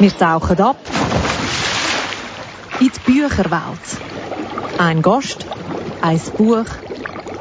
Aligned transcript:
Wir 0.00 0.16
tauchen 0.16 0.60
ab 0.60 0.78
in 2.78 2.88
die 2.88 3.00
Bücherwelt. 3.04 3.98
Ein 4.78 5.02
Gast, 5.02 5.44
ein 6.00 6.20
Buch, 6.36 6.66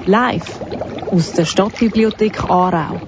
live 0.08 0.60
aus 1.12 1.34
der 1.34 1.46
Stadtbibliothek 1.46 2.46
Aarau. 2.50 3.00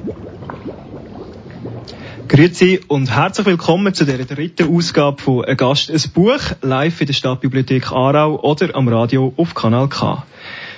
Grüezi 2.28 2.82
und 2.88 3.10
herzlich 3.10 3.48
willkommen 3.48 3.96
zu 3.96 4.06
der 4.06 4.24
dritten 4.24 4.76
Ausgabe 4.76 5.20
von 5.20 5.46
«Ein 5.46 5.58
Gast, 5.58 5.90
ein 5.90 6.12
Buch» 6.14 6.42
live 6.62 7.02
in 7.02 7.08
der 7.08 7.14
Stadtbibliothek 7.14 7.92
Aarau 7.92 8.40
oder 8.42 8.76
am 8.76 8.88
Radio 8.88 9.34
auf 9.36 9.56
Kanal 9.56 9.90
K. 9.90 10.28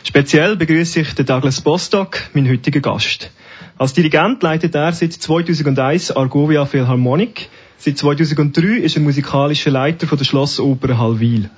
Speziell 0.06 0.56
begrüße 0.56 1.02
ich 1.02 1.14
den 1.14 1.26
Douglas 1.26 1.60
Bostock, 1.60 2.22
meinen 2.34 2.50
heutigen 2.50 2.82
Gast. 2.82 3.32
Als 3.78 3.92
Dirigent 3.92 4.42
leitet 4.44 4.76
er 4.76 4.94
seit 4.94 5.12
2001 5.12 6.16
Argovia 6.16 6.66
Philharmonic, 6.66 7.49
Seit 7.84 7.98
2003 7.98 8.77
ist 8.77 8.95
er 8.95 9.02
musikalischer 9.02 9.71
Leiter 9.71 10.05
von 10.05 10.16
der 10.16 10.26
Schlossoper 10.26 10.99
Hallwil. 10.99 11.49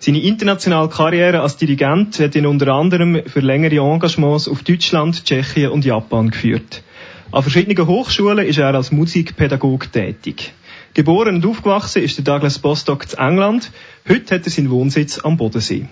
Seine 0.00 0.20
internationale 0.20 0.88
Karriere 0.88 1.40
als 1.40 1.56
Dirigent 1.56 2.18
hat 2.18 2.34
ihn 2.34 2.46
unter 2.46 2.74
anderem 2.74 3.22
für 3.26 3.38
längere 3.38 3.76
Engagements 3.76 4.48
auf 4.48 4.64
Deutschland, 4.64 5.24
Tschechien 5.24 5.70
und 5.70 5.84
Japan 5.84 6.30
geführt. 6.30 6.82
An 7.30 7.42
verschiedenen 7.44 7.86
Hochschulen 7.86 8.44
ist 8.44 8.58
er 8.58 8.74
als 8.74 8.90
Musikpädagog 8.90 9.92
tätig. 9.92 10.52
Geboren 10.94 11.36
und 11.36 11.46
aufgewachsen 11.46 12.02
ist 12.02 12.18
der 12.18 12.24
Douglas 12.24 12.58
Bostock 12.58 13.08
zu 13.08 13.16
England. 13.16 13.70
Heute 14.08 14.34
hat 14.34 14.46
er 14.46 14.50
seinen 14.50 14.70
Wohnsitz 14.70 15.20
am 15.20 15.36
Bodensee. 15.36 15.86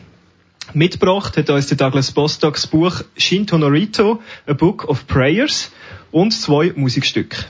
Mitgebracht 0.75 1.37
hat 1.37 1.49
uns 1.49 1.69
der 1.69 1.77
Douglas 1.77 2.11
Bostock 2.11 2.55
das 2.55 2.67
Buch 2.67 3.03
Shinto 3.17 3.57
Norito, 3.57 4.21
A 4.49 4.53
Book 4.53 4.89
of 4.89 5.07
Prayers 5.07 5.71
und 6.11 6.33
zwei 6.33 6.73
Musikstücke. 6.75 7.47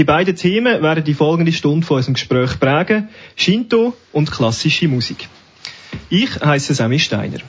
Die 0.00 0.04
beiden 0.04 0.34
Themen 0.34 0.82
werden 0.82 1.04
die 1.04 1.12
folgende 1.12 1.52
Stunde 1.52 1.86
von 1.86 1.98
unserem 1.98 2.14
Gespräch 2.14 2.58
prägen. 2.58 3.10
Shinto 3.36 3.94
und 4.12 4.30
klassische 4.30 4.88
Musik. 4.88 5.28
Ich 6.08 6.40
heiße 6.40 6.72
Sammy 6.72 6.98
Steiner. 6.98 7.40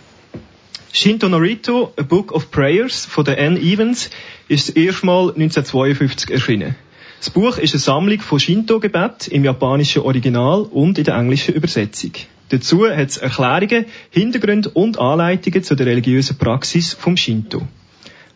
Shinto 0.92 1.30
Norito, 1.30 1.94
A 1.96 2.02
Book 2.02 2.34
of 2.34 2.52
Prayers 2.52 3.06
von 3.06 3.24
der 3.24 3.40
Anne 3.40 3.58
Evans, 3.58 4.10
ist 4.50 4.68
das 4.68 4.76
erste 4.76 5.06
Mal 5.06 5.30
1952 5.30 6.30
erschienen. 6.30 6.76
Das 7.20 7.30
Buch 7.30 7.58
ist 7.58 7.74
eine 7.74 7.80
Sammlung 7.80 8.20
von 8.20 8.38
Shinto-Gebet 8.38 9.30
im 9.30 9.46
japanischen 9.46 10.02
Original 10.02 10.64
und 10.64 10.98
in 10.98 11.06
der 11.06 11.16
englischen 11.16 11.54
Übersetzung. 11.54 12.12
Dazu 12.50 12.86
hat 12.86 13.12
es 13.12 13.16
Erklärungen, 13.16 13.86
Hintergründe 14.10 14.72
und 14.72 15.00
Anleitungen 15.00 15.64
zu 15.64 15.76
der 15.76 15.86
religiösen 15.86 16.38
Praxis 16.38 16.92
vom 16.92 17.16
Shinto. 17.16 17.66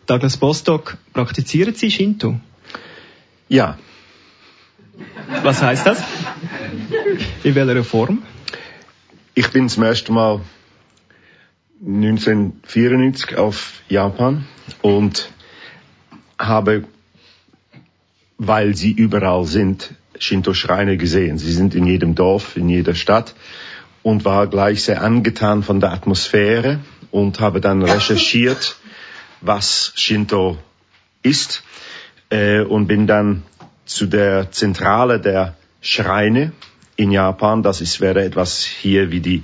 Douglas 0.06 0.38
Bostock, 0.38 0.96
praktizieren 1.12 1.74
Sie 1.74 1.90
Shinto? 1.90 2.40
Ja, 3.50 3.76
was 5.42 5.62
heißt 5.62 5.86
das? 5.86 6.02
In 7.42 7.54
welcher 7.54 7.84
Form? 7.84 8.22
Ich 9.34 9.50
bin 9.50 9.68
zum 9.68 9.82
ersten 9.82 10.14
Mal 10.14 10.40
1994 11.84 13.36
auf 13.36 13.82
Japan 13.88 14.46
und 14.82 15.30
habe, 16.38 16.84
weil 18.38 18.74
sie 18.74 18.92
überall 18.92 19.44
sind, 19.44 19.94
Shinto-Schreine 20.18 20.96
gesehen. 20.96 21.38
Sie 21.38 21.52
sind 21.52 21.74
in 21.74 21.86
jedem 21.86 22.14
Dorf, 22.14 22.56
in 22.56 22.68
jeder 22.68 22.94
Stadt 22.94 23.34
und 24.02 24.24
war 24.24 24.46
gleich 24.46 24.82
sehr 24.82 25.02
angetan 25.02 25.62
von 25.62 25.80
der 25.80 25.92
Atmosphäre 25.92 26.80
und 27.10 27.40
habe 27.40 27.60
dann 27.60 27.82
recherchiert, 27.82 28.76
was 29.40 29.92
Shinto 29.96 30.56
ist 31.22 31.62
äh, 32.30 32.60
und 32.60 32.86
bin 32.86 33.06
dann 33.06 33.42
zu 33.86 34.06
der 34.06 34.50
Zentrale 34.50 35.20
der 35.20 35.54
Schreine 35.80 36.52
in 36.96 37.10
Japan. 37.10 37.62
Das 37.62 37.80
ist, 37.80 38.00
wäre 38.00 38.22
etwas 38.24 38.64
hier 38.64 39.10
wie 39.10 39.20
die 39.20 39.42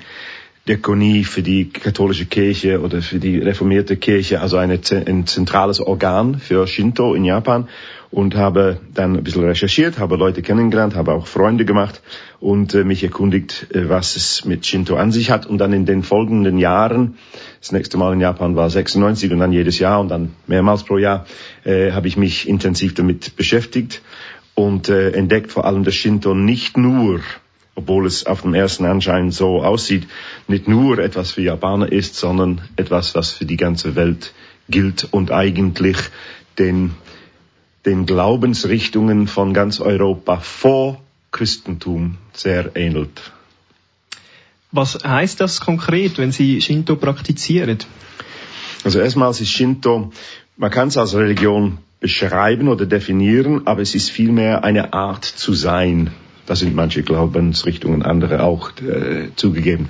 Dekonie 0.68 1.24
für 1.24 1.42
die 1.42 1.70
katholische 1.70 2.26
Kirche 2.26 2.80
oder 2.80 3.02
für 3.02 3.18
die 3.18 3.38
reformierte 3.38 3.96
Kirche, 3.96 4.40
also 4.40 4.58
eine, 4.58 4.78
ein 5.06 5.26
zentrales 5.26 5.80
Organ 5.80 6.38
für 6.38 6.68
Shinto 6.68 7.14
in 7.14 7.24
Japan. 7.24 7.68
Und 8.12 8.34
habe 8.34 8.78
dann 8.92 9.16
ein 9.16 9.24
bisschen 9.24 9.42
recherchiert, 9.42 9.98
habe 9.98 10.16
Leute 10.16 10.42
kennengelernt, 10.42 10.94
habe 10.94 11.14
auch 11.14 11.26
Freunde 11.26 11.64
gemacht 11.64 12.02
und 12.40 12.74
äh, 12.74 12.84
mich 12.84 13.02
erkundigt, 13.02 13.68
äh, 13.72 13.88
was 13.88 14.16
es 14.16 14.44
mit 14.44 14.66
Shinto 14.66 14.96
an 14.96 15.12
sich 15.12 15.30
hat. 15.30 15.46
Und 15.46 15.56
dann 15.56 15.72
in 15.72 15.86
den 15.86 16.02
folgenden 16.02 16.58
Jahren, 16.58 17.16
das 17.58 17.72
nächste 17.72 17.96
Mal 17.96 18.12
in 18.12 18.20
Japan 18.20 18.54
war 18.54 18.68
96 18.68 19.32
und 19.32 19.38
dann 19.38 19.50
jedes 19.50 19.78
Jahr 19.78 19.98
und 19.98 20.08
dann 20.08 20.32
mehrmals 20.46 20.84
pro 20.84 20.98
Jahr, 20.98 21.24
äh, 21.64 21.92
habe 21.92 22.06
ich 22.06 22.18
mich 22.18 22.46
intensiv 22.46 22.92
damit 22.92 23.34
beschäftigt 23.36 24.02
und 24.54 24.88
äh, 24.88 25.10
entdeckt 25.10 25.52
vor 25.52 25.64
allem, 25.64 25.84
dass 25.84 25.94
Shinto 25.94 26.34
nicht 26.34 26.76
nur, 26.76 27.20
obwohl 27.74 28.06
es 28.06 28.26
auf 28.26 28.42
dem 28.42 28.54
ersten 28.54 28.84
Anschein 28.84 29.30
so 29.30 29.62
aussieht, 29.62 30.06
nicht 30.48 30.68
nur 30.68 30.98
etwas 30.98 31.32
für 31.32 31.42
Japaner 31.42 31.90
ist, 31.90 32.16
sondern 32.16 32.60
etwas, 32.76 33.14
was 33.14 33.30
für 33.30 33.46
die 33.46 33.56
ganze 33.56 33.94
Welt 33.94 34.34
gilt 34.68 35.08
und 35.10 35.30
eigentlich 35.30 35.96
den, 36.58 36.94
den 37.86 38.06
Glaubensrichtungen 38.06 39.26
von 39.26 39.54
ganz 39.54 39.80
Europa 39.80 40.38
vor 40.38 41.00
Christentum 41.30 42.18
sehr 42.32 42.76
ähnelt. 42.76 43.32
Was 44.70 44.98
heißt 45.04 45.40
das 45.40 45.60
konkret, 45.60 46.18
wenn 46.18 46.32
Sie 46.32 46.60
Shinto 46.60 46.96
praktizieren? 46.96 47.78
Also 48.84 49.00
erstmals 49.00 49.40
ist 49.40 49.50
Shinto, 49.50 50.12
man 50.56 50.70
kann 50.70 50.88
es 50.88 50.96
als 50.96 51.14
Religion 51.14 51.78
beschreiben 52.02 52.68
oder 52.68 52.84
definieren, 52.84 53.66
aber 53.66 53.80
es 53.80 53.94
ist 53.94 54.10
vielmehr 54.10 54.64
eine 54.64 54.92
Art 54.92 55.24
zu 55.24 55.54
sein. 55.54 56.10
Da 56.44 56.56
sind 56.56 56.74
manche 56.74 57.04
Glaubensrichtungen, 57.04 58.02
andere 58.02 58.42
auch 58.42 58.72
äh, 58.80 59.28
zugegeben. 59.36 59.88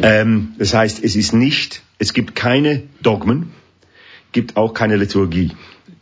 Ähm, 0.00 0.54
das 0.58 0.72
heißt, 0.72 1.02
es 1.02 1.16
ist 1.16 1.34
nicht, 1.34 1.82
es 1.98 2.14
gibt 2.14 2.36
keine 2.36 2.84
Dogmen, 3.02 3.50
gibt 4.30 4.56
auch 4.56 4.72
keine 4.72 4.96
Liturgie. 4.96 5.50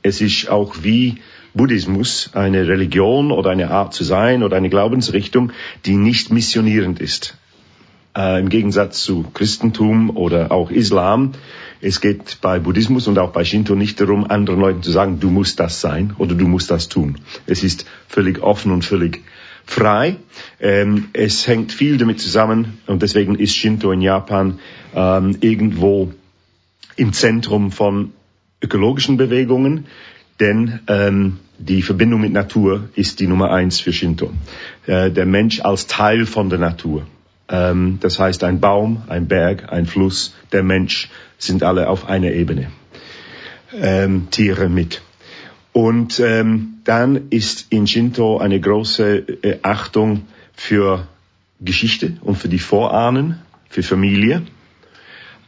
Es 0.02 0.20
ist 0.20 0.50
auch 0.50 0.76
wie 0.82 1.16
Buddhismus 1.54 2.30
eine 2.34 2.68
Religion 2.68 3.32
oder 3.32 3.50
eine 3.50 3.70
Art 3.70 3.94
zu 3.94 4.04
sein 4.04 4.42
oder 4.42 4.58
eine 4.58 4.68
Glaubensrichtung, 4.68 5.52
die 5.86 5.96
nicht 5.96 6.30
missionierend 6.30 7.00
ist. 7.00 7.38
Äh, 8.14 8.40
Im 8.40 8.50
Gegensatz 8.50 9.02
zu 9.02 9.24
Christentum 9.32 10.10
oder 10.10 10.52
auch 10.52 10.70
Islam 10.70 11.32
es 11.80 12.00
geht 12.00 12.38
bei 12.40 12.58
Buddhismus 12.58 13.06
und 13.08 13.18
auch 13.18 13.32
bei 13.32 13.44
Shinto 13.44 13.74
nicht 13.74 14.00
darum, 14.00 14.30
anderen 14.30 14.60
Leuten 14.60 14.82
zu 14.82 14.90
sagen, 14.90 15.18
du 15.20 15.30
musst 15.30 15.60
das 15.60 15.80
sein 15.80 16.14
oder 16.18 16.34
du 16.34 16.46
musst 16.46 16.70
das 16.70 16.88
tun. 16.88 17.18
Es 17.46 17.62
ist 17.62 17.86
völlig 18.06 18.42
offen 18.42 18.70
und 18.72 18.84
völlig 18.84 19.22
frei. 19.64 20.16
Ähm, 20.60 21.08
es 21.12 21.46
hängt 21.46 21.72
viel 21.72 21.96
damit 21.96 22.20
zusammen 22.20 22.78
und 22.86 23.02
deswegen 23.02 23.34
ist 23.34 23.54
Shinto 23.54 23.92
in 23.92 24.02
Japan 24.02 24.58
ähm, 24.94 25.36
irgendwo 25.40 26.12
im 26.96 27.12
Zentrum 27.12 27.72
von 27.72 28.12
ökologischen 28.62 29.16
Bewegungen, 29.16 29.86
denn 30.38 30.80
ähm, 30.86 31.38
die 31.58 31.82
Verbindung 31.82 32.20
mit 32.20 32.32
Natur 32.32 32.88
ist 32.94 33.20
die 33.20 33.26
Nummer 33.26 33.52
eins 33.52 33.80
für 33.80 33.92
Shinto. 33.92 34.32
Äh, 34.86 35.10
der 35.10 35.26
Mensch 35.26 35.60
als 35.60 35.86
Teil 35.86 36.26
von 36.26 36.50
der 36.50 36.58
Natur. 36.58 37.06
Ähm, 37.48 37.98
das 38.00 38.18
heißt, 38.18 38.44
ein 38.44 38.60
Baum, 38.60 39.02
ein 39.08 39.28
Berg, 39.28 39.72
ein 39.72 39.86
Fluss, 39.86 40.34
der 40.52 40.62
Mensch 40.62 41.10
sind 41.40 41.62
alle 41.62 41.88
auf 41.88 42.08
einer 42.08 42.30
Ebene. 42.32 42.70
Ähm, 43.72 44.28
Tiere 44.30 44.68
mit. 44.68 45.02
Und 45.72 46.20
ähm, 46.20 46.78
dann 46.84 47.30
ist 47.30 47.66
in 47.70 47.86
Shinto 47.86 48.38
eine 48.38 48.60
große 48.60 49.18
äh, 49.42 49.58
Achtung 49.62 50.22
für 50.54 51.06
Geschichte 51.60 52.16
und 52.22 52.36
für 52.36 52.48
die 52.48 52.58
Vorahnen, 52.58 53.38
für 53.68 53.82
Familie. 53.82 54.42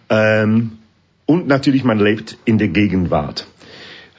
Ähm, 0.09 0.79
und 1.27 1.47
natürlich, 1.47 1.85
man 1.85 1.99
lebt 1.99 2.39
in 2.45 2.59
der 2.59 2.69
Gegenwart. 2.69 3.47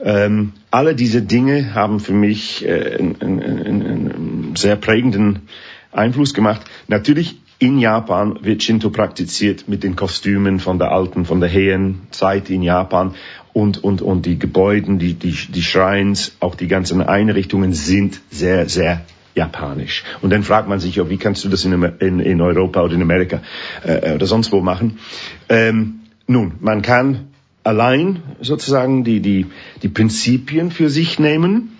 Ähm, 0.02 0.54
alle 0.72 0.96
diese 0.96 1.22
Dinge 1.22 1.74
haben 1.74 2.00
für 2.00 2.14
mich 2.14 2.66
äh, 2.66 2.98
einen, 2.98 3.22
einen, 3.22 3.86
einen 3.86 4.56
sehr 4.56 4.76
prägenden 4.76 5.48
Einfluss 5.92 6.34
gemacht. 6.34 6.62
Natürlich 6.88 7.38
in 7.63 7.80
Japan 7.80 8.39
wird 8.42 8.62
Shinto 8.62 8.89
praktiziert 8.89 9.69
mit 9.69 9.83
den 9.83 9.95
Kostümen 9.95 10.60
von 10.60 10.80
der 10.80 10.92
alten, 10.92 11.24
von 11.24 11.39
der 11.39 11.50
Heian-Zeit 11.50 12.50
in 12.50 12.62
Japan 12.62 13.15
und, 13.54 13.81
und, 13.81 14.01
und 14.01 14.25
die 14.25 14.38
Gebäuden, 14.38 15.00
die, 15.00 15.13
die, 15.13 15.31
die 15.31 15.62
Shrines, 15.62 16.36
auch 16.42 16.56
die 16.56 16.68
ganzen 16.68 17.01
Einrichtungen 17.01 17.71
sind 17.71 18.19
sehr, 18.30 18.68
sehr 18.68 19.06
japanisch. 19.33 20.04
Und 20.21 20.31
dann 20.31 20.44
fragt 20.44 20.68
man 20.68 20.81
sich, 20.81 20.98
wie 21.10 21.18
kannst 21.18 21.45
du 21.45 21.50
das 21.50 21.63
in, 21.63 21.71
in, 22.00 22.19
in 22.19 22.42
Europa 22.42 22.81
oder 22.81 22.95
in 22.95 23.01
Amerika 23.01 23.42
äh, 23.86 24.16
oder 24.16 24.25
sonst 24.25 24.51
wo 24.51 24.59
machen? 24.59 25.00
Ähm, 25.48 26.01
nun, 26.27 26.56
man 26.59 26.81
kann 26.81 27.30
allein 27.63 28.21
sozusagen 28.42 29.06
die, 29.06 29.21
die, 29.21 29.45
die 29.81 29.88
Prinzipien 29.88 30.69
für 30.69 30.89
sich 30.89 31.18
nehmen 31.18 31.73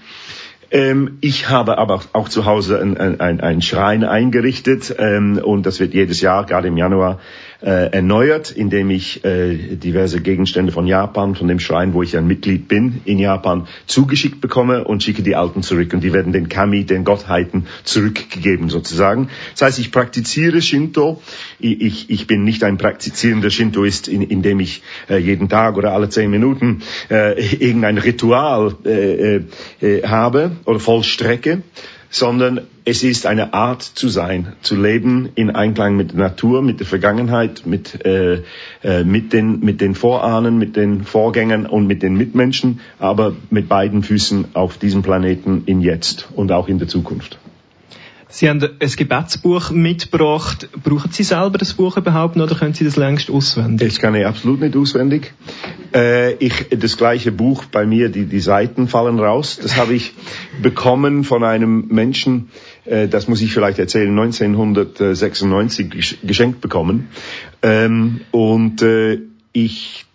ähm, 0.74 1.20
ich 1.22 1.50
habe 1.50 1.78
aber 1.78 2.02
auch 2.14 2.28
zu 2.28 2.46
Hause 2.46 2.81
einen 2.81 2.98
ein, 2.98 3.40
ein 3.42 3.62
Schrein 3.62 4.04
eingerichtet 4.04 4.96
ähm, 4.98 5.40
und 5.42 5.68
das 5.68 5.80
wird 5.80 5.94
jedes 5.94 6.20
Jahr, 6.20 6.46
gerade 6.46 6.68
im 6.68 6.78
Januar, 6.78 7.20
äh, 7.63 7.92
erneuert, 7.94 8.51
indem 8.51 8.89
ich 8.89 9.24
äh, 9.24 9.75
diverse 9.75 10.21
Gegenstände 10.21 10.71
von 10.74 10.86
Japan, 10.86 11.36
von 11.36 11.48
dem 11.48 11.60
Schrein, 11.60 11.94
wo 11.94 12.04
ich 12.04 12.18
ein 12.18 12.27
Mitglied 12.27 12.68
bin, 12.68 13.01
in 13.06 13.19
Japan 13.19 13.68
zugeschickt 13.88 14.42
bekomme 14.42 14.83
und 14.83 15.01
schicke 15.01 15.24
die 15.24 15.36
alten 15.36 15.63
zurück. 15.63 15.94
Und 15.94 16.04
die 16.04 16.12
werden 16.12 16.33
den 16.33 16.50
Kami, 16.50 16.83
den 16.83 17.06
Gottheiten, 17.06 17.68
zurückgegeben 17.83 18.69
sozusagen. 18.69 19.30
Das 19.54 19.62
heißt, 19.62 19.80
ich 19.80 19.92
praktiziere 19.92 20.62
Shinto. 20.62 21.21
Ich, 21.60 22.10
ich 22.10 22.27
bin 22.27 22.44
nicht 22.44 22.63
ein 22.63 22.77
praktizierender 22.77 23.50
Shintoist, 23.50 24.10
in, 24.10 24.21
indem 24.21 24.60
ich 24.60 24.83
äh, 25.10 25.18
jeden 25.18 25.48
Tag 25.48 25.77
oder 25.77 25.94
alle 25.94 26.10
zehn 26.10 26.30
Minuten 26.30 26.81
äh, 27.10 27.42
irgendein 27.65 27.98
Ritual 27.98 28.75
äh, 28.86 29.42
äh, 29.81 30.04
habe 30.06 30.51
oder 30.65 30.80
vollstrecke 30.80 31.62
sondern 32.13 32.62
es 32.86 33.01
ist 33.01 33.25
eine 33.25 33.56
Art 33.56 33.81
zu 33.81 34.07
sein, 34.07 34.54
zu 34.62 34.75
leben 34.75 35.30
in 35.33 35.50
Einklang 35.50 35.98
mit 35.98 36.12
der 36.12 36.19
Natur, 36.19 36.62
mit 36.62 36.80
der 36.80 36.86
Vergangenheit, 36.86 37.65
mit, 37.65 38.06
äh, 38.06 38.44
äh, 38.83 39.04
mit, 39.04 39.33
den, 39.33 39.62
mit 39.62 39.81
den 39.81 39.95
Vorahnen, 39.95 40.60
mit 40.60 40.75
den 40.75 41.06
Vorgängern 41.06 41.65
und 41.65 41.88
mit 41.88 42.04
den 42.04 42.15
Mitmenschen, 42.15 42.81
aber 43.00 43.36
mit 43.50 43.68
beiden 43.68 44.04
Füßen 44.04 44.54
auf 44.54 44.77
diesem 44.77 45.01
Planeten 45.01 45.63
in 45.65 45.81
jetzt 45.81 46.27
und 46.36 46.51
auch 46.51 46.68
in 46.68 46.77
der 46.77 46.88
Zukunft. 46.88 47.39
Sie 48.35 48.50
haben 48.50 48.63
ein 48.63 48.89
Gebetsbuch 48.89 49.69
mitgebracht. 49.69 50.68
Brauchen 50.83 51.12
Sie 51.12 51.21
selber 51.21 51.59
das 51.59 51.75
Buch 51.75 51.97
überhaupt 51.97 52.35
noch 52.35 52.45
oder 52.45 52.56
können 52.56 52.74
Sie 52.74 52.83
das 52.83 52.95
längst 52.95 53.30
auswendig? 53.30 53.88
Ich 53.88 54.00
kann 54.00 54.15
ich 54.15 54.25
absolut 54.25 54.59
nicht 54.59 54.75
auswendig. 54.75 55.33
Äh, 55.94 56.33
ich, 56.38 56.65
das 56.71 56.97
gleiche 56.97 57.31
Buch 57.31 57.65
bei 57.65 57.85
mir, 57.85 58.09
die, 58.09 58.25
die 58.25 58.39
Seiten 58.39 58.88
fallen 58.88 59.19
raus. 59.19 59.59
Das 59.62 59.77
habe 59.77 59.94
ich 59.94 60.13
bekommen 60.63 61.24
von 61.24 61.44
einem 61.44 61.89
Menschen, 61.89 62.50
äh, 62.85 63.07
das 63.07 63.27
muss 63.27 63.39
ich 63.39 63.53
vielleicht 63.53 63.77
erzählen, 63.77 64.09
1996 64.09 66.18
geschenkt 66.24 66.59
bekommen. 66.59 67.09
Ähm, 67.62 68.21
und 68.31 68.81
äh, 68.81 69.19
ich 69.51 70.07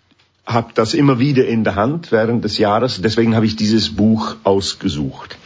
habe 0.45 0.71
das 0.73 0.93
immer 0.93 1.19
wieder 1.19 1.47
in 1.47 1.63
der 1.63 1.75
Hand 1.75 2.11
während 2.11 2.43
des 2.43 2.57
Jahres. 2.57 3.01
Deswegen 3.01 3.37
habe 3.37 3.45
ich 3.45 3.55
dieses 3.55 3.95
Buch 3.95 4.35
ausgesucht. 4.43 5.37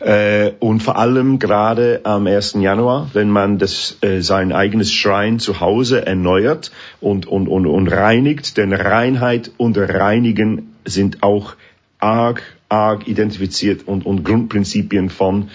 Äh, 0.00 0.52
und 0.60 0.82
vor 0.82 0.96
allem 0.96 1.38
gerade 1.38 2.00
am 2.04 2.26
1. 2.26 2.54
Januar, 2.60 3.10
wenn 3.12 3.28
man 3.28 3.58
das, 3.58 3.98
äh, 4.00 4.20
sein 4.20 4.52
eigenes 4.52 4.92
Schrein 4.92 5.38
zu 5.38 5.60
Hause 5.60 6.06
erneuert 6.06 6.72
und, 7.00 7.26
und, 7.26 7.48
und, 7.48 7.66
und 7.66 7.88
reinigt, 7.88 8.56
denn 8.56 8.72
Reinheit 8.72 9.50
und 9.58 9.76
Reinigen 9.76 10.74
sind 10.86 11.22
auch 11.22 11.54
arg, 11.98 12.42
arg 12.70 13.06
identifiziert 13.08 13.86
und, 13.86 14.06
und 14.06 14.24
Grundprinzipien 14.24 15.10
von 15.10 15.50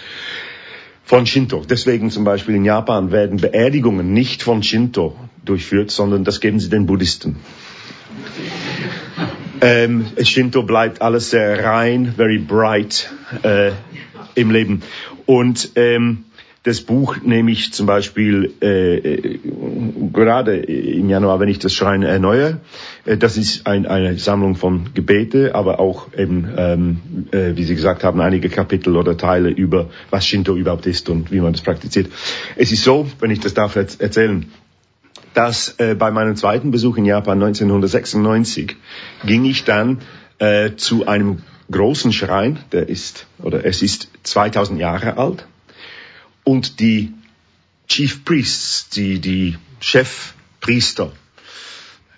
von 1.06 1.28
Shinto. 1.28 1.62
Deswegen 1.70 2.10
zum 2.10 2.24
Beispiel 2.24 2.56
in 2.56 2.66
Japan 2.66 3.12
werden 3.12 3.38
Beerdigungen 3.38 4.12
nicht 4.12 4.42
von 4.42 4.64
Shinto 4.64 5.16
durchführt, 5.46 5.92
sondern 5.92 6.24
das 6.24 6.42
geben 6.42 6.60
sie 6.60 6.70
den 6.70 6.88
Buddhisten. 6.88 7.38
Ähm, 9.62 10.08
Shinto 10.22 10.64
bleibt 10.64 11.02
alles 11.02 11.30
sehr 11.30 11.64
rein, 11.64 12.14
very 12.16 12.40
bright. 12.40 13.14
Äh, 13.44 13.72
im 14.36 14.52
Leben. 14.52 14.82
Und 15.26 15.72
ähm, 15.76 16.26
das 16.66 16.82
Buch 16.82 17.18
nehme 17.22 17.52
ich 17.52 17.74
zum 17.74 17.86
Beispiel 17.86 18.54
äh, 18.60 18.98
äh, 18.98 19.40
gerade 20.12 20.58
im 20.58 21.10
Januar, 21.10 21.40
wenn 21.40 21.48
ich 21.48 21.60
das 21.60 21.74
Schrein 21.74 22.02
erneuere. 22.02 22.60
Äh, 23.06 23.18
das 23.18 23.38
ist 23.38 23.68
ein, 23.68 23.86
eine 23.86 24.18
Sammlung 24.18 24.56
von 24.56 24.88
Gebete, 24.96 25.54
aber 25.54 25.80
auch 25.80 26.08
eben, 26.18 26.50
ähm, 26.58 27.00
äh, 27.32 27.56
wie 27.56 27.64
Sie 27.64 27.76
gesagt 27.76 28.04
haben, 28.04 28.20
einige 28.20 28.50
Kapitel 28.50 28.98
oder 28.98 29.16
Teile 29.16 29.50
über, 29.50 29.90
was 30.10 30.26
Shinto 30.26 30.56
überhaupt 30.56 30.88
ist 30.88 31.08
und 31.08 31.32
wie 31.32 31.40
man 31.40 31.54
das 31.54 31.62
praktiziert. 31.62 32.12
Es 32.56 32.72
ist 32.72 32.84
so, 32.84 33.06
wenn 33.20 33.30
ich 33.30 33.42
das 33.42 33.54
darf 33.54 33.76
erzählen, 33.76 34.48
dass 35.36 35.76
äh, 35.78 35.94
bei 35.94 36.10
meinem 36.10 36.36
zweiten 36.36 36.72
Besuch 36.72 36.98
in 36.98 37.06
Japan 37.06 37.44
1996 37.44 38.76
ging 39.24 39.46
ich 39.46 39.66
dann 39.66 40.00
äh, 40.40 40.72
zu 40.78 41.06
einem 41.06 41.44
großen 41.72 42.14
Schrein, 42.14 42.60
der 42.72 42.90
ist, 42.90 43.28
oder 43.40 43.66
es 43.66 43.82
ist 43.82 44.10
2000 44.24 44.80
Jahre 44.80 45.18
alt. 45.18 45.48
Und 46.44 46.80
die 46.80 47.14
Chief 47.88 48.24
Priests, 48.24 48.90
die, 48.90 49.20
die 49.20 49.58
Chefpriester, 49.80 51.12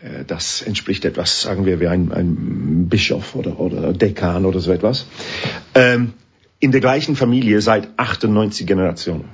äh, 0.01 0.25
das 0.25 0.61
entspricht 0.61 1.05
etwas, 1.05 1.41
sagen 1.41 1.65
wir, 1.65 1.79
wie 1.79 1.87
ein, 1.87 2.11
ein 2.11 2.89
Bischof 2.89 3.35
oder, 3.35 3.59
oder 3.59 3.93
Dekan 3.93 4.45
oder 4.45 4.59
so 4.59 4.71
etwas, 4.71 5.05
ähm, 5.75 6.13
in 6.59 6.71
der 6.71 6.81
gleichen 6.81 7.15
Familie 7.15 7.61
seit 7.61 7.87
98 7.97 8.65
Generationen. 8.65 9.25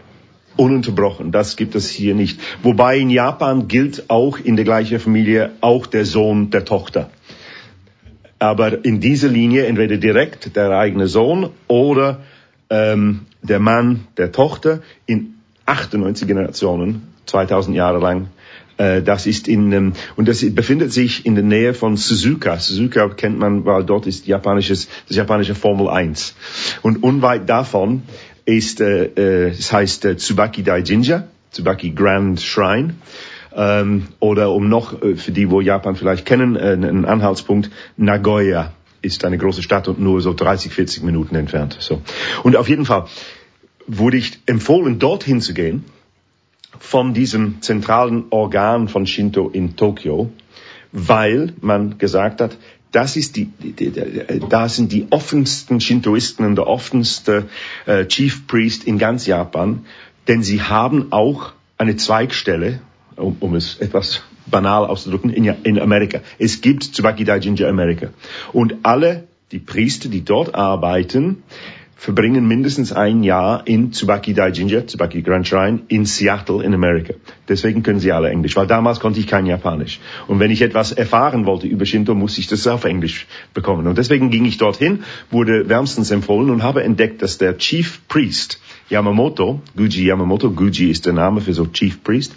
Ununterbrochen, 0.56 1.32
das 1.32 1.56
gibt 1.56 1.74
es 1.74 1.90
hier 1.90 2.14
nicht. 2.14 2.40
Wobei 2.62 3.00
in 3.00 3.10
Japan 3.10 3.68
gilt 3.68 4.12
auch 4.12 4.38
in 4.38 4.56
der 4.56 4.66
gleichen 4.66 5.00
Familie 5.00 5.54
auch 5.62 5.88
der 5.88 6.06
Sohn 6.06 6.52
der 6.52 6.64
Tochter 6.64 7.10
aber 8.44 8.84
in 8.84 9.00
dieser 9.00 9.30
Linie 9.30 9.68
entweder 9.68 9.96
direkt 9.96 10.58
der 10.58 10.70
eigene 10.72 11.08
Sohn 11.08 11.52
oder 11.70 12.20
ähm, 12.70 13.22
der 13.42 13.60
Mann 13.60 14.06
der 14.18 14.34
Tochter 14.34 14.82
in 15.06 15.36
98 15.66 16.28
Generationen, 16.28 17.04
2000 17.26 17.74
Jahre 17.74 18.00
lang. 18.00 18.28
Äh, 18.76 19.02
das 19.02 19.28
ist 19.28 19.48
in 19.48 19.72
ähm, 19.72 19.94
und 20.18 20.28
das 20.28 20.44
befindet 20.54 20.92
sich 20.92 21.26
in 21.26 21.36
der 21.36 21.44
Nähe 21.46 21.74
von 21.74 21.96
Suzuka. 21.96 22.60
Suzuka 22.60 23.08
kennt 23.16 23.40
man, 23.40 23.64
weil 23.64 23.86
dort 23.86 24.08
ist 24.08 24.28
japanisches, 24.28 24.90
das 25.08 25.16
japanische 25.16 25.56
Formel 25.56 25.88
1. 25.88 26.36
Und 26.82 27.02
unweit 27.02 27.48
davon 27.48 28.04
ist, 28.44 28.82
äh, 28.82 29.06
äh, 29.06 29.50
es 29.52 29.72
heißt 29.72 30.04
äh, 30.04 30.18
Tsubaki 30.18 30.64
Daijinja, 30.64 31.30
Tsubaki 31.54 31.92
Grand 31.92 32.42
Shrine. 32.42 32.96
Ähm, 33.56 34.08
oder 34.20 34.52
um 34.52 34.70
noch, 34.70 35.02
äh, 35.02 35.16
für 35.16 35.32
die, 35.32 35.50
wo 35.52 35.62
Japan 35.62 35.96
vielleicht 35.96 36.26
kennen, 36.26 36.56
äh, 36.56 36.72
einen 36.74 37.06
Anhaltspunkt, 37.06 37.70
Nagoya 37.98 38.72
ist 39.02 39.26
eine 39.26 39.38
große 39.38 39.62
Stadt 39.62 39.88
und 39.88 40.00
nur 40.00 40.22
so 40.22 40.34
30, 40.34 40.74
40 40.74 41.04
Minuten 41.04 41.36
entfernt. 41.36 41.78
So. 41.80 42.02
Und 42.42 42.56
auf 42.56 42.70
jeden 42.70 42.86
Fall 42.86 43.06
wurde 43.86 44.18
ich 44.18 44.40
empfohlen, 44.46 44.98
dorthin 44.98 45.42
zu 45.42 45.54
gehen, 45.54 45.86
von 46.80 47.14
diesem 47.14 47.62
zentralen 47.62 48.26
Organ 48.30 48.88
von 48.88 49.06
Shinto 49.06 49.50
in 49.50 49.76
Tokio, 49.76 50.32
weil 50.92 51.54
man 51.62 51.98
gesagt 51.98 52.42
hat, 52.42 52.58
das 52.92 53.16
ist 53.16 53.36
die, 53.36 53.46
die, 53.46 53.72
die, 53.74 53.92
da 54.50 54.70
sind 54.70 54.92
die 54.92 55.08
offensten 55.10 55.82
Shintoisten 55.82 56.46
und 56.46 56.56
der 56.56 56.68
offenste 56.68 57.50
äh, 57.86 58.06
Chief 58.06 58.46
Priest 58.48 58.86
in 58.86 59.00
ganz 59.00 59.26
Japan, 59.26 59.86
denn 60.28 60.44
sie 60.44 60.62
haben 60.62 61.12
auch 61.12 61.54
eine 61.78 61.96
Zweigstelle 61.96 62.80
um, 63.18 63.38
um 63.40 63.56
es 63.56 63.78
etwas 63.80 64.22
banal 64.46 64.86
auszudrücken, 64.86 65.30
in, 65.30 65.46
in 65.64 65.80
Amerika. 65.80 66.22
Es 66.40 66.62
gibt 66.62 66.94
Tsubaki 66.94 67.24
Daijinja 67.24 67.68
Amerika. 67.68 68.10
Und 68.52 68.76
alle 68.84 69.28
die 69.52 69.60
Priester, 69.60 70.10
die 70.10 70.24
dort 70.26 70.56
arbeiten, 70.56 71.44
verbringen 72.04 72.46
mindestens 72.50 72.92
ein 72.92 73.24
Jahr 73.24 73.66
in 73.66 73.94
Tsubaki 73.94 74.34
Daijinja, 74.34 74.82
Tsubaki 74.82 75.22
Grand 75.22 75.48
Shrine, 75.48 75.84
in 75.88 76.06
Seattle 76.06 76.62
in 76.62 76.74
Amerika. 76.74 77.14
Deswegen 77.48 77.82
können 77.82 78.00
sie 78.00 78.12
alle 78.12 78.30
Englisch, 78.30 78.58
weil 78.58 78.68
damals 78.68 79.00
konnte 79.00 79.22
ich 79.22 79.28
kein 79.28 79.46
Japanisch. 79.46 80.02
Und 80.28 80.42
wenn 80.42 80.52
ich 80.52 80.62
etwas 80.62 80.92
erfahren 80.92 81.46
wollte 81.46 81.68
über 81.68 81.86
Shinto, 81.86 82.14
musste 82.14 82.42
ich 82.42 82.48
das 82.48 82.68
auf 82.68 82.84
Englisch 82.84 83.26
bekommen. 83.54 83.88
Und 83.88 83.98
deswegen 83.98 84.32
ging 84.32 84.44
ich 84.44 84.58
dorthin, 84.58 85.04
wurde 85.32 85.70
wärmstens 85.70 86.12
empfohlen 86.12 86.50
und 86.50 86.62
habe 86.62 86.84
entdeckt, 86.84 87.22
dass 87.22 87.38
der 87.38 87.58
Chief 87.58 88.02
Priest 88.10 88.60
Yamamoto, 88.90 89.62
Guji 89.78 90.06
Yamamoto, 90.06 90.52
Guji 90.52 90.90
ist 90.90 91.06
der 91.06 91.14
Name 91.14 91.40
für 91.40 91.54
so 91.54 91.68
Chief 91.68 92.04
Priest, 92.04 92.36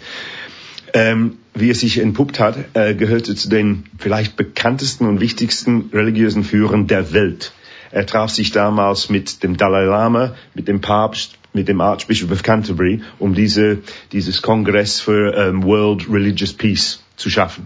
ähm, 0.93 1.37
wie 1.53 1.69
es 1.69 1.79
sich 1.79 1.99
entpuppt 1.99 2.39
hat, 2.39 2.57
äh, 2.73 2.93
gehörte 2.93 3.35
zu 3.35 3.49
den 3.49 3.85
vielleicht 3.97 4.35
bekanntesten 4.35 5.07
und 5.07 5.19
wichtigsten 5.19 5.89
religiösen 5.93 6.43
Führern 6.43 6.87
der 6.87 7.13
Welt. 7.13 7.53
Er 7.91 8.05
traf 8.05 8.29
sich 8.29 8.51
damals 8.51 9.09
mit 9.09 9.43
dem 9.43 9.57
Dalai 9.57 9.85
Lama, 9.85 10.35
mit 10.53 10.67
dem 10.67 10.81
Papst, 10.81 11.37
mit 11.53 11.67
dem 11.67 11.81
Archbishop 11.81 12.31
of 12.31 12.43
Canterbury, 12.43 13.01
um 13.19 13.33
diese, 13.33 13.79
dieses 14.11 14.41
Kongress 14.41 14.99
für 14.99 15.35
ähm, 15.35 15.63
World 15.63 16.09
Religious 16.09 16.53
Peace 16.53 17.01
zu 17.15 17.29
schaffen. 17.29 17.65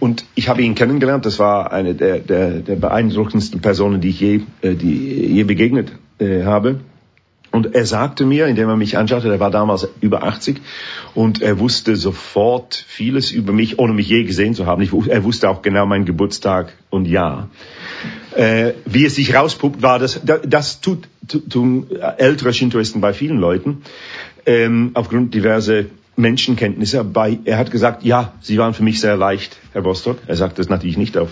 Und 0.00 0.24
ich 0.34 0.48
habe 0.48 0.62
ihn 0.62 0.74
kennengelernt. 0.74 1.24
Das 1.24 1.38
war 1.38 1.72
eine 1.72 1.94
der, 1.94 2.18
der, 2.18 2.60
der 2.60 2.76
beeindruckendsten 2.76 3.60
Personen, 3.60 4.00
die 4.00 4.10
ich 4.10 4.20
je, 4.20 4.40
äh, 4.60 4.74
die 4.74 5.26
je 5.32 5.44
begegnet 5.44 5.92
äh, 6.18 6.42
habe. 6.42 6.80
Und 7.54 7.72
er 7.72 7.86
sagte 7.86 8.26
mir, 8.26 8.48
indem 8.48 8.68
er 8.68 8.74
mich 8.76 8.98
anschaute, 8.98 9.28
er 9.28 9.38
war 9.38 9.52
damals 9.52 9.86
über 10.00 10.24
80 10.24 10.60
und 11.14 11.40
er 11.40 11.60
wusste 11.60 11.94
sofort 11.94 12.74
vieles 12.74 13.30
über 13.30 13.52
mich, 13.52 13.78
ohne 13.78 13.92
mich 13.92 14.08
je 14.08 14.24
gesehen 14.24 14.54
zu 14.54 14.66
haben. 14.66 14.82
Ich, 14.82 14.90
er 14.92 15.22
wusste 15.22 15.48
auch 15.48 15.62
genau 15.62 15.86
meinen 15.86 16.04
Geburtstag 16.04 16.72
und 16.90 17.06
Jahr. 17.06 17.48
Äh, 18.34 18.72
wie 18.86 19.04
es 19.04 19.14
sich 19.14 19.36
rauspuppt, 19.36 19.82
war 19.82 20.00
das, 20.00 20.20
das 20.44 20.80
tut, 20.80 21.06
tun 21.48 21.86
ältere 22.18 22.52
Shintoisten 22.52 23.00
bei 23.00 23.12
vielen 23.12 23.38
Leuten, 23.38 23.82
ähm, 24.46 24.90
aufgrund 24.94 25.32
diverser 25.32 25.84
Menschenkenntnisse. 26.16 27.04
Bei, 27.04 27.38
er 27.44 27.58
hat 27.58 27.70
gesagt, 27.70 28.02
ja, 28.02 28.32
Sie 28.40 28.58
waren 28.58 28.74
für 28.74 28.82
mich 28.82 29.00
sehr 29.00 29.16
leicht, 29.16 29.58
Herr 29.72 29.82
Bostock. 29.82 30.18
Er 30.26 30.34
sagt 30.34 30.58
das 30.58 30.68
natürlich 30.68 30.96
nicht 30.96 31.16
auf, 31.16 31.30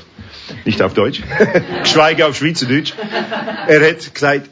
nicht 0.64 0.82
auf 0.82 0.94
Deutsch, 0.94 1.20
geschweige 1.82 2.26
auf 2.26 2.36
Schweizerdeutsch. 2.36 2.92
Er 3.66 3.90
hat 3.90 4.14
gesagt, 4.14 4.50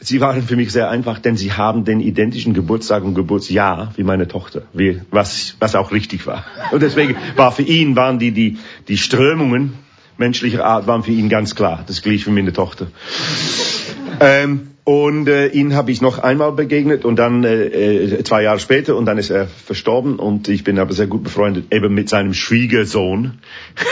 Sie 0.00 0.20
waren 0.20 0.42
für 0.42 0.54
mich 0.54 0.70
sehr 0.70 0.90
einfach, 0.90 1.18
denn 1.18 1.36
sie 1.36 1.52
haben 1.52 1.84
den 1.84 2.00
identischen 2.00 2.54
Geburtstag 2.54 3.02
und 3.02 3.14
Geburtsjahr 3.14 3.92
wie 3.96 4.04
meine 4.04 4.28
Tochter, 4.28 4.62
wie, 4.72 5.00
was, 5.10 5.56
was 5.58 5.74
auch 5.74 5.90
richtig 5.90 6.24
war. 6.26 6.44
Und 6.70 6.82
deswegen 6.82 7.16
war 7.34 7.50
für 7.50 7.62
ihn, 7.62 7.96
waren 7.96 8.20
die, 8.20 8.30
die, 8.30 8.58
die 8.86 8.96
Strömungen 8.96 9.72
menschlicher 10.16 10.64
Art 10.64 10.86
waren 10.86 11.02
für 11.02 11.10
ihn 11.12 11.28
ganz 11.28 11.54
klar. 11.54 11.84
Das 11.86 12.02
gleich 12.02 12.26
wie 12.26 12.30
meine 12.30 12.52
Tochter. 12.52 12.88
Ähm, 14.20 14.70
und 14.88 15.28
äh, 15.28 15.48
ihn 15.48 15.74
habe 15.74 15.92
ich 15.92 16.00
noch 16.00 16.18
einmal 16.18 16.50
begegnet 16.52 17.04
und 17.04 17.18
dann 17.18 17.44
äh, 17.44 17.64
äh, 17.66 18.24
zwei 18.24 18.44
Jahre 18.44 18.58
später 18.58 18.96
und 18.96 19.04
dann 19.04 19.18
ist 19.18 19.28
er 19.28 19.46
verstorben 19.46 20.18
und 20.18 20.48
ich 20.48 20.64
bin 20.64 20.78
aber 20.78 20.94
sehr 20.94 21.06
gut 21.06 21.24
befreundet 21.24 21.66
eben 21.74 21.92
mit 21.92 22.08
seinem 22.08 22.32
Schwiegersohn, 22.32 23.34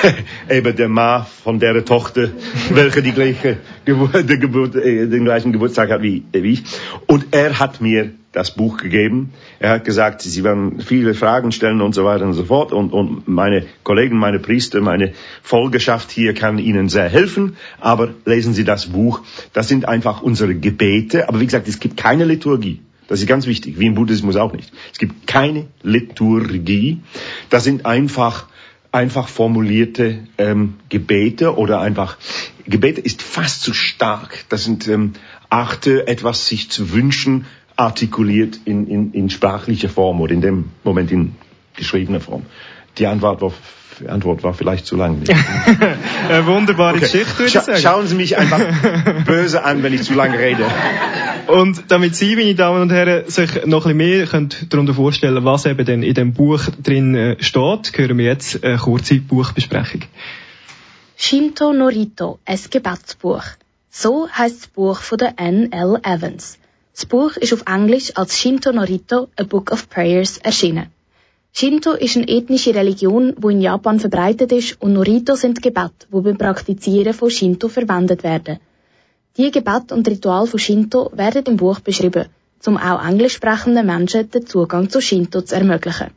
eben 0.49 0.75
der 0.75 0.89
Ma 0.89 1.27
von 1.45 1.61
der 1.61 1.85
Tochter, 1.85 2.31
welche 2.71 3.03
die 3.03 3.13
gleiche 3.13 3.59
Geburt, 3.85 4.27
Geburt, 4.27 4.75
äh, 4.75 5.07
den 5.07 5.27
gleichen 5.27 5.53
Geburtstag 5.53 5.91
hat 5.91 6.01
wie, 6.01 6.23
wie 6.33 6.53
ich. 6.53 6.63
Und 7.07 7.27
er 7.33 7.59
hat 7.59 7.83
mir 7.83 8.13
das 8.37 8.51
Buch 8.51 8.77
gegeben. 8.77 9.33
Er 9.61 9.71
hat 9.71 9.85
gesagt, 9.87 10.21
sie 10.21 10.45
werden 10.45 10.81
viele 10.81 11.15
Fragen 11.15 11.53
stellen 11.53 11.81
und 11.81 11.95
so 11.95 12.05
weiter 12.05 12.27
und 12.27 12.35
so 12.35 12.45
fort. 12.45 12.71
Und, 12.71 12.93
und 12.93 13.27
meine 13.27 13.65
Kollegen, 13.83 14.19
meine 14.19 14.39
Priester, 14.39 14.83
meine 14.83 15.15
Folgeschaft 15.43 16.11
hier 16.11 16.35
kann 16.35 16.59
Ihnen 16.59 16.91
sehr 16.91 17.09
helfen. 17.09 17.57
Aber 17.81 18.11
lesen 18.27 18.53
Sie 18.53 18.65
das 18.65 18.87
Buch. 18.87 19.23
Das 19.55 19.69
sind 19.69 19.89
einfach 19.89 20.21
unsere 20.21 20.55
Gebete. 20.55 21.31
Aber 21.31 21.41
wie 21.41 21.47
gesagt, 21.47 21.67
es 21.67 21.81
gibt 21.81 21.97
keine 21.97 22.27
Liturgie. 22.27 22.83
Das 23.09 23.21
ist 23.21 23.27
ganz 23.27 23.47
wichtig, 23.47 23.79
wie 23.79 23.87
im 23.87 23.95
Buddhismus 23.95 24.37
auch 24.37 24.53
nicht. 24.53 24.71
Es 24.93 24.99
gibt 24.99 25.27
keine 25.27 25.69
Liturgie. 25.83 27.01
Das 27.49 27.65
sind 27.65 27.87
einfach 27.87 28.49
einfach 28.93 29.29
formulierte 29.29 30.21
ähm, 30.39 30.75
Gebete 30.89 31.57
oder 31.57 31.81
einfach 31.81 32.17
Gebete 32.67 33.01
ist 33.01 33.23
fast 33.23 33.63
zu 33.63 33.75
stark. 33.75 34.45
Das 34.49 34.65
sind 34.65 34.89
ähm, 34.89 35.13
Achte, 35.49 36.09
etwas 36.09 36.49
sich 36.49 36.71
zu 36.71 36.93
wünschen, 36.93 37.47
artikuliert 37.77 38.59
in, 38.65 38.87
in, 38.89 39.13
in 39.13 39.31
sprachlicher 39.31 39.89
Form 39.89 40.21
oder 40.21 40.33
in 40.33 40.41
dem 40.41 40.71
Moment 40.83 41.11
in 41.13 41.37
geschriebener 41.75 42.21
Form. 42.21 42.43
Die 42.99 43.07
Antwort 43.07 43.43
war, 43.43 43.53
die 44.01 44.09
Antwort 44.09 44.43
war 44.43 44.55
vielleicht 44.55 44.87
zu 44.87 44.97
lang. 44.97 45.23
Eine 46.29 46.47
wunderbare 46.47 46.97
okay. 46.97 47.01
Geschichte, 47.01 47.39
würde 47.39 47.47
ich 47.47 47.53
sagen. 47.53 47.79
Schauen 47.79 48.07
Sie 48.07 48.15
mich 48.15 48.37
einfach 48.39 48.61
böse 49.27 49.63
an, 49.63 49.83
wenn 49.83 49.93
ich 49.93 50.03
zu 50.03 50.15
lange 50.15 50.39
rede. 50.39 50.65
Und 51.47 51.85
damit 51.89 52.17
Sie, 52.17 52.35
meine 52.35 52.55
Damen 52.55 52.83
und 52.83 52.91
Herren, 52.91 53.29
sich 53.29 53.67
noch 53.67 53.87
ein 53.87 53.97
bisschen 53.97 53.97
mehr 53.97 54.27
können 54.27 54.49
darunter 54.69 54.95
vorstellen, 54.95 55.45
was 55.45 55.67
eben 55.67 55.85
denn 55.85 56.03
in 56.03 56.15
dem 56.15 56.33
Buch 56.33 56.63
drin 56.83 57.15
äh, 57.15 57.37
steht, 57.43 57.93
hören 57.97 58.19
wir 58.19 58.25
jetzt 58.25 58.65
eine 58.65 58.79
kurze 58.79 59.17
Buchbesprechung. 59.17 60.03
Shinto 61.17 61.73
Norito, 61.73 62.39
ein 62.45 62.59
Gebetsbuch. 62.71 63.45
So 63.91 64.29
heißt 64.29 64.59
das 64.59 64.67
Buch 64.69 65.01
von 65.01 65.19
der 65.19 65.35
N. 65.39 65.73
L. 65.73 65.99
Evans. 66.03 66.59
Das 66.97 67.05
Buch 67.05 67.37
ist 67.37 67.53
auf 67.53 67.65
Englisch 67.67 68.13
als 68.15 68.39
Shinto 68.39 68.73
Norito, 68.73 69.29
A 69.37 69.43
Book 69.43 69.71
of 69.71 69.91
Prayers, 69.91 70.39
erschienen. 70.39 70.87
Shinto 71.53 71.93
ist 71.93 72.17
eine 72.17 72.27
ethnische 72.27 72.75
Religion, 72.75 73.35
wo 73.37 73.51
in 73.51 73.61
Japan 73.61 74.01
verbreitet 74.01 74.51
ist 74.51 74.81
und 74.81 74.95
Norito 74.95 75.35
sind 75.35 75.61
Gebete, 75.61 76.07
wo 76.11 76.23
beim 76.23 76.39
Praktizieren 76.39 77.13
von 77.13 77.29
Shinto 77.29 77.69
verwendet 77.69 78.23
werden. 78.23 78.61
Die 79.37 79.51
Gebete 79.51 79.95
und 79.95 80.09
Ritual 80.09 80.47
von 80.47 80.59
Shinto 80.59 81.11
werden 81.15 81.45
im 81.45 81.59
Buch 81.59 81.81
beschrieben, 81.81 82.31
um 82.65 82.79
auch 82.79 83.07
englisch 83.07 83.35
sprechenden 83.35 83.85
Menschen 83.85 84.31
den 84.31 84.47
Zugang 84.47 84.89
zu 84.89 85.03
Shinto 85.03 85.43
zu 85.43 85.55
ermöglichen. 85.55 86.13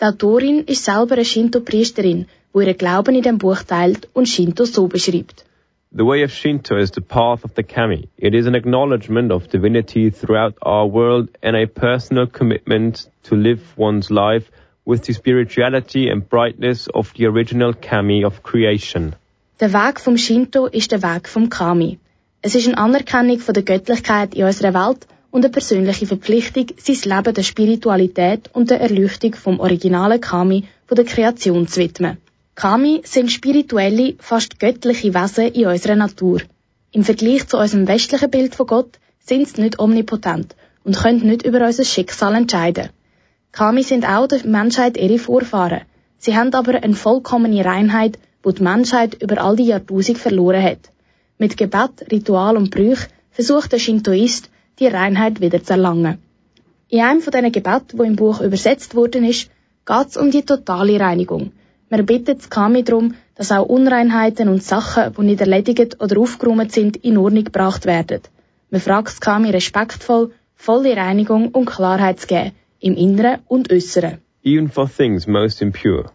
Die 0.00 0.04
Autorin 0.04 0.62
ist 0.66 0.84
selber 0.84 1.14
eine 1.14 1.24
Shinto-Priesterin, 1.24 2.26
wo 2.52 2.60
ihren 2.60 2.78
Glauben 2.78 3.16
in 3.16 3.22
dem 3.22 3.38
Buch 3.38 3.64
teilt 3.64 4.08
und 4.12 4.28
Shinto 4.28 4.66
so 4.66 4.86
beschreibt. 4.86 5.44
The 5.92 6.04
way 6.04 6.22
of 6.22 6.30
Shinto 6.30 6.76
is 6.76 6.92
the 6.92 7.00
path 7.00 7.42
of 7.42 7.54
the 7.56 7.64
kami. 7.64 8.08
It 8.16 8.32
is 8.32 8.46
an 8.46 8.54
acknowledgement 8.54 9.32
of 9.32 9.50
divinity 9.50 10.10
throughout 10.10 10.54
our 10.62 10.86
world 10.86 11.30
and 11.42 11.56
a 11.56 11.66
personal 11.66 12.28
commitment 12.28 13.08
to 13.24 13.34
live 13.34 13.76
one's 13.76 14.08
life 14.08 14.52
with 14.84 15.02
the 15.02 15.12
spirituality 15.14 16.08
and 16.08 16.28
brightness 16.28 16.86
of 16.94 17.12
the 17.16 17.26
original 17.26 17.74
kami 17.74 18.22
of 18.22 18.44
creation. 18.44 19.16
Der 19.58 19.72
Weg 19.72 19.98
vom 19.98 20.16
Shinto 20.16 20.66
ist 20.66 20.92
der 20.92 21.02
Weg 21.02 21.26
vom 21.26 21.48
Kami. 21.48 21.98
Es 22.40 22.54
ist 22.54 22.68
eine 22.68 22.78
Anerkennung 22.78 23.40
von 23.40 23.52
der 23.52 23.64
Göttlichkeit 23.64 24.34
in 24.34 24.44
unserer 24.44 24.72
Welt 24.74 25.08
und 25.32 25.44
eine 25.44 25.50
persönliche 25.50 26.06
Verpflichtung, 26.06 26.66
sein 26.76 27.16
Leben 27.16 27.34
der 27.34 27.42
Spiritualität 27.42 28.48
und 28.52 28.70
der 28.70 28.80
Erleuchtung 28.80 29.34
vom 29.34 29.58
originalen 29.58 30.20
Kami 30.20 30.68
von 30.86 30.94
der 30.94 31.04
Kreation 31.04 31.66
zu 31.66 31.80
widmen. 31.80 32.18
Kami 32.60 33.00
sind 33.06 33.32
spirituelle, 33.32 34.16
fast 34.18 34.60
göttliche 34.60 35.14
Wesen 35.14 35.46
in 35.54 35.66
unserer 35.66 35.96
Natur. 35.96 36.42
Im 36.92 37.04
Vergleich 37.04 37.46
zu 37.48 37.56
unserem 37.56 37.88
westlichen 37.88 38.30
Bild 38.30 38.54
von 38.54 38.66
Gott 38.66 38.98
sind 39.18 39.48
sie 39.48 39.62
nicht 39.62 39.78
omnipotent 39.78 40.54
und 40.84 40.94
können 40.94 41.26
nicht 41.26 41.42
über 41.42 41.64
unser 41.64 41.84
Schicksal 41.84 42.34
entscheiden. 42.34 42.90
Kami 43.52 43.82
sind 43.82 44.06
auch 44.06 44.26
der 44.26 44.46
Menschheit 44.46 44.98
ihre 44.98 45.18
Vorfahren. 45.18 45.86
Sie 46.18 46.36
haben 46.36 46.52
aber 46.52 46.74
eine 46.74 46.92
vollkommene 46.92 47.64
Reinheit, 47.64 48.18
wo 48.42 48.50
die 48.50 48.62
Menschheit 48.62 49.14
über 49.22 49.40
all 49.40 49.56
die 49.56 49.70
Jahrtausende 49.72 50.20
verloren 50.20 50.62
hat. 50.62 50.90
Mit 51.38 51.56
Gebet, 51.56 52.12
Ritual 52.12 52.58
und 52.58 52.70
Brüch 52.70 53.08
versucht 53.30 53.72
der 53.72 53.78
Shintoist, 53.78 54.50
die 54.80 54.86
Reinheit 54.86 55.40
wieder 55.40 55.64
zu 55.64 55.72
erlangen. 55.72 56.18
In 56.90 57.00
einem 57.00 57.22
von 57.22 57.30
diesen 57.30 57.52
Gebeten, 57.52 57.98
wo 57.98 58.02
im 58.02 58.16
Buch 58.16 58.42
übersetzt 58.42 58.94
worden 58.94 59.24
ist, 59.24 59.48
geht 59.86 60.08
es 60.08 60.18
um 60.18 60.30
die 60.30 60.42
totale 60.42 61.00
Reinigung. 61.00 61.52
Wir 61.92 62.04
bitten 62.04 62.38
das 62.38 62.48
Kami 62.48 62.84
darum, 62.84 63.14
dass 63.34 63.50
auch 63.50 63.66
Unreinheiten 63.66 64.48
und 64.48 64.62
Sachen, 64.62 65.12
die 65.12 65.22
nicht 65.22 65.40
erledigt 65.40 66.00
oder 66.00 66.20
aufgeräumt 66.20 66.70
sind, 66.70 66.96
in 66.98 67.18
Ordnung 67.18 67.42
gebracht 67.42 67.84
werden. 67.84 68.20
Wir 68.70 68.78
fragen 68.78 69.06
das 69.06 69.20
Kami 69.20 69.50
respektvoll, 69.50 70.30
volle 70.54 70.96
Reinigung 70.96 71.48
und 71.48 71.66
Klarheit 71.66 72.20
zu 72.20 72.28
geben, 72.28 72.52
im 72.78 72.94
Inneren 72.94 73.40
und 73.48 73.72
Äußeren. 73.72 74.18
Even 74.44 74.68
for 74.68 74.88
things 74.88 75.26
most 75.26 75.60
impure, 75.60 76.12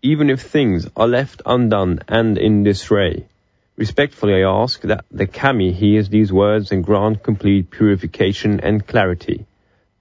even 0.00 0.30
if 0.30 0.48
things 0.48 0.88
are 0.94 1.08
left 1.08 1.44
undone 1.44 1.98
and 2.06 2.38
in 2.38 2.62
disarray, 2.62 3.24
respectfully 3.76 4.34
I 4.34 4.44
ask 4.44 4.82
that 4.82 5.04
the 5.10 5.26
Kami 5.26 5.72
hears 5.72 6.08
these 6.08 6.32
words 6.32 6.70
and 6.70 6.86
grant 6.86 7.24
complete 7.24 7.72
purification 7.72 8.60
and 8.60 8.86
clarity 8.86 9.44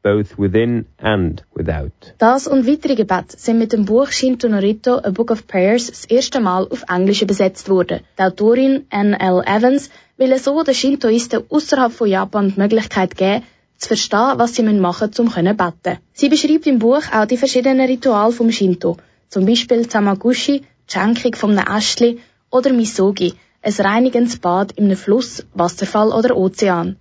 both 0.05 0.37
within 0.37 0.85
and 0.99 1.43
without. 1.55 2.13
Das 2.19 2.45
und 2.45 2.67
weitere 2.67 2.95
Gebete 2.95 3.37
sind 3.37 3.57
mit 3.57 3.73
dem 3.73 3.85
Buch 3.85 4.09
Shinto 4.11 4.47
Norito, 4.47 4.99
A 4.99 5.09
Book 5.09 5.31
of 5.31 5.47
Prayers, 5.47 5.87
das 5.87 6.05
erste 6.05 6.39
Mal 6.39 6.67
auf 6.69 6.83
Englisch 6.87 7.23
übersetzt 7.23 7.69
worden. 7.69 8.01
Die 8.17 8.21
Autorin 8.21 8.85
N.L. 8.91 9.41
Evans 9.45 9.89
will 10.17 10.37
so 10.37 10.61
den 10.61 10.75
Shintoisten 10.75 11.43
außerhalb 11.49 11.91
von 11.91 12.07
Japan 12.07 12.53
die 12.53 12.59
Möglichkeit 12.59 13.17
geben, 13.17 13.43
zu 13.77 13.87
verstehen, 13.87 14.37
was 14.37 14.53
sie 14.53 14.61
machen 14.61 15.09
müssen, 15.09 15.27
um 15.27 15.31
zu 15.31 15.55
beten. 15.61 15.97
Sie 16.13 16.29
beschreibt 16.29 16.67
im 16.67 16.77
Buch 16.77 17.05
auch 17.11 17.25
die 17.25 17.37
verschiedenen 17.37 17.87
Rituale 17.87 18.31
vom 18.31 18.51
Shinto, 18.51 18.97
zum 19.29 19.47
Beispiel 19.47 19.87
Tamagushi, 19.87 20.59
die 20.59 20.93
Schenkung 20.93 21.33
von 21.33 21.57
einem 21.57 21.77
Ästli, 21.77 22.19
oder 22.51 22.71
Misogi, 22.71 23.33
ein 23.63 23.73
reinigendes 23.73 24.37
Bad 24.37 24.71
in 24.73 24.85
einem 24.85 24.97
Fluss, 24.97 25.43
Wasserfall 25.55 26.09
oder 26.09 26.37
Ozean. 26.37 26.95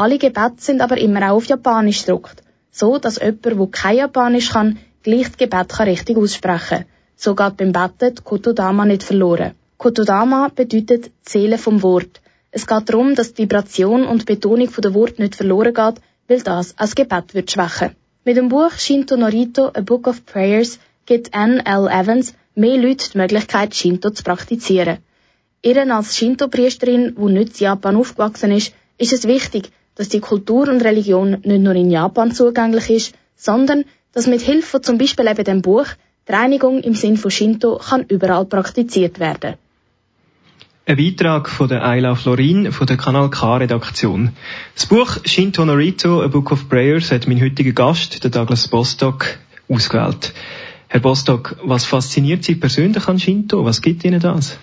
Alle 0.00 0.16
Gebete 0.16 0.54
sind 0.56 0.80
aber 0.80 0.96
immer 0.96 1.30
auch 1.30 1.36
auf 1.36 1.44
Japanisch 1.44 2.06
gedruckt, 2.06 2.42
so 2.70 2.96
dass 2.96 3.18
jemand, 3.18 3.44
der 3.44 3.66
kein 3.70 3.96
Japanisch 3.98 4.48
kann, 4.48 4.78
gleich 5.02 5.26
das 5.26 5.36
Gebet 5.36 5.78
richtig 5.80 6.16
aussprechen 6.16 6.78
kann. 6.78 6.84
So 7.16 7.34
geht 7.34 7.58
beim 7.58 7.72
Beten 7.72 8.14
die 8.14 8.22
Kotodama 8.22 8.86
nicht 8.86 9.02
verloren. 9.02 9.52
Kotodama 9.76 10.48
bedeutet 10.54 11.10
Zählen 11.20 11.58
vom 11.58 11.82
Wort. 11.82 12.22
Es 12.50 12.66
geht 12.66 12.88
darum, 12.88 13.14
dass 13.14 13.34
die 13.34 13.42
Vibration 13.42 14.06
und 14.06 14.24
Betonung 14.24 14.70
der 14.74 14.94
Wort 14.94 15.18
nicht 15.18 15.36
verloren 15.36 15.74
geht, 15.74 15.96
weil 16.28 16.40
das 16.40 16.78
als 16.78 16.94
Gebet 16.94 17.34
wird 17.34 17.50
schwächen. 17.50 17.94
Mit 18.24 18.38
dem 18.38 18.48
Buch 18.48 18.72
Shinto 18.72 19.18
Norito, 19.18 19.66
A 19.66 19.82
Book 19.82 20.06
of 20.06 20.24
Prayers, 20.24 20.78
gibt 21.04 21.34
Anne 21.34 21.62
L. 21.66 21.88
Evans 21.88 22.32
mehr 22.54 22.78
Leute 22.78 23.10
die 23.10 23.18
Möglichkeit, 23.18 23.74
Shinto 23.74 24.08
zu 24.08 24.22
praktizieren. 24.22 25.00
Ihren 25.60 25.90
als 25.90 26.16
Shinto-Priesterin, 26.16 27.16
die 27.18 27.32
nicht 27.34 27.60
in 27.60 27.66
Japan 27.66 27.96
aufgewachsen 27.96 28.52
ist, 28.52 28.72
ist 28.96 29.12
es 29.12 29.26
wichtig, 29.26 29.70
dass 30.00 30.08
die 30.08 30.20
Kultur 30.20 30.66
und 30.66 30.80
Religion 30.80 31.32
nicht 31.42 31.60
nur 31.60 31.74
in 31.74 31.90
Japan 31.90 32.32
zugänglich 32.32 32.88
ist, 32.88 33.14
sondern 33.36 33.84
dass 34.14 34.26
mit 34.26 34.40
Hilfe 34.40 34.66
von 34.66 34.82
zum 34.82 34.96
Beispiel 34.96 35.28
eben 35.28 35.44
dem 35.44 35.60
Buch 35.60 35.84
die 36.26 36.32
Reinigung 36.32 36.80
im 36.80 36.94
Sinn 36.94 37.18
von 37.18 37.30
Shinto 37.30 37.76
kann 37.76 38.06
überall 38.08 38.46
praktiziert 38.46 39.20
werden. 39.20 39.56
Ein 40.86 40.96
Beitrag 40.96 41.50
von 41.50 41.68
der 41.68 41.84
Ayla 41.84 42.14
Florin 42.14 42.72
von 42.72 42.86
der 42.86 42.96
Kanal 42.96 43.28
K-Redaktion. 43.28 44.30
Das 44.74 44.86
Buch 44.86 45.18
Shinto 45.26 45.66
Norito, 45.66 46.22
A 46.22 46.28
Book 46.28 46.50
of 46.50 46.70
Prayers, 46.70 47.12
hat 47.12 47.28
mein 47.28 47.38
heutiger 47.38 47.72
Gast, 47.72 48.24
der 48.24 48.30
Douglas 48.30 48.68
Bostock, 48.68 49.26
ausgewählt. 49.68 50.32
Herr 50.88 51.00
Bostock, 51.00 51.56
was 51.62 51.84
fasziniert 51.84 52.44
Sie 52.44 52.54
persönlich 52.54 53.06
an 53.06 53.18
Shinto? 53.18 53.66
Was 53.66 53.82
gibt 53.82 54.02
Ihnen 54.06 54.20
das? 54.20 54.56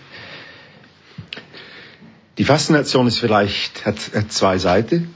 Die 2.39 2.43
Faszination 2.43 3.05
ist 3.05 3.19
vielleicht, 3.19 3.85
hat, 3.85 3.97
hat 4.15 4.31
zwei 4.31 4.57
Seiten. 4.57 5.13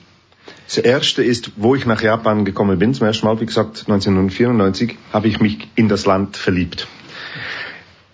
Das 0.73 0.77
erste 0.77 1.21
ist, 1.21 1.51
wo 1.57 1.75
ich 1.75 1.85
nach 1.85 2.01
Japan 2.01 2.45
gekommen 2.45 2.79
bin, 2.79 2.93
zum 2.93 3.05
ersten 3.05 3.25
Mal, 3.25 3.41
wie 3.41 3.45
gesagt, 3.45 3.79
1994, 3.89 4.97
habe 5.11 5.27
ich 5.27 5.41
mich 5.41 5.67
in 5.75 5.89
das 5.89 6.05
Land 6.05 6.37
verliebt. 6.37 6.87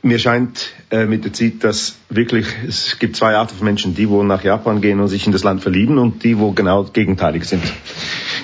mir 0.02 0.18
scheint 0.18 0.70
äh, 0.90 1.06
mit 1.06 1.24
der 1.24 1.34
Zeit, 1.34 1.64
dass 1.64 1.98
wirklich, 2.10 2.48
es 2.68 2.98
gibt 2.98 3.16
zwei 3.16 3.36
Arten 3.36 3.56
von 3.56 3.66
Menschen, 3.66 3.94
die 3.94 4.10
wo 4.10 4.24
nach 4.24 4.44
Japan 4.44 4.82
gehen 4.82 5.00
und 5.00 5.08
sich 5.08 5.28
in 5.28 5.34
das 5.34 5.44
Land 5.44 5.62
verlieben 5.62 6.00
und 6.00 6.24
die 6.24 6.40
wo 6.40 6.52
genau 6.52 6.86
gegenteilig 6.86 7.46
sind. 7.46 7.62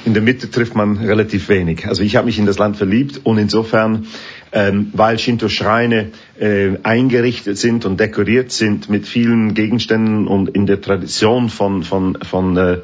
In 0.05 0.13
der 0.13 0.21
Mitte 0.21 0.51
trifft 0.51 0.75
man 0.75 0.97
relativ 0.97 1.49
wenig. 1.49 1.87
Also 1.87 2.03
ich 2.03 2.15
habe 2.15 2.27
mich 2.27 2.37
in 2.37 2.45
das 2.45 2.59
Land 2.59 2.77
verliebt 2.77 3.21
und 3.23 3.39
insofern, 3.39 4.05
ähm, 4.51 4.91
weil 4.93 5.17
Shinto-Schreine 5.17 6.11
äh, 6.39 6.77
eingerichtet 6.83 7.57
sind 7.57 7.85
und 7.85 7.99
dekoriert 7.99 8.51
sind 8.51 8.89
mit 8.91 9.07
vielen 9.07 9.55
Gegenständen 9.55 10.27
und 10.27 10.49
in 10.49 10.67
der 10.67 10.81
Tradition 10.81 11.49
von, 11.49 11.81
von, 11.83 12.19
von 12.21 12.57
äh, 12.57 12.77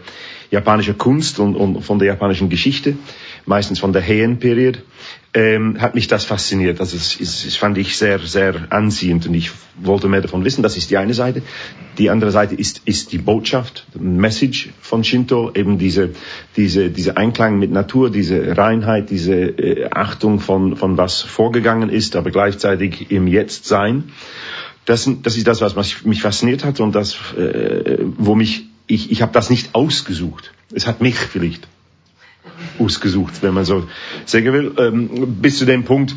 japanischer 0.52 0.94
Kunst 0.94 1.40
und, 1.40 1.56
und 1.56 1.82
von 1.82 2.00
der 2.00 2.08
japanischen 2.08 2.50
Geschichte, 2.50 2.98
meistens 3.46 3.80
von 3.80 3.94
der 3.94 4.06
Heian-Period, 4.06 4.82
ähm, 5.34 5.80
hat 5.80 5.94
mich 5.94 6.08
das 6.08 6.26
fasziniert. 6.26 6.80
Also 6.80 6.98
es, 6.98 7.20
es, 7.20 7.46
es 7.46 7.56
fand 7.56 7.78
ich 7.78 7.98
sehr, 7.98 8.20
sehr 8.20 8.68
anziehend 8.72 9.28
und 9.28 9.36
ich 9.36 9.52
wollte 9.80 10.08
mehr 10.08 10.22
davon 10.22 10.44
wissen. 10.44 10.64
Das 10.64 10.76
ist 10.76 10.90
die 10.90 10.98
eine 10.98 11.14
Seite. 11.14 11.44
Die 12.00 12.10
andere 12.10 12.32
Seite 12.32 12.56
ist, 12.56 12.82
ist 12.86 13.12
die 13.12 13.20
Botschaft, 13.20 13.86
Message 14.00 14.70
von 14.82 15.04
Shinto, 15.04 15.52
eben 15.54 15.78
diese, 15.78 16.12
diese, 16.58 16.90
diese 16.90 17.18
Einklang 17.18 17.60
mit 17.60 17.72
Natur, 17.72 18.10
diese 18.10 18.58
Reinheit, 18.58 19.12
diese 19.12 19.36
äh, 19.36 19.90
Achtung 19.92 20.40
von, 20.40 20.76
von 20.76 20.98
was 20.98 21.22
vorgegangen 21.22 21.90
ist, 21.90 22.16
aber 22.16 22.32
gleichzeitig 22.32 23.12
im 23.12 23.28
Jetzt-Sein. 23.28 24.06
Das, 24.86 25.08
das 25.22 25.38
ist 25.38 25.46
das, 25.46 25.62
was 25.62 26.04
mich 26.04 26.22
fasziniert 26.24 26.66
hat 26.66 26.80
und 26.80 26.96
das, 26.96 27.16
äh, 27.38 28.00
wo 28.18 28.34
mich, 28.34 28.69
ich, 28.90 29.12
ich 29.12 29.22
habe 29.22 29.32
das 29.32 29.50
nicht 29.50 29.76
ausgesucht. 29.76 30.52
Es 30.74 30.88
hat 30.88 31.00
mich 31.00 31.16
vielleicht 31.16 31.68
ausgesucht, 32.80 33.42
wenn 33.42 33.54
man 33.54 33.64
so 33.64 33.88
sagen 34.26 34.52
will, 34.52 34.72
ähm, 34.78 35.38
bis 35.42 35.60
zu 35.60 35.66
dem 35.66 35.84
Punkt, 35.84 36.16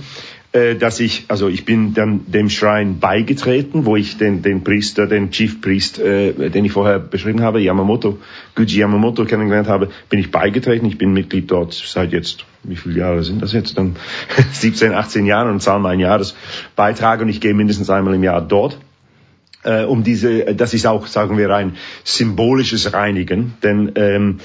äh, 0.52 0.74
dass 0.74 0.98
ich, 0.98 1.26
also 1.28 1.48
ich 1.48 1.64
bin 1.64 1.94
dann 1.94 2.30
dem 2.30 2.48
Schrein 2.48 2.98
beigetreten, 2.98 3.84
wo 3.84 3.96
ich 3.96 4.16
den, 4.16 4.42
den 4.42 4.64
Priester, 4.64 5.06
den 5.06 5.30
Chief 5.30 5.60
Priest, 5.60 5.98
äh, 5.98 6.50
den 6.50 6.64
ich 6.64 6.72
vorher 6.72 6.98
beschrieben 6.98 7.42
habe, 7.42 7.60
Yamamoto, 7.60 8.18
Guji 8.54 8.78
Yamamoto 8.78 9.24
kennengelernt 9.26 9.68
habe, 9.68 9.90
bin 10.08 10.18
ich 10.18 10.30
beigetreten. 10.30 10.86
Ich 10.86 10.98
bin 10.98 11.12
Mitglied 11.12 11.50
dort 11.50 11.74
seit 11.74 12.12
jetzt, 12.12 12.44
wie 12.62 12.76
viele 12.76 12.98
Jahre 12.98 13.22
sind 13.22 13.42
das 13.42 13.52
jetzt? 13.52 13.76
Dann 13.76 13.96
17, 14.52 14.92
18 14.92 15.26
Jahre 15.26 15.50
und 15.50 15.60
zahle 15.60 15.80
meinen 15.80 16.00
Jahresbeitrag 16.00 17.20
und 17.20 17.28
ich 17.28 17.40
gehe 17.40 17.54
mindestens 17.54 17.90
einmal 17.90 18.14
im 18.14 18.22
Jahr 18.22 18.40
dort 18.40 18.78
äh, 19.64 19.84
um 19.84 20.02
diese, 20.02 20.54
das 20.54 20.74
ist 20.74 20.86
auch, 20.86 21.06
sagen 21.06 21.38
wir, 21.38 21.50
ein 21.54 21.76
symbolisches 22.04 22.92
Reinigen, 22.92 23.54
denn 23.62 23.92
ähm, 23.96 24.38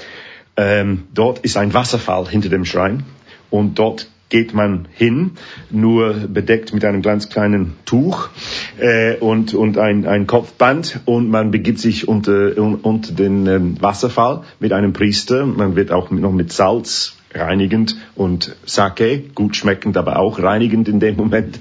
ähm, 0.56 1.04
dort 1.14 1.40
ist 1.40 1.56
ein 1.56 1.74
Wasserfall 1.74 2.28
hinter 2.28 2.48
dem 2.48 2.64
Schrein 2.64 3.04
und 3.50 3.78
dort 3.78 4.08
geht 4.28 4.52
man 4.52 4.88
hin, 4.92 5.32
nur 5.70 6.12
bedeckt 6.12 6.74
mit 6.74 6.84
einem 6.84 7.02
ganz 7.02 7.30
kleinen 7.30 7.76
Tuch 7.86 8.28
äh, 8.78 9.16
und, 9.16 9.54
und 9.54 9.78
ein, 9.78 10.06
ein 10.06 10.26
Kopfband 10.26 11.00
und 11.06 11.30
man 11.30 11.50
begibt 11.50 11.78
sich 11.78 12.08
unter, 12.08 12.58
unter 12.58 13.12
den 13.12 13.46
ähm, 13.46 13.80
Wasserfall 13.80 14.42
mit 14.60 14.72
einem 14.72 14.92
Priester. 14.92 15.46
Man 15.46 15.76
wird 15.76 15.92
auch 15.92 16.10
noch 16.10 16.32
mit 16.32 16.52
Salz 16.52 17.17
reinigend 17.34 17.96
und 18.14 18.56
Sake, 18.64 19.22
gut 19.34 19.56
schmeckend, 19.56 19.96
aber 19.96 20.18
auch 20.18 20.38
reinigend 20.38 20.88
in 20.88 20.98
dem 20.98 21.16
Moment, 21.16 21.58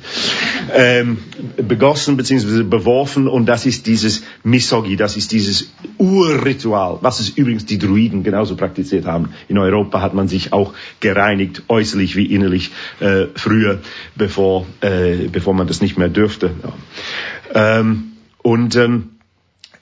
ähm, 0.74 1.18
begossen 1.58 2.18
bzw. 2.18 2.64
beworfen 2.64 3.28
und 3.28 3.46
das 3.48 3.66
ist 3.66 3.86
dieses 3.86 4.24
Misogi, 4.44 4.96
das 4.96 5.18
ist 5.18 5.32
dieses 5.32 5.72
Urritual, 5.98 7.00
was 7.02 7.20
es 7.20 7.30
übrigens 7.30 7.66
die 7.66 7.78
Druiden 7.78 8.24
genauso 8.24 8.56
praktiziert 8.56 9.06
haben. 9.06 9.30
In 9.48 9.58
Europa 9.58 10.02
hat 10.02 10.14
man 10.14 10.28
sich 10.28 10.54
auch 10.54 10.74
gereinigt, 11.00 11.64
äußerlich 11.68 12.16
wie 12.16 12.34
innerlich, 12.34 12.72
äh, 13.00 13.26
früher, 13.36 13.82
bevor, 14.16 14.66
äh, 14.82 15.28
bevor 15.32 15.54
man 15.54 15.68
das 15.68 15.82
nicht 15.82 15.98
mehr 15.98 16.10
dürfte. 16.10 16.52
Ja. 16.64 17.80
Ähm, 17.80 18.14
und 18.42 18.76
ähm, 18.76 19.10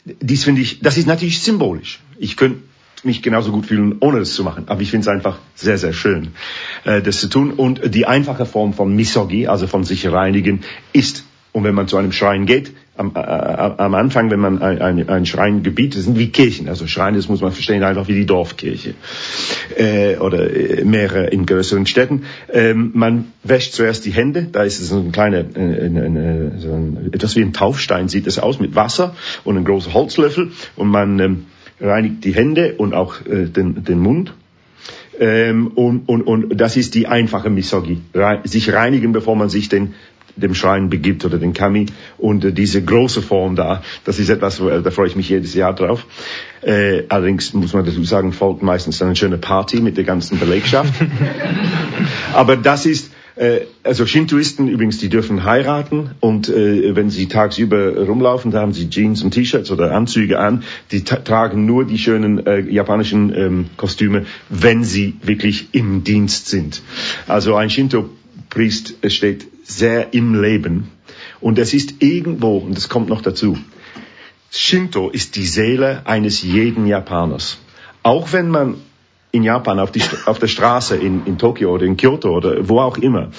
dies 0.06 0.44
finde 0.44 0.62
ich, 0.62 0.80
das 0.80 0.98
ist 0.98 1.08
natürlich 1.08 1.42
symbolisch. 1.42 2.00
Ich 2.18 2.38
könnte 2.38 2.60
mich 3.06 3.22
genauso 3.22 3.52
gut 3.52 3.66
fühlen, 3.66 3.96
ohne 4.00 4.20
das 4.20 4.34
zu 4.34 4.44
machen. 4.44 4.66
Aber 4.68 4.82
ich 4.82 4.92
finde 4.92 5.02
es 5.02 5.08
einfach 5.08 5.40
sehr, 5.56 5.78
sehr 5.78 5.94
schön, 5.94 6.30
äh, 6.84 7.02
das 7.02 7.20
zu 7.20 7.28
tun. 7.28 7.52
Und 7.52 7.94
die 7.94 8.06
einfache 8.06 8.46
Form 8.46 8.74
von 8.74 8.96
Misogi, 8.96 9.48
also 9.48 9.68
von 9.68 9.84
sich 9.84 10.08
reinigen, 10.12 10.62
ist, 10.94 11.26
und 11.52 11.64
wenn 11.64 11.76
man 11.76 11.88
zu 11.88 11.98
einem 11.98 12.12
Schrein 12.12 12.46
geht, 12.46 12.74
am, 12.98 13.12
äh, 13.16 13.20
am 13.20 13.94
Anfang, 13.94 14.32
wenn 14.32 14.40
man 14.40 14.62
ein, 14.62 14.82
ein, 14.82 15.10
ein 15.10 15.26
Schrein 15.26 15.64
gebietet, 15.64 16.04
sind 16.04 16.18
wie 16.18 16.30
Kirchen. 16.30 16.70
Also 16.70 16.88
Schreine, 16.88 17.18
das 17.18 17.28
muss 17.28 17.42
man 17.42 17.52
verstehen, 17.52 17.84
einfach 17.84 18.08
wie 18.08 18.14
die 18.14 18.26
Dorfkirche 18.26 18.94
äh, 19.76 20.18
oder 20.18 20.54
äh, 20.54 20.84
mehrere 20.86 21.28
in 21.28 21.46
größeren 21.46 21.86
Städten. 21.86 22.24
Ähm, 22.52 22.92
man 22.94 23.34
wäscht 23.44 23.74
zuerst 23.74 24.06
die 24.06 24.12
Hände, 24.12 24.48
da 24.52 24.64
ist 24.64 24.80
es 24.80 24.90
so 24.90 24.98
ein 24.98 25.12
kleiner, 25.12 25.40
äh, 25.40 25.88
äh, 25.88 26.52
so 26.60 26.74
ein, 26.74 27.10
etwas 27.12 27.36
wie 27.36 27.42
ein 27.42 27.54
Taufstein 27.54 28.08
sieht 28.08 28.28
es 28.28 28.40
aus, 28.40 28.60
mit 28.60 28.76
Wasser 28.76 29.16
und 29.44 29.58
ein 29.58 29.66
großer 29.66 29.94
Holzlöffel 29.94 30.52
und 30.76 30.88
man 30.88 31.20
ähm, 31.20 31.46
reinigt 31.80 32.24
die 32.24 32.34
Hände 32.34 32.76
und 32.78 32.94
auch 32.94 33.26
äh, 33.26 33.46
den, 33.46 33.84
den 33.84 34.00
Mund. 34.00 34.34
Ähm, 35.20 35.68
und, 35.68 36.08
und, 36.10 36.22
und 36.24 36.58
das 36.58 36.76
ist 36.76 36.96
die 36.96 37.08
einfache 37.08 37.50
Misogi. 37.50 38.02
Re 38.14 38.42
sich 38.44 38.74
reinigen, 38.74 39.14
bevor 39.14 39.36
man 39.36 39.50
sich 39.50 39.70
den, 39.70 39.94
dem 40.36 40.54
Schrein 40.54 40.90
begibt 40.90 41.24
oder 41.24 41.38
den 41.38 41.54
Kami. 41.54 41.86
Und 42.18 42.44
äh, 42.44 42.52
diese 42.52 42.84
große 42.84 43.22
Form 43.22 43.56
da, 43.56 43.82
das 44.04 44.20
ist 44.20 44.30
etwas, 44.30 44.60
äh, 44.60 44.82
da 44.82 44.92
freue 44.92 45.08
ich 45.08 45.16
mich 45.16 45.30
jedes 45.30 45.54
Jahr 45.54 45.74
drauf. 45.74 46.06
Äh, 46.62 47.04
allerdings 47.10 47.54
muss 47.54 47.74
man 47.74 47.86
dazu 47.86 48.04
sagen, 48.04 48.34
folgt 48.34 48.62
meistens 48.62 49.02
eine 49.02 49.16
schöne 49.16 49.38
Party 49.38 49.80
mit 49.80 49.98
der 49.98 50.04
ganzen 50.04 50.40
Belegschaft. 50.40 50.94
Aber 52.34 52.58
das 52.58 52.86
ist, 52.86 53.12
also 53.84 54.06
Shintoisten 54.06 54.70
übrigens, 54.70 54.98
die 54.98 55.10
dürfen 55.10 55.44
heiraten 55.44 56.12
und 56.22 56.48
äh, 56.48 56.96
wenn 56.96 57.10
sie 57.10 57.28
tagsüber 57.28 57.98
rumlaufen, 57.98 58.52
da 58.52 58.62
haben 58.62 58.74
sie 58.74 58.90
Jeans 58.90 59.24
und 59.24 59.32
T-Shirts 59.32 59.72
oder 59.72 59.92
Anzüge 59.92 60.40
an. 60.40 60.64
Die 60.92 61.04
tragen 61.04 61.66
nur 61.66 61.86
die 61.86 61.98
schönen 61.98 62.46
äh, 62.46 62.62
japanischen 62.62 63.36
ähm, 63.36 63.66
Kostüme, 63.76 64.26
wenn 64.50 64.86
sie 64.86 65.16
wirklich 65.22 65.70
im 65.74 66.06
Dienst 66.06 66.48
sind. 66.48 66.82
Also 67.28 67.56
ein 67.56 67.70
Shinto-Priest 67.70 68.96
steht 69.08 69.48
sehr 69.64 70.14
im 70.14 70.42
Leben 70.42 70.92
und 71.42 71.60
es 71.60 71.74
ist 71.74 72.02
irgendwo, 72.02 72.58
und 72.58 72.78
das 72.78 72.88
kommt 72.88 73.10
noch 73.10 73.22
dazu, 73.22 73.58
Shinto 74.52 75.10
ist 75.10 75.36
die 75.36 75.46
Seele 75.46 76.04
eines 76.06 76.42
jeden 76.42 76.88
Japaners. 76.88 77.58
Auch 78.04 78.32
wenn 78.32 78.50
man 78.50 78.76
in 79.36 79.44
Japan 79.44 79.80
auf, 79.80 79.92
die, 79.92 80.02
auf 80.26 80.40
der 80.40 80.48
Straße 80.48 80.96
in, 80.96 81.26
in 81.26 81.38
Tokio 81.38 81.74
oder 81.74 81.86
in 81.86 81.98
Kyoto 81.98 82.30
oder 82.30 82.68
wo 82.68 82.80
auch 82.80 82.98
immer 82.98 83.30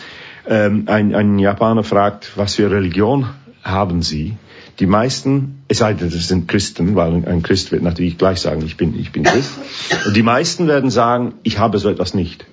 ähm, 0.46 0.84
ein, 0.86 1.14
ein 1.14 1.38
Japaner 1.38 1.84
fragt, 1.84 2.32
was 2.36 2.54
für 2.56 2.70
Religion 2.70 3.26
haben 3.62 4.02
Sie? 4.02 4.36
Die 4.78 4.86
meisten, 4.86 5.62
es 5.68 5.78
sei 5.78 5.94
denn, 5.94 6.10
das 6.10 6.28
sind 6.28 6.48
Christen, 6.48 6.94
weil 6.96 7.24
ein 7.26 7.42
Christ 7.42 7.72
wird 7.72 7.82
natürlich 7.82 8.18
gleich 8.18 8.40
sagen, 8.40 8.62
ich 8.64 8.76
bin, 8.76 8.98
ich 8.98 9.10
bin 9.10 9.24
Christ. 9.24 9.52
Und 10.04 10.14
die 10.14 10.22
meisten 10.22 10.68
werden 10.68 10.90
sagen, 10.90 11.34
ich 11.42 11.58
habe 11.58 11.78
so 11.78 11.88
etwas 11.88 12.12
nicht. 12.12 12.46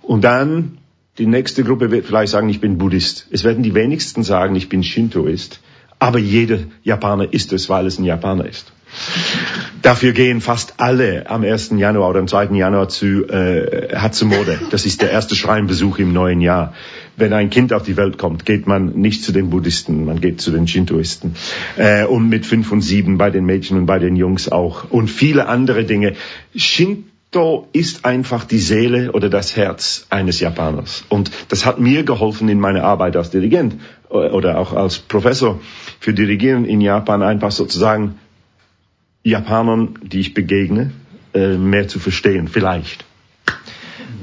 Und 0.00 0.22
dann 0.22 0.78
die 1.18 1.26
nächste 1.26 1.64
Gruppe 1.64 1.90
wird 1.90 2.06
vielleicht 2.06 2.30
sagen, 2.30 2.48
ich 2.48 2.60
bin 2.60 2.78
Buddhist. 2.78 3.26
Es 3.30 3.42
werden 3.42 3.64
die 3.64 3.74
wenigsten 3.74 4.22
sagen, 4.22 4.54
ich 4.54 4.68
bin 4.68 4.84
Shintoist. 4.84 5.60
Aber 5.98 6.18
jeder 6.18 6.60
Japaner 6.84 7.32
ist 7.32 7.52
es, 7.52 7.68
weil 7.68 7.86
es 7.86 7.98
ein 7.98 8.04
Japaner 8.04 8.46
ist. 8.46 8.72
Dafür 9.82 10.12
gehen 10.12 10.40
fast 10.40 10.74
alle 10.78 11.30
am 11.30 11.42
1. 11.42 11.70
Januar 11.76 12.10
oder 12.10 12.20
am 12.20 12.28
2. 12.28 12.54
Januar 12.56 12.88
zu 12.88 13.26
äh, 13.28 13.96
Hatsumode. 13.96 14.58
Das 14.70 14.84
ist 14.84 15.00
der 15.00 15.10
erste 15.10 15.34
Schreinbesuch 15.34 15.98
im 15.98 16.12
neuen 16.12 16.40
Jahr. 16.40 16.74
Wenn 17.16 17.32
ein 17.32 17.50
Kind 17.50 17.72
auf 17.72 17.82
die 17.82 17.96
Welt 17.96 18.18
kommt, 18.18 18.44
geht 18.44 18.66
man 18.66 18.92
nicht 18.92 19.24
zu 19.24 19.32
den 19.32 19.48
Buddhisten, 19.48 20.04
man 20.04 20.20
geht 20.20 20.40
zu 20.40 20.50
den 20.50 20.66
Shintoisten. 20.66 21.34
Äh, 21.76 22.04
und 22.04 22.28
mit 22.28 22.44
fünf 22.44 22.70
und 22.72 22.82
sieben 22.82 23.16
bei 23.16 23.30
den 23.30 23.46
Mädchen 23.46 23.78
und 23.78 23.86
bei 23.86 23.98
den 23.98 24.16
Jungs 24.16 24.50
auch. 24.50 24.90
Und 24.90 25.08
viele 25.08 25.46
andere 25.48 25.84
Dinge. 25.84 26.14
Shinto 26.54 27.68
ist 27.72 28.04
einfach 28.04 28.44
die 28.44 28.58
Seele 28.58 29.12
oder 29.12 29.30
das 29.30 29.56
Herz 29.56 30.06
eines 30.10 30.40
Japaners. 30.40 31.04
Und 31.08 31.30
das 31.48 31.64
hat 31.64 31.80
mir 31.80 32.02
geholfen 32.02 32.50
in 32.50 32.60
meiner 32.60 32.84
Arbeit 32.84 33.16
als 33.16 33.30
Dirigent 33.30 33.76
oder 34.10 34.58
auch 34.58 34.74
als 34.74 34.98
Professor 34.98 35.60
für 36.00 36.12
Dirigieren 36.12 36.64
in 36.66 36.80
Japan 36.80 37.22
einfach 37.22 37.52
sozusagen 37.52 38.18
Japanern, 39.22 39.98
die 40.02 40.20
ich 40.20 40.34
begegne, 40.34 40.92
äh, 41.34 41.56
mehr 41.56 41.88
zu 41.88 41.98
verstehen, 41.98 42.48
vielleicht. 42.48 43.04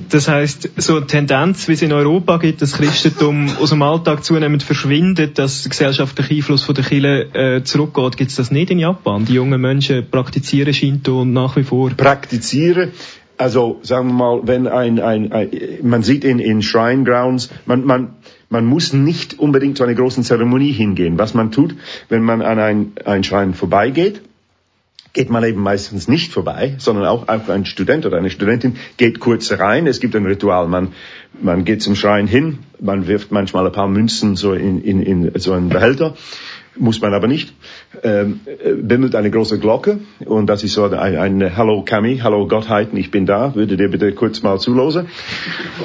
Das 0.10 0.30
heißt, 0.30 0.70
so 0.78 0.98
eine 0.98 1.08
Tendenz, 1.08 1.68
wie 1.68 1.74
es 1.74 1.82
in 1.82 1.92
Europa 1.92 2.38
gibt, 2.38 2.62
dass 2.62 2.74
Christentum 2.74 3.50
aus 3.60 3.72
dem 3.72 3.82
Alltag 3.82 4.24
zunehmend 4.24 4.64
verschwindet, 4.64 5.38
dass 5.38 5.64
der 5.64 5.70
gesellschaftliche 5.72 6.36
Einfluss 6.36 6.64
von 6.64 6.76
der 6.76 6.86
Kirche 6.86 7.28
äh, 7.34 7.64
zurückgeht, 7.64 8.16
gibt 8.16 8.30
es 8.30 8.38
das 8.38 8.50
nicht 8.50 8.72
in 8.72 8.80
Japan? 8.80 9.26
Die 9.26 9.34
jungen 9.34 9.60
Menschen 9.60 10.10
praktizieren 10.10 10.74
Shinto 10.74 11.26
nach 11.26 11.58
wie 11.58 11.64
vor? 11.64 11.90
Praktizieren, 11.90 12.92
also 13.38 13.80
sagen 13.84 14.08
wir 14.08 14.14
mal, 14.14 14.42
wenn 14.44 14.68
ein, 14.68 15.00
ein, 15.00 15.32
ein 15.34 15.50
man 15.84 16.04
sieht 16.04 16.24
in, 16.24 16.40
in 16.40 16.62
Shrine 16.62 17.04
Grounds, 17.04 17.50
man, 17.66 17.84
man, 17.84 18.16
man 18.50 18.66
muss 18.66 18.94
nicht 18.94 19.38
unbedingt 19.38 19.78
zu 19.78 19.84
einer 19.84 19.94
großen 19.94 20.24
Zeremonie 20.24 20.72
hingehen. 20.72 21.18
Was 21.18 21.34
man 21.34 21.52
tut, 21.52 21.76
wenn 22.08 22.24
man 22.24 22.42
an 22.42 22.60
ein, 22.60 22.92
ein 23.04 23.26
Schrein 23.26 23.54
vorbeigeht, 23.54 24.22
geht 25.18 25.32
man 25.32 25.44
eben 25.44 25.64
meistens 25.64 26.08
nicht 26.08 26.32
vorbei, 26.32 26.76
sondern 26.78 27.08
auch, 27.08 27.28
ein 27.28 27.66
Student 27.66 28.06
oder 28.06 28.18
eine 28.18 28.30
Studentin 28.30 28.76
geht 28.98 29.20
kurz 29.20 29.52
rein. 29.52 29.88
Es 29.88 30.00
gibt 30.00 30.16
ein 30.16 30.28
Ritual. 30.28 30.68
Man, 30.68 30.90
man 31.42 31.66
geht 31.66 31.82
zum 31.82 31.96
Schrein 31.96 32.28
hin, 32.28 32.60
man 32.80 33.08
wirft 33.08 33.32
manchmal 33.32 33.66
ein 33.66 33.72
paar 33.72 33.88
Münzen 33.88 34.36
so 34.36 34.54
in, 34.54 34.80
in, 34.80 35.02
in 35.02 35.32
so 35.40 35.54
einen 35.54 35.70
Behälter 35.70 36.14
muss 36.80 37.02
man 37.02 37.16
aber 37.16 37.26
nicht, 37.26 37.56
ähm, 38.04 38.42
bimmelt 38.84 39.16
eine 39.16 39.32
große 39.32 39.58
Glocke 39.58 40.00
und 40.24 40.46
das 40.46 40.64
ist 40.64 40.74
so 40.74 40.84
ein, 40.84 40.94
ein 40.94 41.58
Hallo 41.58 41.82
Kami, 41.84 42.20
Hallo 42.20 42.48
Gottheiten, 42.48 42.96
ich 43.00 43.10
bin 43.10 43.26
da, 43.26 43.56
würde 43.56 43.78
dir 43.78 43.90
bitte 43.90 44.12
kurz 44.12 44.44
mal 44.44 44.60
zulosen. 44.60 45.08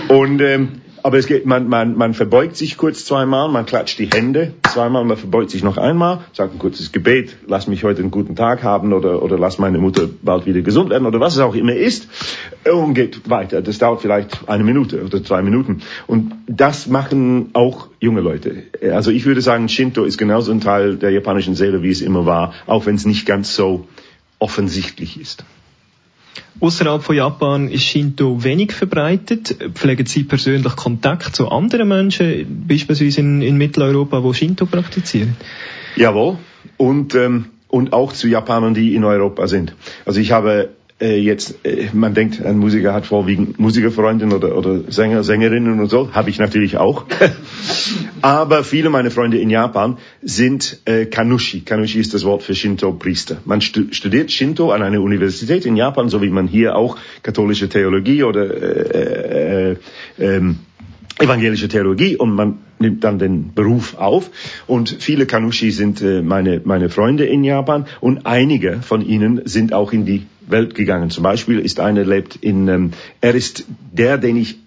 Und 0.08 0.42
ähm, 0.42 0.82
aber 1.02 1.18
es 1.18 1.26
geht, 1.26 1.46
man, 1.46 1.68
man, 1.68 1.96
man 1.96 2.14
verbeugt 2.14 2.56
sich 2.56 2.76
kurz 2.76 3.04
zweimal, 3.04 3.48
man 3.48 3.66
klatscht 3.66 3.98
die 3.98 4.06
Hände 4.06 4.54
zweimal, 4.62 5.04
man 5.04 5.16
verbeugt 5.16 5.50
sich 5.50 5.62
noch 5.62 5.76
einmal, 5.76 6.20
sagt 6.32 6.54
ein 6.54 6.58
kurzes 6.58 6.92
Gebet, 6.92 7.36
lass 7.46 7.66
mich 7.66 7.84
heute 7.84 8.00
einen 8.00 8.10
guten 8.10 8.36
Tag 8.36 8.62
haben 8.62 8.92
oder, 8.92 9.22
oder 9.22 9.38
lass 9.38 9.58
meine 9.58 9.78
Mutter 9.78 10.08
bald 10.22 10.46
wieder 10.46 10.62
gesund 10.62 10.90
werden 10.90 11.06
oder 11.06 11.20
was 11.20 11.34
es 11.34 11.40
auch 11.40 11.54
immer 11.54 11.74
ist 11.74 12.08
und 12.70 12.94
geht 12.94 13.28
weiter. 13.28 13.62
Das 13.62 13.78
dauert 13.78 14.00
vielleicht 14.00 14.48
eine 14.48 14.64
Minute 14.64 15.02
oder 15.04 15.22
zwei 15.24 15.42
Minuten. 15.42 15.82
Und 16.06 16.32
das 16.46 16.86
machen 16.86 17.50
auch 17.52 17.88
junge 18.00 18.20
Leute. 18.20 18.64
Also 18.92 19.10
ich 19.10 19.24
würde 19.24 19.40
sagen, 19.40 19.68
Shinto 19.68 20.04
ist 20.04 20.18
genauso 20.18 20.52
ein 20.52 20.60
Teil 20.60 20.96
der 20.96 21.10
japanischen 21.10 21.54
Seele, 21.54 21.82
wie 21.82 21.90
es 21.90 22.00
immer 22.00 22.26
war, 22.26 22.54
auch 22.66 22.86
wenn 22.86 22.94
es 22.94 23.06
nicht 23.06 23.26
ganz 23.26 23.54
so 23.54 23.88
offensichtlich 24.38 25.20
ist. 25.20 25.44
Außerhalb 26.60 27.02
von 27.02 27.16
Japan 27.16 27.68
ist 27.68 27.82
Shinto 27.82 28.44
wenig 28.44 28.72
verbreitet. 28.72 29.56
Pflegen 29.74 30.06
Sie 30.06 30.24
persönlich 30.24 30.76
Kontakt 30.76 31.34
zu 31.34 31.48
anderen 31.48 31.88
Menschen, 31.88 32.66
beispielsweise 32.68 33.20
in, 33.20 33.42
in 33.42 33.56
Mitteleuropa, 33.56 34.22
wo 34.22 34.32
Shinto 34.32 34.66
praktizieren? 34.66 35.36
Jawohl. 35.96 36.38
Und, 36.76 37.14
ähm, 37.14 37.46
und 37.68 37.92
auch 37.92 38.12
zu 38.12 38.28
Japanern, 38.28 38.74
die 38.74 38.94
in 38.94 39.04
Europa 39.04 39.48
sind. 39.48 39.74
Also 40.04 40.20
ich 40.20 40.30
habe 40.30 40.70
äh, 41.02 41.18
jetzt, 41.18 41.66
äh, 41.66 41.88
man 41.92 42.14
denkt, 42.14 42.44
ein 42.44 42.58
Musiker 42.58 42.94
hat 42.94 43.06
vorwiegend 43.06 43.58
Musikerfreundinnen 43.58 44.34
oder, 44.34 44.56
oder 44.56 44.90
Sänger, 44.90 45.24
Sängerinnen 45.24 45.80
und 45.80 45.88
so, 45.88 46.12
habe 46.12 46.30
ich 46.30 46.38
natürlich 46.38 46.76
auch. 46.76 47.04
Aber 48.22 48.62
viele 48.62 48.88
meiner 48.88 49.10
Freunde 49.10 49.38
in 49.38 49.50
Japan 49.50 49.98
sind 50.22 50.80
äh, 50.84 51.06
Kanushi. 51.06 51.60
Kanushi 51.60 51.98
ist 51.98 52.14
das 52.14 52.24
Wort 52.24 52.42
für 52.42 52.54
Shinto-Priester. 52.54 53.38
Man 53.44 53.60
stu 53.60 53.82
studiert 53.90 54.30
Shinto 54.30 54.70
an 54.70 54.82
einer 54.82 55.00
Universität 55.00 55.66
in 55.66 55.76
Japan, 55.76 56.08
so 56.08 56.22
wie 56.22 56.30
man 56.30 56.46
hier 56.46 56.76
auch 56.76 56.96
katholische 57.22 57.68
Theologie 57.68 58.22
oder 58.22 58.44
äh, 58.94 59.76
äh, 60.18 60.36
äh, 60.36 60.54
evangelische 61.18 61.68
Theologie 61.68 62.16
und 62.16 62.34
man 62.34 62.58
nimmt 62.78 63.04
dann 63.04 63.18
den 63.18 63.52
Beruf 63.54 63.96
auf. 63.96 64.30
Und 64.66 64.90
viele 65.00 65.26
Kanushi 65.26 65.70
sind 65.70 66.00
äh, 66.02 66.22
meine, 66.22 66.60
meine 66.64 66.90
Freunde 66.90 67.26
in 67.26 67.44
Japan 67.44 67.86
und 68.00 68.26
einige 68.26 68.80
von 68.82 69.06
ihnen 69.06 69.42
sind 69.44 69.72
auch 69.72 69.92
in 69.92 70.04
die 70.04 70.26
Welt 70.46 70.74
gegangen. 70.74 71.10
Zum 71.10 71.22
Beispiel 71.22 71.58
ist 71.58 71.80
einer 71.80 72.04
lebt 72.04 72.36
in, 72.36 72.68
ähm, 72.68 72.90
er 73.20 73.34
ist 73.34 73.64
der, 73.92 74.18
den 74.18 74.36
ich 74.36 74.58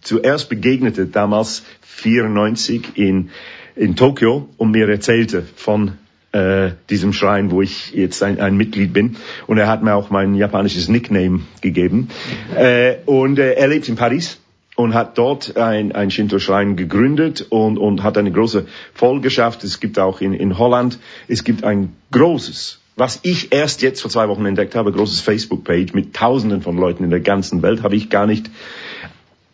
zuerst 0.00 0.48
begegnete, 0.48 1.06
damals 1.06 1.62
94 1.82 2.96
in, 2.96 3.30
in 3.76 3.96
Tokio 3.96 4.48
und 4.56 4.72
mir 4.72 4.88
erzählte 4.88 5.44
von 5.56 5.92
äh, 6.32 6.72
diesem 6.90 7.12
Schrein, 7.12 7.50
wo 7.50 7.62
ich 7.62 7.92
jetzt 7.92 8.22
ein, 8.22 8.40
ein 8.40 8.56
Mitglied 8.56 8.92
bin. 8.92 9.16
Und 9.46 9.58
er 9.58 9.68
hat 9.68 9.82
mir 9.82 9.94
auch 9.94 10.10
mein 10.10 10.34
japanisches 10.34 10.88
Nickname 10.88 11.40
gegeben. 11.60 12.08
Äh, 12.56 12.96
und 13.06 13.38
äh, 13.38 13.52
er 13.52 13.68
lebt 13.68 13.88
in 13.88 13.96
Paris 13.96 14.40
und 14.74 14.94
hat 14.94 15.18
dort 15.18 15.56
ein, 15.56 15.92
ein 15.92 16.10
Shinto-Schrein 16.10 16.76
gegründet 16.76 17.46
und, 17.50 17.78
und 17.78 18.02
hat 18.02 18.16
eine 18.16 18.32
große 18.32 18.66
Folgeschaft. 18.94 19.62
Es 19.64 19.80
gibt 19.80 19.98
auch 19.98 20.20
in, 20.20 20.32
in 20.32 20.58
Holland, 20.58 20.98
es 21.28 21.44
gibt 21.44 21.64
ein 21.64 21.94
großes 22.10 22.81
was 22.96 23.20
ich 23.22 23.52
erst 23.52 23.82
jetzt 23.82 24.02
vor 24.02 24.10
zwei 24.10 24.28
Wochen 24.28 24.44
entdeckt 24.44 24.74
habe, 24.74 24.92
großes 24.92 25.20
Facebook-Page 25.20 25.94
mit 25.94 26.14
Tausenden 26.14 26.62
von 26.62 26.76
Leuten 26.76 27.04
in 27.04 27.10
der 27.10 27.20
ganzen 27.20 27.62
Welt, 27.62 27.82
habe 27.82 27.96
ich 27.96 28.10
gar 28.10 28.26
nicht 28.26 28.50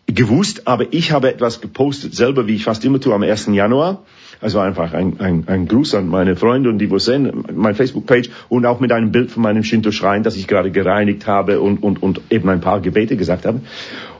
gewusst, 0.06 0.66
aber 0.66 0.86
ich 0.92 1.12
habe 1.12 1.30
etwas 1.30 1.60
gepostet, 1.60 2.14
selber 2.14 2.46
wie 2.46 2.54
ich 2.54 2.64
fast 2.64 2.84
immer 2.84 3.00
tue, 3.00 3.14
am 3.14 3.22
1. 3.22 3.46
Januar. 3.52 4.02
Also 4.40 4.60
einfach 4.60 4.92
ein, 4.92 5.18
ein, 5.18 5.44
ein 5.48 5.66
Gruß 5.66 5.96
an 5.96 6.08
meine 6.08 6.36
Freunde 6.36 6.70
und 6.70 6.78
die, 6.78 6.90
wo 6.90 6.98
sehen, 6.98 7.44
mein 7.52 7.74
Facebook-Page 7.74 8.30
und 8.48 8.66
auch 8.66 8.78
mit 8.78 8.92
einem 8.92 9.10
Bild 9.10 9.32
von 9.32 9.42
meinem 9.42 9.64
Shinto-Schrein, 9.64 10.22
das 10.22 10.36
ich 10.36 10.46
gerade 10.46 10.70
gereinigt 10.70 11.26
habe 11.26 11.60
und, 11.60 11.82
und, 11.82 12.00
und 12.00 12.20
eben 12.30 12.48
ein 12.48 12.60
paar 12.60 12.80
Gebete 12.80 13.16
gesagt 13.16 13.46
habe 13.46 13.60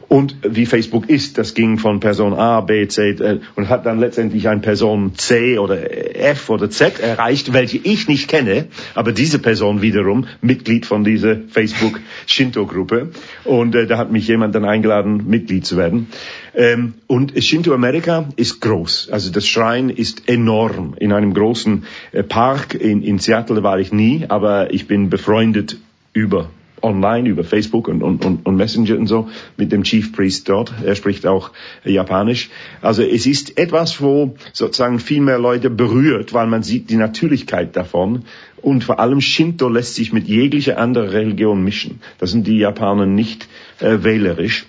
und 0.08 0.36
wie 0.42 0.66
Facebook 0.66 1.08
ist. 1.08 1.38
Das 1.38 1.54
ging 1.54 1.78
von 1.78 2.00
Person 2.00 2.32
A, 2.34 2.60
B, 2.62 2.88
C 2.88 3.40
und 3.56 3.68
hat 3.68 3.86
dann 3.86 4.00
letztendlich 4.00 4.48
ein 4.48 4.62
Person 4.62 5.12
C 5.16 5.58
oder 5.58 6.16
F 6.16 6.48
oder 6.50 6.70
Z 6.70 6.98
erreicht, 6.98 7.52
welche 7.52 7.78
ich 7.78 8.08
nicht 8.08 8.28
kenne, 8.28 8.66
aber 8.94 9.12
diese 9.12 9.38
Person 9.38 9.82
wiederum 9.82 10.26
Mitglied 10.40 10.86
von 10.86 11.04
dieser 11.04 11.36
Facebook 11.48 12.00
Shinto-Gruppe. 12.26 13.10
Und 13.44 13.74
äh, 13.74 13.86
da 13.86 13.98
hat 13.98 14.10
mich 14.10 14.26
jemand 14.28 14.54
dann 14.54 14.64
eingeladen, 14.64 15.24
Mitglied 15.26 15.66
zu 15.66 15.76
werden. 15.76 16.08
Ähm, 16.54 16.94
und 17.06 17.32
Shinto 17.42 17.74
America 17.74 18.28
ist 18.36 18.60
groß. 18.60 19.10
Also 19.12 19.30
das 19.30 19.46
Schrein 19.46 19.90
ist 19.90 20.28
enorm. 20.28 20.94
In 20.98 21.12
einem 21.12 21.34
großen 21.34 21.84
äh, 22.12 22.22
Park 22.22 22.74
in, 22.74 23.02
in 23.02 23.18
Seattle 23.18 23.62
war 23.62 23.78
ich 23.78 23.92
nie, 23.92 24.24
aber 24.28 24.72
ich 24.72 24.86
bin 24.86 25.10
befreundet 25.10 25.78
über 26.12 26.50
online 26.82 27.28
über 27.28 27.44
Facebook 27.44 27.88
und, 27.88 28.02
und, 28.02 28.24
und, 28.24 28.56
Messenger 28.56 28.96
und 28.98 29.06
so 29.06 29.28
mit 29.56 29.72
dem 29.72 29.82
Chief 29.84 30.12
Priest 30.12 30.48
dort. 30.48 30.72
Er 30.84 30.94
spricht 30.94 31.26
auch 31.26 31.50
Japanisch. 31.84 32.50
Also 32.82 33.02
es 33.02 33.26
ist 33.26 33.58
etwas, 33.58 34.00
wo 34.00 34.36
sozusagen 34.52 34.98
viel 34.98 35.20
mehr 35.20 35.38
Leute 35.38 35.70
berührt, 35.70 36.32
weil 36.32 36.46
man 36.46 36.62
sieht 36.62 36.90
die 36.90 36.96
Natürlichkeit 36.96 37.76
davon. 37.76 38.24
Und 38.60 38.84
vor 38.84 38.98
allem 38.98 39.20
Shinto 39.20 39.68
lässt 39.68 39.94
sich 39.94 40.12
mit 40.12 40.26
jeglicher 40.26 40.78
anderer 40.78 41.12
Religion 41.12 41.62
mischen. 41.62 42.00
Da 42.18 42.26
sind 42.26 42.46
die 42.46 42.58
Japaner 42.58 43.06
nicht 43.06 43.48
äh, 43.80 43.98
wählerisch. 44.02 44.66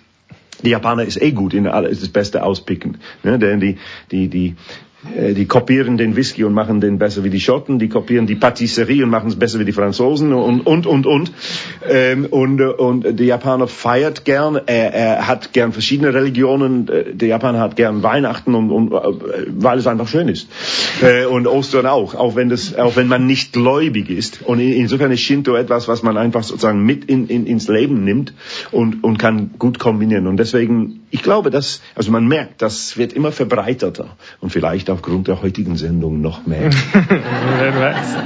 Die 0.63 0.71
Japaner 0.71 1.05
ist 1.05 1.21
eh 1.21 1.31
gut 1.31 1.53
in 1.53 1.67
alles 1.67 2.01
das 2.01 2.09
Beste 2.09 2.43
auspicken. 2.43 2.97
Ne? 3.23 3.39
Denn 3.39 3.59
die, 3.59 3.77
die, 4.11 4.27
die 4.27 4.47
äh, 4.47 4.53
die 5.01 5.45
kopieren 5.45 5.97
den 5.97 6.17
Whisky 6.17 6.43
und 6.43 6.53
machen 6.53 6.81
den 6.81 6.97
besser 6.97 7.23
wie 7.23 7.29
die 7.29 7.39
Schotten, 7.39 7.79
die 7.79 7.87
kopieren 7.87 8.27
die 8.27 8.35
Patisserie 8.35 9.03
und 9.03 9.09
machen 9.09 9.29
es 9.29 9.37
besser 9.37 9.57
wie 9.59 9.65
die 9.65 9.71
Franzosen 9.71 10.33
und 10.33 10.61
und 10.61 10.85
und 10.85 11.07
und. 11.07 11.31
Ähm, 11.89 12.25
und 12.25 12.61
und 12.61 13.03
der 13.03 13.25
Japaner 13.25 13.67
feiert 13.67 14.25
gern, 14.25 14.59
er, 14.65 14.93
er 14.93 15.27
hat 15.27 15.53
gern 15.53 15.71
verschiedene 15.71 16.13
Religionen, 16.13 16.89
der 17.13 17.27
Japaner 17.29 17.59
hat 17.59 17.77
gern 17.77 18.03
Weihnachten 18.03 18.53
und, 18.55 18.71
und 18.71 18.91
weil 18.91 19.79
es 19.79 19.87
einfach 19.87 20.09
schön 20.09 20.27
ist. 20.27 20.49
Äh, 21.01 21.25
und 21.25 21.47
Ostern 21.47 21.85
auch, 21.85 22.15
auch 22.15 22.35
wenn 22.35 22.49
das 22.49 22.75
auch 22.75 22.97
wenn 22.97 23.07
man 23.07 23.25
nicht 23.25 23.53
gläubig 23.53 24.09
ist. 24.09 24.41
Und 24.41 24.59
insofern 24.59 25.13
ist 25.13 25.21
Shinto 25.21 25.55
etwas, 25.55 25.87
was 25.87 26.03
man 26.03 26.17
einfach 26.17 26.43
sozusagen 26.43 26.83
mit 26.83 27.05
in, 27.05 27.27
in, 27.27 27.47
ins 27.47 27.69
Leben 27.69 28.03
nimmt 28.03 28.33
und 28.71 29.01
und 29.01 29.17
kann 29.17 29.51
gut 29.57 29.79
kombinieren. 29.79 30.27
Und 30.27 30.37
deswegen 30.37 30.98
ich 31.11 31.23
glaube, 31.23 31.49
dass 31.49 31.81
also 31.95 32.11
man 32.11 32.27
merkt, 32.27 32.61
das 32.61 32.97
wird 32.97 33.13
immer 33.13 33.31
verbreiterter 33.31 34.15
und 34.39 34.51
vielleicht 34.51 34.89
aufgrund 34.89 35.27
der 35.27 35.41
heutigen 35.41 35.75
Sendung 35.77 36.21
noch 36.21 36.45
mehr. 36.45 36.69
Wer 37.59 37.75
weiß. 37.75 38.17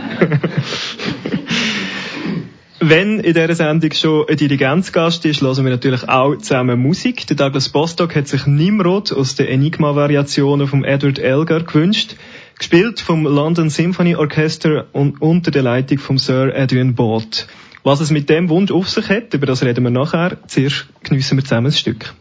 Wenn 2.85 3.21
in 3.21 3.33
dieser 3.33 3.55
Sendung 3.55 3.93
schon 3.93 4.27
ein 4.27 4.35
Dirigenzgast 4.35 5.23
ist, 5.23 5.41
hören 5.41 5.63
wir 5.63 5.71
natürlich 5.71 6.09
auch 6.09 6.35
zusammen 6.35 6.81
Musik. 6.81 7.25
Der 7.27 7.37
Douglas 7.37 7.69
Bostock 7.69 8.13
hat 8.13 8.27
sich 8.27 8.45
Nimrod 8.45 9.13
aus 9.13 9.35
den 9.35 9.47
Enigma-Variationen 9.47 10.67
von 10.67 10.83
Edward 10.83 11.17
Elgar 11.17 11.61
gewünscht, 11.61 12.17
gespielt 12.59 12.99
vom 12.99 13.23
London 13.23 13.69
Symphony 13.69 14.17
Orchestra 14.17 14.83
und 14.91 15.21
unter 15.21 15.49
der 15.51 15.63
Leitung 15.63 15.99
von 15.99 16.17
Sir 16.17 16.53
Adrian 16.53 16.93
Bolt. 16.93 17.47
Was 17.83 18.01
es 18.01 18.11
mit 18.11 18.29
dem 18.29 18.49
Wunsch 18.49 18.71
auf 18.71 18.89
sich 18.89 19.07
hat, 19.07 19.33
über 19.33 19.45
das 19.45 19.63
reden 19.63 19.85
wir 19.85 19.91
nachher. 19.91 20.37
Zuerst 20.47 20.87
geniessen 21.03 21.37
wir 21.37 21.43
zusammen 21.45 21.67
ein 21.67 21.71
Stück. 21.71 22.13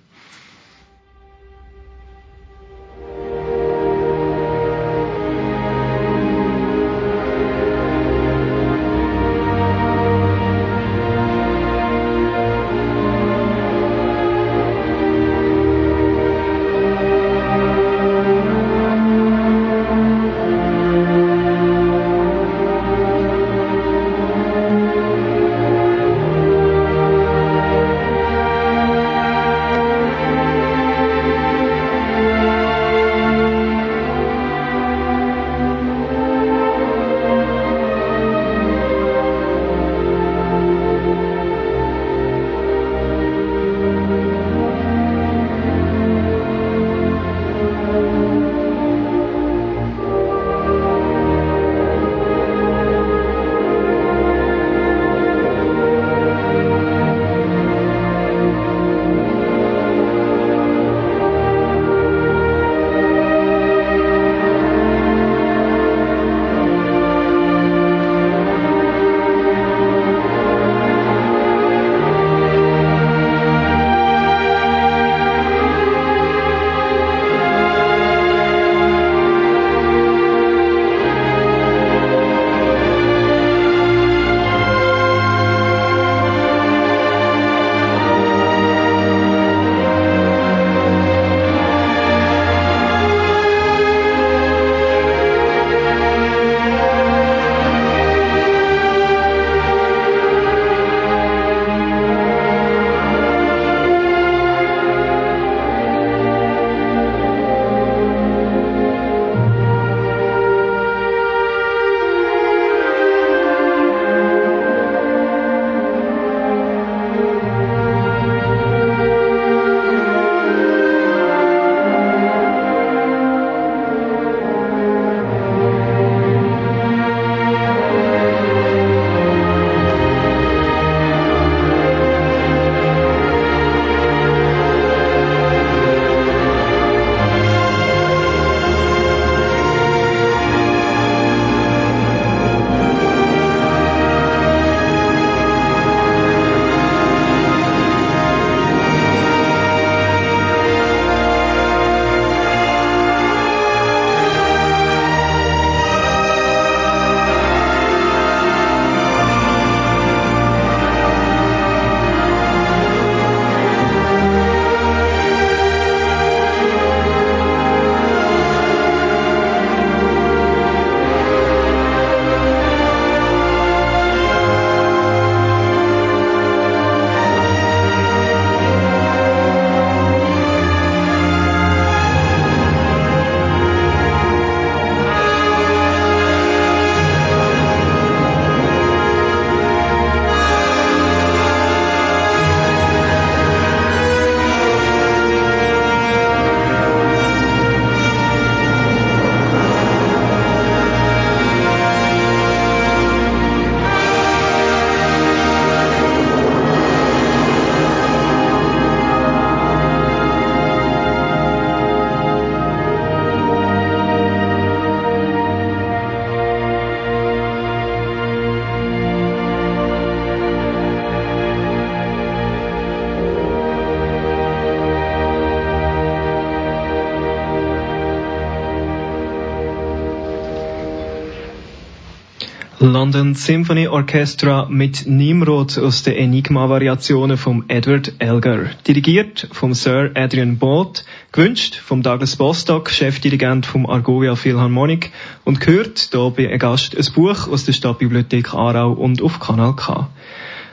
London 233.12 233.34
Symphony 233.34 233.88
Orchestra 233.88 234.68
mit 234.70 235.06
Nimrod 235.06 235.76
aus 235.76 236.02
den 236.02 236.14
Enigma-Variationen 236.14 237.36
von 237.36 237.68
Edward 237.68 238.14
Elgar. 238.18 238.70
Dirigiert 238.86 239.48
vom 239.52 239.74
Sir 239.74 240.12
Adrian 240.14 240.56
Bolt, 240.56 241.04
gewünscht 241.30 241.74
vom 241.74 242.02
Douglas 242.02 242.36
Bostock, 242.36 242.88
Chefdirigent 242.88 243.66
vom 243.66 243.84
Argovia 243.84 244.34
Philharmonic 244.34 245.12
und 245.44 245.60
gehört 245.60 246.08
hier 246.10 246.32
bei 246.34 246.48
einem 246.48 246.58
Gast 246.58 246.96
ein 246.96 247.12
Buch 247.12 247.48
aus 247.48 247.66
der 247.66 247.74
Stadtbibliothek 247.74 248.54
Aarau 248.54 248.92
und 248.92 249.20
auf 249.20 249.40
Kanal 249.40 249.76
K. 249.76 250.08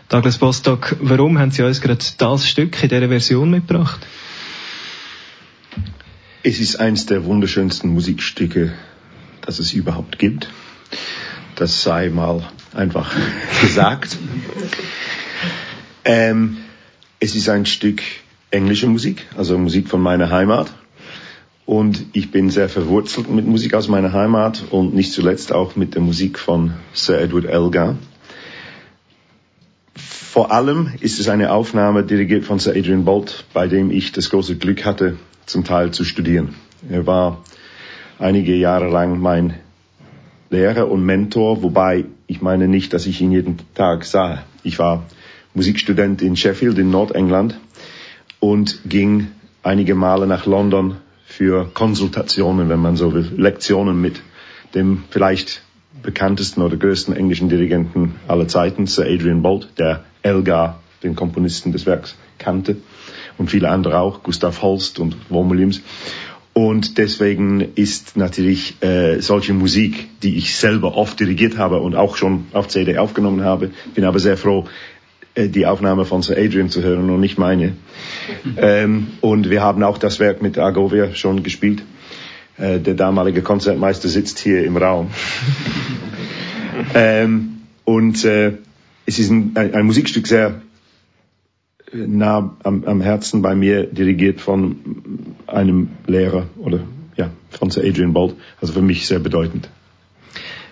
Douglas 0.08 0.38
Bostock, 0.38 0.96
warum 1.02 1.38
haben 1.40 1.52
Sie 1.52 1.64
uns 1.64 1.82
gerade 1.82 2.06
das 2.18 2.48
Stück 2.48 2.82
in 2.82 2.88
dieser 2.88 3.10
Version 3.10 3.52
mitgebracht? 3.52 4.00
Es 6.44 6.62
ist 6.62 6.78
eines 6.78 7.06
der 7.06 7.26
wunderschönsten 7.26 7.90
Musikstücke, 7.90 8.72
das 9.42 9.60
es 9.60 9.74
überhaupt 9.74 10.20
gibt. 10.20 10.50
Das 11.60 11.84
sei 11.84 12.10
mal 12.10 12.42
einfach 12.74 13.14
gesagt. 13.62 14.18
Ähm, 16.06 16.56
es 17.20 17.36
ist 17.36 17.50
ein 17.50 17.66
Stück 17.66 18.02
englische 18.50 18.88
Musik, 18.88 19.28
also 19.36 19.58
Musik 19.58 19.90
von 19.90 20.00
meiner 20.02 20.30
Heimat. 20.30 20.72
Und 21.66 22.06
ich 22.14 22.32
bin 22.32 22.50
sehr 22.50 22.70
verwurzelt 22.70 23.30
mit 23.30 23.46
Musik 23.46 23.74
aus 23.74 23.90
meiner 23.90 24.14
Heimat 24.14 24.64
und 24.72 24.96
nicht 24.96 25.12
zuletzt 25.12 25.52
auch 25.52 25.76
mit 25.76 25.96
der 25.96 26.02
Musik 26.02 26.40
von 26.40 26.76
Sir 26.94 27.20
Edward 27.20 27.44
Elgar. 27.44 27.98
Vor 29.96 30.54
allem 30.54 30.94
ist 31.02 31.20
es 31.20 31.28
eine 31.28 31.52
Aufnahme 31.52 32.06
dirigiert 32.06 32.46
von 32.46 32.60
Sir 32.60 32.72
Adrian 32.72 33.04
Bolt, 33.04 33.44
bei 33.52 33.68
dem 33.68 33.92
ich 33.92 34.14
das 34.14 34.30
große 34.30 34.56
Glück 34.56 34.86
hatte, 34.86 35.18
zum 35.46 35.66
Teil 35.66 35.92
zu 35.92 36.06
studieren. 36.06 36.56
Er 36.90 37.06
war 37.06 37.44
einige 38.18 38.56
Jahre 38.56 38.90
lang 38.90 39.20
mein 39.20 39.56
Lehrer 40.50 40.90
und 40.90 41.06
Mentor, 41.06 41.62
wobei 41.62 42.06
ich 42.28 42.42
meine 42.42 42.68
nicht, 42.68 42.94
dass 42.94 43.06
ich 43.06 43.22
ihn 43.22 43.32
jeden 43.32 43.58
Tag 43.76 44.04
sah. 44.04 44.44
Ich 44.64 44.80
war 44.80 45.04
Musikstudent 45.54 46.22
in 46.22 46.36
Sheffield 46.36 46.78
in 46.78 46.90
Nordengland 46.90 47.60
und 48.40 48.82
ging 48.86 49.28
einige 49.64 49.96
Male 49.96 50.28
nach 50.28 50.46
London 50.46 50.98
für 51.26 51.70
Konsultationen, 51.74 52.70
wenn 52.70 52.80
man 52.80 52.96
so 52.96 53.14
will, 53.14 53.32
Lektionen 53.38 54.02
mit 54.02 54.22
dem 54.74 55.04
vielleicht 55.10 55.62
bekanntesten 56.02 56.62
oder 56.62 56.78
größten 56.78 57.16
englischen 57.16 57.50
Dirigenten 57.50 58.16
aller 58.28 58.48
Zeiten, 58.48 58.88
Sir 58.88 59.06
Adrian 59.06 59.42
Bolt, 59.42 59.70
der 59.78 60.04
Elgar, 60.22 60.82
den 61.04 61.16
Komponisten 61.16 61.72
des 61.72 61.86
Werks, 61.86 62.16
kannte 62.38 62.78
und 63.38 63.50
viele 63.50 63.70
andere 63.70 64.00
auch, 64.00 64.24
Gustav 64.24 64.62
Holst 64.62 65.00
und 65.00 65.16
Vaughan 65.30 65.50
Williams. 65.52 65.82
Und 66.54 66.98
deswegen 66.98 67.62
ist 67.76 68.18
natürlich 68.18 68.82
äh, 68.82 69.22
solche 69.22 69.54
Musik, 69.54 70.10
die 70.22 70.38
ich 70.38 70.56
selber 70.56 70.96
oft 70.98 71.20
dirigiert 71.20 71.58
habe 71.58 71.80
und 71.80 71.96
auch 71.96 72.18
schon 72.18 72.48
auf 72.54 72.68
CD 72.68 72.98
aufgenommen 72.98 73.44
habe, 73.44 73.72
bin 73.96 74.04
aber 74.04 74.20
sehr 74.20 74.36
froh, 74.36 74.66
äh, 75.36 75.48
die 75.48 75.66
Aufnahme 75.66 76.06
von 76.06 76.22
Sir 76.22 76.38
Adrian 76.38 76.70
zu 76.70 76.82
hören 76.82 77.10
und 77.10 77.20
nicht 77.22 77.38
meine. 77.38 77.74
ähm, 78.58 79.08
und 79.22 79.50
wir 79.50 79.62
haben 79.62 79.84
auch 79.84 79.98
das 79.98 80.20
Werk 80.20 80.42
mit 80.42 80.58
Argovia 80.58 81.14
schon 81.14 81.44
gespielt. 81.44 81.84
Äh, 82.58 82.80
der 82.80 82.96
damalige 82.96 83.42
Konzertmeister 83.42 84.10
sitzt 84.10 84.40
hier 84.40 84.66
im 84.66 84.76
Raum. 84.76 85.12
ähm, 86.94 87.62
und 87.86 88.24
äh, 88.26 88.54
es 89.06 89.20
ist 89.20 89.32
ein, 89.32 89.56
ein 89.56 89.86
Musikstück 89.86 90.28
sehr 90.28 90.62
nah 91.94 92.56
am, 92.64 92.84
am 92.86 93.02
Herzen 93.02 93.42
bei 93.42 93.56
mir, 93.56 93.86
dirigiert 93.86 94.42
von 94.42 95.36
einem 95.48 95.90
Lehrer 96.08 96.48
oder 96.58 96.82
ja, 97.16 97.30
von 97.50 97.70
Sir 97.70 97.84
Adrian 97.84 98.14
Bolt. 98.14 98.36
Also 98.62 98.74
für 98.74 98.82
mich 98.82 99.08
sehr 99.08 99.20
bedeutend. 99.20 99.70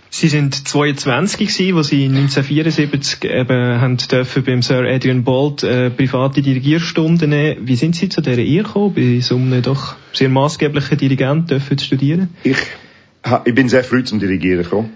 Sie 0.09 0.29
sind 0.29 0.67
22 0.67 1.37
gewesen, 1.37 1.75
wo 1.75 1.83
Sie 1.83 2.05
1974 2.05 3.25
eben 3.25 3.81
haben 3.81 3.97
dürfen 3.97 4.43
beim 4.43 4.61
Sir 4.61 4.85
Adrian 4.87 5.23
Bolt 5.23 5.63
äh, 5.63 5.89
private 5.89 6.41
Dirigierstunden 6.41 7.29
nehmen. 7.29 7.67
Wie 7.67 7.75
sind 7.75 7.95
Sie 7.95 8.09
zu 8.09 8.21
dieser 8.21 8.37
Ehe 8.37 8.63
gekommen, 8.63 8.93
bei 8.95 9.19
so 9.19 9.35
einem 9.35 9.61
doch 9.61 9.95
sehr 10.13 10.29
maßgeblichen 10.29 10.97
Dirigent 10.97 11.51
dürfen 11.51 11.77
zu 11.77 11.85
studieren? 11.85 12.29
Ich, 12.43 12.57
ich 13.45 13.53
bin 13.53 13.67
sehr 13.67 13.83
früh 13.83 14.03
zum 14.03 14.19
Dirigieren 14.19 14.63
gekommen. 14.63 14.93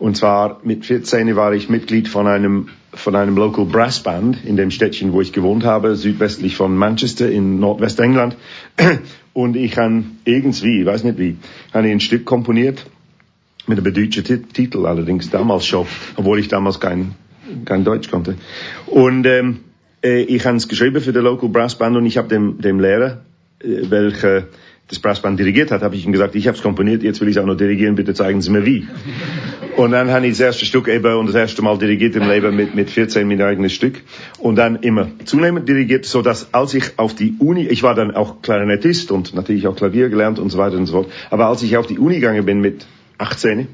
Und 0.00 0.16
zwar 0.16 0.60
mit 0.64 0.86
14 0.86 1.36
war 1.36 1.52
ich 1.52 1.68
Mitglied 1.68 2.08
von 2.08 2.26
einem 2.26 2.70
von 2.92 3.14
einem 3.14 3.36
Local 3.36 3.66
Brass 3.66 4.02
Band 4.02 4.44
in 4.44 4.56
dem 4.56 4.70
Städtchen, 4.70 5.12
wo 5.12 5.20
ich 5.20 5.32
gewohnt 5.32 5.62
habe, 5.62 5.94
südwestlich 5.94 6.56
von 6.56 6.74
Manchester 6.74 7.30
in 7.30 7.60
Nordwestengland. 7.60 8.34
Und 9.34 9.56
ich 9.56 9.76
habe 9.76 10.02
irgendwie, 10.24 10.80
ich 10.80 10.86
weiß 10.86 11.04
nicht 11.04 11.18
wie, 11.18 11.36
habe 11.72 11.86
ein 11.88 12.00
Stück 12.00 12.24
komponiert 12.24 12.86
mit 13.66 13.78
einem 13.78 13.94
deutschen 13.94 14.24
Titel 14.24 14.86
allerdings 14.86 15.30
damals 15.30 15.66
schon, 15.66 15.86
obwohl 16.16 16.40
ich 16.40 16.48
damals 16.48 16.80
kein, 16.80 17.14
kein 17.66 17.84
Deutsch 17.84 18.10
konnte. 18.10 18.36
Und 18.86 19.26
ähm, 19.26 19.60
äh, 20.02 20.22
ich 20.22 20.44
habe 20.46 20.56
es 20.56 20.66
geschrieben 20.66 21.00
für 21.00 21.12
die 21.12 21.20
Local 21.20 21.50
Brass 21.50 21.76
Band 21.76 21.96
und 21.96 22.06
ich 22.06 22.16
habe 22.16 22.28
dem, 22.28 22.60
dem 22.60 22.80
Lehrer, 22.80 23.20
äh, 23.62 23.90
welcher 23.90 24.46
das 24.90 24.98
Brassband 24.98 25.38
dirigiert 25.38 25.70
hat, 25.70 25.82
habe 25.82 25.94
ich 25.94 26.04
ihm 26.04 26.10
gesagt, 26.10 26.34
ich 26.34 26.48
habe 26.48 26.56
es 26.56 26.62
komponiert, 26.62 27.04
jetzt 27.04 27.20
will 27.20 27.28
ich 27.28 27.36
es 27.36 27.42
auch 27.42 27.46
noch 27.46 27.56
dirigieren, 27.56 27.94
bitte 27.94 28.12
zeigen 28.12 28.42
Sie 28.42 28.50
mir 28.50 28.66
wie. 28.66 28.88
Und 29.76 29.92
dann 29.92 30.10
habe 30.10 30.26
ich 30.26 30.32
das 30.32 30.40
erste 30.40 30.64
Stück 30.66 30.88
eben 30.88 31.14
und 31.14 31.26
das 31.26 31.36
erste 31.36 31.62
Mal 31.62 31.78
dirigiert 31.78 32.16
im 32.16 32.28
Leben 32.28 32.56
mit, 32.56 32.74
mit 32.74 32.90
14 32.90 33.26
mein 33.26 33.40
eigenes 33.40 33.72
Stück 33.72 34.02
und 34.38 34.56
dann 34.56 34.76
immer 34.76 35.06
zunehmend 35.24 35.68
dirigiert, 35.68 36.06
so 36.06 36.22
dass 36.22 36.52
als 36.52 36.74
ich 36.74 36.98
auf 36.98 37.14
die 37.14 37.36
Uni, 37.38 37.66
ich 37.68 37.84
war 37.84 37.94
dann 37.94 38.10
auch 38.10 38.42
Klarinettist 38.42 39.12
und 39.12 39.32
natürlich 39.32 39.68
auch 39.68 39.76
Klavier 39.76 40.08
gelernt 40.08 40.40
und 40.40 40.50
so 40.50 40.58
weiter 40.58 40.76
und 40.76 40.86
so 40.86 40.94
fort, 40.94 41.12
aber 41.30 41.46
als 41.46 41.62
ich 41.62 41.76
auf 41.76 41.86
die 41.86 41.98
Uni 41.98 42.16
gegangen 42.16 42.44
bin 42.44 42.60
mit 42.60 42.84
18, 43.18 43.68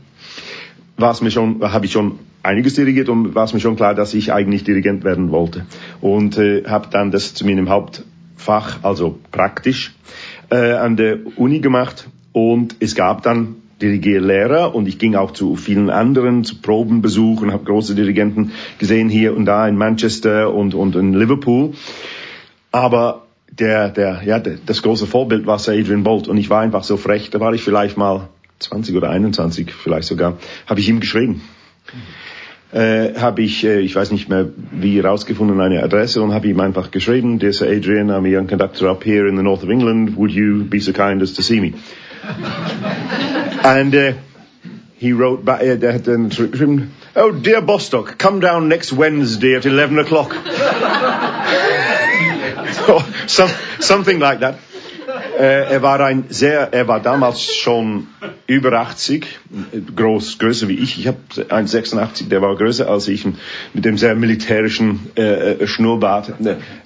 war 0.99 1.13
es 1.13 1.23
mir 1.23 1.31
schon, 1.31 1.63
habe 1.63 1.87
ich 1.87 1.93
schon 1.93 2.19
einiges 2.43 2.75
dirigiert 2.75 3.09
und 3.09 3.35
war 3.35 3.45
es 3.45 3.55
mir 3.55 3.61
schon 3.61 3.77
klar, 3.77 3.95
dass 3.95 4.13
ich 4.13 4.35
eigentlich 4.35 4.65
Dirigent 4.65 5.03
werden 5.03 5.31
wollte 5.31 5.65
und 6.03 6.37
äh, 6.37 6.65
habe 6.67 6.89
dann 6.91 7.11
das 7.11 7.33
zu 7.33 7.47
meinem 7.47 7.71
Hauptfach, 7.71 8.85
also 8.85 9.19
praktisch, 9.33 9.95
äh, 10.51 10.73
an 10.73 10.97
der 10.97 11.19
Uni 11.37 11.61
gemacht 11.61 12.09
und 12.33 12.77
es 12.81 12.95
gab 12.95 13.23
dann 13.23 13.57
Dirigierlehrer 13.81 14.75
und 14.75 14.89
ich 14.89 14.99
ging 14.99 15.15
auch 15.17 15.33
zu 15.33 15.55
vielen 15.55 15.91
anderen 15.91 16.45
zu 16.45 16.61
Probenbesuchen, 16.63 17.53
habe 17.53 17.65
große 17.65 17.95
Dirigenten 17.95 18.53
gesehen 18.79 19.11
hier 19.11 19.37
und 19.37 19.45
da 19.45 19.69
in 19.69 19.77
Manchester 19.77 20.55
und, 20.55 20.75
und 20.75 20.97
in 20.97 21.13
Liverpool. 21.13 21.75
Aber 22.73 23.27
der, 23.51 23.91
der, 23.91 24.23
ja, 24.25 24.39
der, 24.39 24.59
das 24.65 24.83
große 24.83 25.07
Vorbild 25.07 25.47
war 25.47 25.59
Sir 25.59 25.75
Adrian 25.75 26.05
Bolt 26.05 26.29
und 26.29 26.39
ich 26.39 26.49
war 26.49 26.63
einfach 26.63 26.85
so 26.85 26.97
frech, 26.97 27.31
da 27.31 27.41
war 27.41 27.53
ich 27.53 27.63
vielleicht 27.63 27.99
mal 27.99 28.29
20 28.61 28.97
oder 28.97 29.11
21 29.11 29.73
vielleicht 29.73 30.09
sogar, 30.09 30.39
habe 30.67 30.81
ich 30.81 30.89
ihm 30.89 31.01
geschrieben. 31.01 31.43
Äh, 32.77 33.15
habe 33.19 33.41
ich, 33.41 33.65
äh, 33.65 33.81
ich 33.81 33.97
weiß 33.97 34.11
nicht 34.11 34.29
mehr 34.29 34.51
wie, 34.71 35.01
rausgefunden 35.01 35.59
eine 35.63 35.83
Adresse 35.83 36.21
und 36.21 36.35
habe 36.35 36.47
ihm 36.47 36.61
einfach 36.61 36.91
geschrieben, 36.91 37.39
Dear 37.39 37.55
Sir 37.55 37.69
Adrian, 37.69 38.11
I'm 38.11 38.27
a 38.27 38.29
young 38.29 38.49
conductor 38.49 38.91
up 38.91 39.03
here 39.03 39.27
in 39.27 39.39
the 39.39 39.43
north 39.43 39.63
of 39.63 39.71
England, 39.71 40.19
would 40.19 40.31
you 40.31 40.63
be 40.65 40.79
so 40.79 40.93
kind 40.93 41.23
as 41.23 41.33
to 41.33 41.43
see 41.43 41.59
me? 41.59 41.73
and 43.65 43.95
uh, 43.95 44.13
he 44.99 45.13
wrote 45.15 45.43
back, 45.43 45.63
uh, 45.63 45.77
der 45.77 45.95
hat 45.95 46.07
dann 46.07 46.29
geschrieben, 46.29 46.91
Oh 47.15 47.31
dear 47.33 47.63
Bostock, 47.63 48.19
come 48.19 48.41
down 48.41 48.69
next 48.69 48.93
Wednesday 48.93 49.57
at 49.57 49.65
11 49.65 49.99
o'clock. 49.99 50.35
so, 52.87 53.01
some, 53.27 53.51
something 53.81 54.19
like 54.19 54.41
that. 54.41 54.59
Äh, 55.39 55.73
er 55.73 55.83
war 55.83 56.01
ein 56.01 56.25
sehr, 56.29 56.73
er 56.73 56.89
war 56.89 57.01
damals 57.01 57.55
schon 57.55 58.07
über 58.47 58.73
80, 58.73 59.27
groß, 59.95 60.39
größer 60.39 60.69
wie 60.69 60.77
ich. 60.79 60.99
Ich 60.99 61.07
habe 61.07 61.19
1,86, 61.37 62.29
der 62.29 62.41
war 62.41 62.57
größer 62.57 62.89
als 62.89 63.09
ich, 63.09 63.27
mit 63.75 63.85
dem 63.85 63.99
sehr 63.99 64.15
militärischen 64.15 65.11
äh, 65.17 65.53
äh 65.53 65.67
Schnurrbart. 65.67 66.33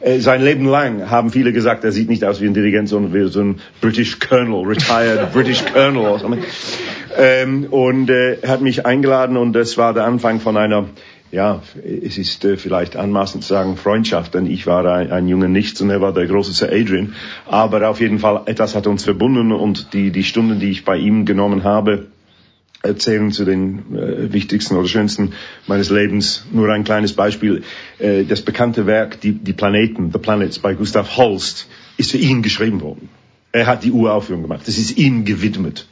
Äh, 0.00 0.18
sein 0.18 0.42
Leben 0.42 0.66
lang 0.66 1.10
haben 1.10 1.30
viele 1.30 1.52
gesagt, 1.52 1.84
er 1.84 1.92
sieht 1.92 2.08
nicht 2.08 2.24
aus 2.24 2.40
wie 2.40 2.46
ein 2.46 2.54
Dirigent, 2.54 2.88
sondern 2.88 3.14
wie 3.14 3.28
so 3.28 3.40
ein 3.40 3.60
British 3.80 4.18
Colonel, 4.18 4.66
retired 4.66 5.32
British 5.32 5.64
Colonel. 5.72 6.18
Ähm, 7.16 7.66
und 7.70 8.10
äh, 8.10 8.40
er 8.40 8.48
hat 8.48 8.60
mich 8.62 8.86
eingeladen 8.86 9.36
und 9.36 9.52
das 9.52 9.76
war 9.78 9.94
der 9.94 10.04
Anfang 10.04 10.40
von 10.40 10.56
einer 10.56 10.86
ja, 11.32 11.62
es 11.84 12.18
ist 12.18 12.44
äh, 12.44 12.56
vielleicht 12.56 12.96
anmaßend 12.96 13.44
zu 13.44 13.50
sagen 13.50 13.76
Freundschaft, 13.76 14.34
denn 14.34 14.46
ich 14.46 14.66
war 14.66 14.84
ein, 14.84 15.12
ein 15.12 15.28
junger 15.28 15.48
Nichts 15.48 15.80
und 15.80 15.90
er 15.90 16.00
war 16.00 16.12
der 16.12 16.26
große 16.26 16.52
Sir 16.52 16.72
Adrian. 16.72 17.14
Aber 17.46 17.88
auf 17.88 18.00
jeden 18.00 18.18
Fall, 18.18 18.42
etwas 18.46 18.74
hat 18.74 18.86
uns 18.86 19.04
verbunden 19.04 19.52
und 19.52 19.92
die, 19.92 20.10
die 20.10 20.24
Stunden, 20.24 20.58
die 20.58 20.70
ich 20.70 20.84
bei 20.84 20.96
ihm 20.96 21.24
genommen 21.24 21.62
habe, 21.64 22.06
erzählen 22.82 23.30
zu 23.30 23.44
den 23.44 23.96
äh, 23.96 24.32
wichtigsten 24.32 24.76
oder 24.76 24.88
schönsten 24.88 25.34
meines 25.66 25.90
Lebens. 25.90 26.46
Nur 26.50 26.70
ein 26.70 26.84
kleines 26.84 27.12
Beispiel. 27.12 27.62
Äh, 27.98 28.24
das 28.24 28.42
bekannte 28.42 28.86
Werk, 28.86 29.20
die, 29.20 29.32
die 29.32 29.52
Planeten, 29.52 30.10
The 30.12 30.18
Planets 30.18 30.58
bei 30.58 30.74
Gustav 30.74 31.16
Holst, 31.16 31.68
ist 31.96 32.10
für 32.10 32.18
ihn 32.18 32.42
geschrieben 32.42 32.80
worden. 32.80 33.08
Er 33.52 33.66
hat 33.66 33.84
die 33.84 33.90
Uraufführung 33.92 34.42
gemacht. 34.42 34.62
Das 34.66 34.78
ist 34.78 34.96
ihm 34.96 35.24
gewidmet. 35.24 35.86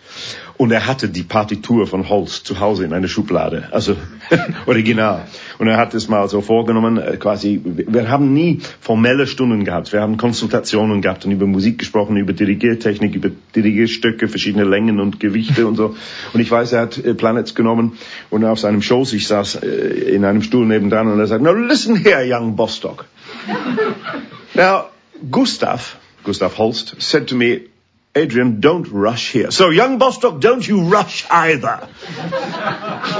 Und 0.56 0.72
er 0.72 0.86
hatte 0.86 1.08
die 1.08 1.22
Partitur 1.22 1.86
von 1.86 2.08
Holst 2.08 2.46
zu 2.46 2.60
Hause 2.60 2.84
in 2.84 2.92
einer 2.92 3.08
Schublade, 3.08 3.68
also 3.70 3.96
original. 4.66 5.26
Und 5.58 5.68
er 5.68 5.76
hat 5.76 5.94
es 5.94 6.08
mal 6.08 6.28
so 6.28 6.40
vorgenommen, 6.40 6.98
äh, 6.98 7.16
quasi, 7.16 7.60
wir 7.64 8.08
haben 8.08 8.32
nie 8.32 8.60
formelle 8.80 9.26
Stunden 9.26 9.64
gehabt, 9.64 9.92
wir 9.92 10.00
haben 10.00 10.16
Konsultationen 10.16 11.02
gehabt 11.02 11.24
und 11.24 11.32
über 11.32 11.46
Musik 11.46 11.78
gesprochen, 11.78 12.16
über 12.16 12.32
Dirigiertechnik, 12.32 13.14
über 13.14 13.30
Dirigierstöcke, 13.54 14.28
verschiedene 14.28 14.64
Längen 14.64 15.00
und 15.00 15.20
Gewichte 15.20 15.66
und 15.66 15.76
so. 15.76 15.96
Und 16.32 16.40
ich 16.40 16.50
weiß, 16.50 16.72
er 16.72 16.82
hat 16.82 16.98
äh, 16.98 17.14
Planets 17.14 17.54
genommen 17.54 17.98
und 18.30 18.44
auf 18.44 18.58
seinem 18.58 18.82
Schoß, 18.82 19.12
ich 19.12 19.26
saß 19.26 19.56
äh, 19.56 19.66
in 19.66 20.24
einem 20.24 20.42
Stuhl 20.42 20.66
nebendran 20.66 21.08
und 21.08 21.18
er 21.18 21.26
sagt, 21.26 21.42
now 21.42 21.52
listen 21.52 21.96
here, 21.96 22.24
young 22.24 22.56
Bostock. 22.56 23.06
now, 24.54 24.86
Gustav, 25.30 25.98
Gustav 26.24 26.58
Holst, 26.58 26.96
said 26.98 27.28
to 27.28 27.36
me, 27.36 27.68
Adrian, 28.18 28.60
don't 28.60 28.86
rush 28.92 29.32
here. 29.32 29.50
So, 29.50 29.70
young 29.70 29.98
Bostock, 29.98 30.40
don't 30.40 30.66
you 30.66 30.80
rush 30.80 31.24
either. 31.30 31.88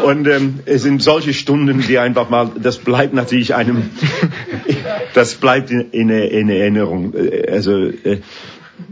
Und 0.04 0.26
ähm, 0.26 0.61
es 0.66 0.82
sind 0.82 1.02
solche 1.02 1.32
Stunden, 1.32 1.80
die 1.87 1.98
einfach 1.98 2.28
mal, 2.30 2.50
das 2.61 2.78
bleibt 2.78 3.14
natürlich 3.14 3.54
einem, 3.54 3.90
das 5.14 5.37
bleibt 5.37 5.70
in, 5.70 5.90
in, 5.92 6.11
in 6.11 6.48
Erinnerung. 6.48 7.14
Äh, 7.14 7.50
also, 7.50 7.87
äh, 7.87 8.20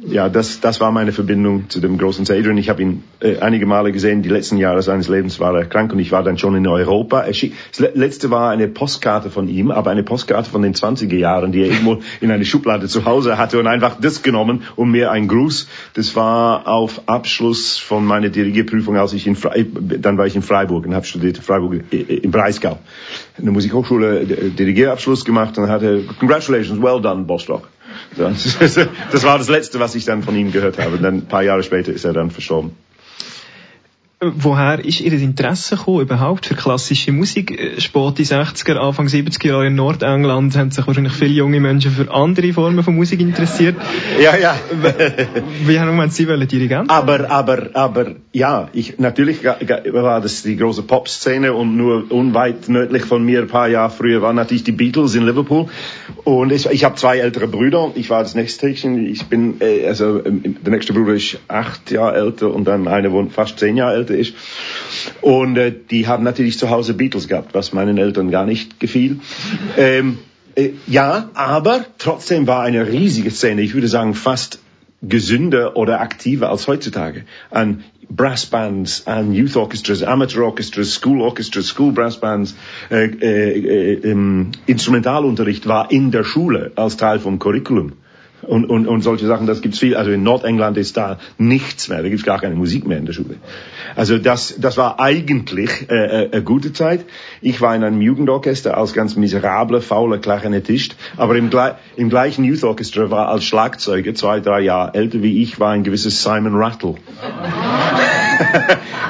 ja, 0.00 0.28
das, 0.28 0.60
das 0.60 0.80
war 0.80 0.90
meine 0.92 1.12
Verbindung 1.12 1.68
zu 1.68 1.80
dem 1.80 1.98
großen 1.98 2.24
Adrian. 2.24 2.58
Ich 2.58 2.68
habe 2.68 2.82
ihn 2.82 3.04
äh, 3.20 3.38
einige 3.38 3.66
Male 3.66 3.92
gesehen. 3.92 4.22
Die 4.22 4.28
letzten 4.28 4.56
Jahre 4.56 4.82
seines 4.82 5.08
Lebens 5.08 5.38
war 5.40 5.54
er 5.56 5.64
krank 5.64 5.92
und 5.92 5.98
ich 5.98 6.12
war 6.12 6.22
dann 6.22 6.38
schon 6.38 6.54
in 6.56 6.66
Europa. 6.66 7.24
Das 7.26 7.78
letzte 7.94 8.30
war 8.30 8.50
eine 8.50 8.68
Postkarte 8.68 9.30
von 9.30 9.48
ihm, 9.48 9.70
aber 9.70 9.90
eine 9.90 10.02
Postkarte 10.02 10.50
von 10.50 10.62
den 10.62 10.74
20er 10.74 11.16
Jahren, 11.16 11.52
die 11.52 11.62
er 11.62 11.68
irgendwo 11.68 11.98
in 12.20 12.30
eine 12.30 12.44
Schublade 12.44 12.88
zu 12.88 13.04
Hause 13.04 13.38
hatte 13.38 13.58
und 13.58 13.66
einfach 13.66 14.00
das 14.00 14.22
genommen, 14.22 14.62
um 14.74 14.90
mir 14.90 15.10
einen 15.10 15.28
Gruß. 15.28 15.68
Das 15.94 16.16
war 16.16 16.66
auf 16.66 17.02
Abschluss 17.06 17.78
von 17.78 18.04
meiner 18.04 18.28
Dirigierprüfung, 18.28 18.96
als 18.96 19.12
ich 19.12 19.26
in 19.26 19.36
Fre 19.36 19.64
dann 19.64 20.18
war 20.18 20.26
ich 20.26 20.36
in 20.36 20.42
Freiburg 20.42 20.86
und 20.86 20.94
habe 20.94 21.06
studiert 21.06 21.38
Freiburg 21.38 21.84
äh, 21.92 21.96
äh, 21.96 22.16
im 22.18 22.30
Breisgau. 22.30 22.78
Eine 23.38 23.50
Musikhochschule 23.50 24.20
äh, 24.20 24.50
Dirigierabschluss 24.50 25.24
gemacht 25.24 25.56
und 25.58 25.68
hatte 25.68 26.04
Congratulations, 26.18 26.82
well 26.82 27.00
done, 27.00 27.24
Bostock. 27.24 27.68
Das, 29.12 29.24
war 29.24 29.38
das 29.38 29.48
Letzte, 29.48 29.80
was 29.80 29.94
ich 29.94 30.04
dann 30.04 30.22
von 30.22 30.36
ihm 30.36 30.52
gehört 30.52 30.78
habe. 30.78 30.96
Und 30.96 31.02
dann 31.02 31.14
ein 31.16 31.26
paar 31.26 31.42
Jahre 31.42 31.62
später 31.62 31.92
ist 31.92 32.04
er 32.04 32.12
dann 32.12 32.30
verstorben. 32.30 32.72
Woher 34.18 34.82
ist 34.82 35.02
Ihr 35.02 35.12
Interesse 35.12 35.76
gekommen 35.76 36.00
überhaupt 36.00 36.46
für 36.46 36.54
klassische 36.54 37.12
Musik? 37.12 37.50
Äh, 37.50 37.78
Spät 37.82 38.16
die 38.16 38.24
60er, 38.24 38.76
Anfang 38.76 39.08
70er 39.08 39.48
Jahre 39.48 39.66
in 39.66 39.74
Nordengland 39.74 40.56
haben 40.56 40.70
sich 40.70 40.86
wahrscheinlich 40.86 41.12
viele 41.12 41.34
junge 41.34 41.60
Menschen 41.60 41.90
für 41.90 42.10
andere 42.10 42.50
Formen 42.54 42.82
von 42.82 42.96
Musik 42.96 43.20
interessiert. 43.20 43.76
Ja, 44.18 44.34
ja. 44.34 44.58
Wie 45.66 45.78
haben 45.78 46.08
Sie 46.08 46.26
wollen 46.26 46.48
Dirigent? 46.48 46.88
Aber, 46.90 47.30
aber, 47.30 47.68
aber, 47.74 48.12
ja, 48.32 48.70
ich, 48.72 48.98
natürlich 48.98 49.44
war 49.44 50.20
das 50.22 50.42
die 50.44 50.56
große 50.56 50.84
Popszene 50.84 51.52
und 51.52 51.76
nur 51.76 52.10
unweit 52.10 52.70
nördlich 52.70 53.04
von 53.04 53.22
mir 53.22 53.40
ein 53.40 53.48
paar 53.48 53.68
Jahre 53.68 53.90
früher 53.90 54.22
waren 54.22 54.36
natürlich 54.36 54.64
die 54.64 54.72
Beatles 54.72 55.14
in 55.14 55.26
Liverpool. 55.26 55.66
Und 56.24 56.52
ich, 56.52 56.64
ich 56.70 56.84
habe 56.84 56.94
zwei 56.94 57.18
ältere 57.18 57.48
Brüder. 57.48 57.92
Ich 57.94 58.08
war 58.08 58.22
das 58.22 58.34
nächste 58.34 58.68
Häkchen. 58.68 59.06
Ich 59.06 59.26
bin, 59.26 59.60
äh, 59.60 59.86
also, 59.86 60.24
ähm, 60.24 60.56
der 60.64 60.72
nächste 60.72 60.94
Bruder 60.94 61.12
ist 61.12 61.38
acht 61.48 61.90
Jahre 61.90 62.16
älter 62.16 62.54
und 62.54 62.64
dann 62.64 62.88
einer 62.88 63.12
wohnt 63.12 63.34
fast 63.34 63.58
zehn 63.58 63.76
Jahre 63.76 63.92
älter 63.92 64.05
älter 64.06 64.16
ist. 64.16 64.34
Und 65.20 65.56
äh, 65.56 65.72
die 65.90 66.06
haben 66.06 66.24
natürlich 66.24 66.58
zu 66.58 66.70
Hause 66.70 66.94
Beatles 66.94 67.28
gehabt, 67.28 67.54
was 67.54 67.72
meinen 67.72 67.98
Eltern 67.98 68.30
gar 68.30 68.46
nicht 68.46 68.80
gefiel. 68.80 69.20
Ähm, 69.76 70.18
äh, 70.54 70.70
ja, 70.86 71.30
aber 71.34 71.84
trotzdem 71.98 72.46
war 72.46 72.62
eine 72.62 72.88
riesige 72.88 73.30
Szene, 73.30 73.62
ich 73.62 73.74
würde 73.74 73.88
sagen 73.88 74.14
fast 74.14 74.60
gesünder 75.02 75.76
oder 75.76 76.00
aktiver 76.00 76.50
als 76.50 76.66
heutzutage 76.66 77.24
an 77.50 77.84
Brassbands, 78.08 79.06
an 79.06 79.32
Youth 79.32 79.56
Orchestras, 79.56 80.02
Amateur 80.02 80.44
Orchestras, 80.44 80.94
School 80.94 81.20
Orchestras, 81.20 81.66
School 81.66 81.92
Brassbands. 81.92 82.54
Äh, 82.88 83.06
äh, 83.06 83.58
äh, 83.58 84.10
ähm, 84.10 84.52
Instrumentalunterricht 84.66 85.66
war 85.66 85.90
in 85.90 86.12
der 86.12 86.24
Schule 86.24 86.70
als 86.76 86.96
Teil 86.96 87.18
vom 87.18 87.38
Curriculum 87.38 87.92
und, 88.46 88.66
und, 88.66 88.86
und 88.86 89.02
solche 89.02 89.26
Sachen, 89.26 89.46
das 89.46 89.60
gibt's 89.60 89.78
viel. 89.78 89.96
Also 89.96 90.10
in 90.10 90.22
Nordengland 90.22 90.76
ist 90.76 90.96
da 90.96 91.18
nichts 91.38 91.88
mehr, 91.88 92.02
da 92.02 92.08
gibt's 92.08 92.24
gar 92.24 92.40
keine 92.40 92.54
Musik 92.54 92.86
mehr 92.86 92.98
in 92.98 93.06
der 93.06 93.12
Schule. 93.12 93.36
Also 93.94 94.18
das, 94.18 94.56
das 94.58 94.76
war 94.76 95.00
eigentlich 95.00 95.90
äh, 95.90 95.94
äh, 95.94 96.30
eine 96.32 96.42
gute 96.42 96.72
Zeit. 96.72 97.04
Ich 97.40 97.60
war 97.60 97.74
in 97.74 97.84
einem 97.84 98.00
Jugendorchester 98.00 98.76
als 98.76 98.92
ganz 98.92 99.16
miserabler, 99.16 99.80
fauler 99.80 100.18
Klarinettist, 100.18 100.96
aber 101.16 101.36
im, 101.36 101.50
im 101.96 102.08
gleichen 102.08 102.44
Youth 102.44 102.64
Orchestra 102.64 103.10
war 103.10 103.28
als 103.28 103.44
Schlagzeuger, 103.44 104.14
zwei, 104.14 104.40
drei 104.40 104.60
Jahre 104.60 104.94
älter 104.94 105.22
wie 105.22 105.42
ich, 105.42 105.60
war 105.60 105.72
ein 105.72 105.84
gewisses 105.84 106.22
Simon 106.22 106.54
Rattle. 106.54 106.96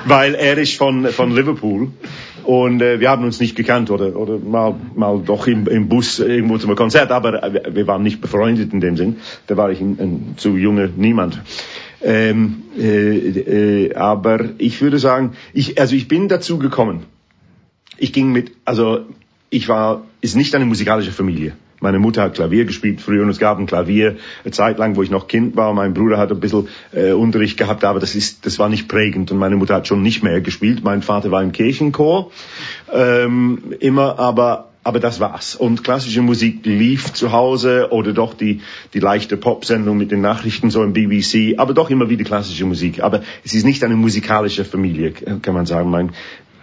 Weil 0.05 0.34
er 0.34 0.59
ist 0.59 0.76
von, 0.76 1.07
von 1.07 1.34
Liverpool 1.34 1.89
und 2.47 2.80
äh, 2.80 3.01
wir 3.01 3.11
haben 3.11 3.24
uns 3.24 3.40
nicht 3.40 3.57
gekannt 3.57 3.90
oder, 3.90 4.14
oder 4.14 4.38
mal, 4.38 4.76
mal 4.94 5.20
doch 5.24 5.49
im, 5.49 5.66
im 5.66 5.88
Bus 5.88 6.20
irgendwo 6.20 6.59
zum 6.59 6.76
Konzert, 6.76 7.11
aber 7.11 7.42
äh, 7.42 7.74
wir 7.74 7.86
waren 7.88 8.05
nicht 8.05 8.20
befreundet 8.20 8.72
in 8.72 8.80
dem 8.80 8.97
Sinn. 8.97 9.16
Da 9.49 9.57
war 9.57 9.70
ich 9.72 9.80
ein, 9.80 9.99
ein 9.99 10.34
zu 10.36 10.57
junger 10.57 10.88
Niemand. 10.94 11.42
Ähm, 12.03 12.62
äh, 12.78 13.16
äh, 13.16 13.94
aber 13.94 14.51
ich 14.59 14.80
würde 14.80 15.01
sagen, 15.01 15.32
ich, 15.55 15.80
also 15.80 15.97
ich 15.97 16.07
bin 16.07 16.28
dazu 16.28 16.59
gekommen. 16.59 17.03
Ich 17.99 18.12
ging 18.12 18.30
mit, 18.30 18.53
also 18.64 19.01
ich 19.51 19.68
war, 19.68 20.07
ist 20.20 20.36
nicht 20.36 20.55
eine 20.55 20.66
musikalische 20.66 21.11
Familie. 21.11 21.57
Meine 21.81 21.99
Mutter 21.99 22.22
hat 22.22 22.35
Klavier 22.35 22.64
gespielt 22.64 23.01
früher 23.01 23.22
und 23.22 23.29
es 23.29 23.39
gab 23.39 23.59
ein 23.59 23.66
Klavier 23.66 24.16
eine 24.45 24.53
Zeit 24.53 24.79
lang, 24.79 24.97
wo 24.97 25.03
ich 25.03 25.11
noch 25.11 25.29
Kind 25.29 25.57
war. 25.57 25.72
Mein 25.74 25.95
Bruder 25.95 26.18
hat 26.18 26.31
ein 26.31 26.41
bisschen 26.41 26.68
äh, 26.93 27.12
Unterricht 27.12 27.59
gehabt, 27.59 27.85
aber 27.85 28.01
das 28.01 28.14
ist, 28.14 28.47
das 28.47 28.59
war 28.59 28.68
nicht 28.68 28.89
prägend 28.89 29.31
und 29.31 29.39
meine 29.39 29.57
Mutter 29.57 29.74
hat 29.74 29.87
schon 29.87 30.03
nicht 30.03 30.22
mehr 30.22 30.41
gespielt. 30.41 30.83
Mein 30.83 31.03
Vater 31.03 31.31
war 31.31 31.43
im 31.43 31.53
Kirchenchor 31.53 32.31
ähm, 32.93 33.74
immer, 33.81 34.18
aber 34.18 34.68
aber 34.87 35.01
das 35.01 35.18
war's. 35.18 35.57
Und 35.57 35.83
klassische 35.83 36.22
Musik 36.22 36.64
lief 36.64 37.12
zu 37.12 37.33
Hause 37.33 37.89
oder 37.91 38.12
doch 38.12 38.35
die, 38.35 38.61
die 38.95 39.01
leichte 39.01 39.37
Popsendung 39.37 39.97
mit 39.97 40.12
den 40.12 40.20
Nachrichten 40.20 40.70
so 40.70 40.85
im 40.85 40.93
BBC, 40.93 41.59
aber 41.59 41.74
doch 41.74 41.91
immer 41.91 42.09
wieder 42.09 42.22
klassische 42.22 42.66
Musik. 42.66 43.03
Aber 43.03 43.22
es 43.45 43.53
ist 43.53 43.66
nicht 43.66 43.83
eine 43.83 43.97
musikalische 43.97 44.64
Familie, 44.64 45.11
kann 45.11 45.55
man 45.55 45.66
sagen. 45.66 45.91
Mein, 45.91 46.11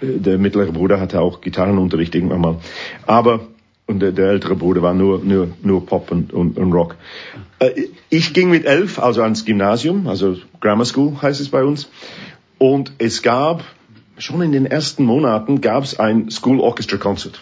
äh, 0.01 0.19
der 0.19 0.37
mittlere 0.37 0.71
Bruder 0.71 1.01
hatte 1.01 1.19
auch 1.19 1.41
Gitarrenunterricht 1.41 2.15
irgendwann 2.15 2.39
mal. 2.39 2.57
Aber 3.05 3.41
und 3.85 3.99
der, 3.99 4.11
der 4.11 4.29
ältere 4.29 4.55
Bruder 4.55 4.81
war 4.81 4.93
nur, 4.93 5.19
nur, 5.19 5.49
nur 5.61 5.85
Pop 5.85 6.11
und, 6.11 6.33
und, 6.33 6.57
und 6.57 6.71
Rock. 6.71 6.95
Äh, 7.59 7.87
ich 8.09 8.33
ging 8.33 8.49
mit 8.49 8.65
elf, 8.65 8.99
also 8.99 9.21
ans 9.23 9.45
Gymnasium, 9.45 10.07
also 10.07 10.37
Grammar 10.61 10.85
School 10.85 11.21
heißt 11.21 11.41
es 11.41 11.49
bei 11.49 11.63
uns. 11.63 11.89
Und 12.57 12.93
es 12.97 13.21
gab, 13.21 13.63
schon 14.17 14.41
in 14.41 14.51
den 14.51 14.65
ersten 14.65 15.03
Monaten 15.03 15.61
gab 15.61 15.83
es 15.83 15.99
ein 15.99 16.29
School 16.31 16.59
Orchestra 16.59 16.97
Concert. 16.97 17.41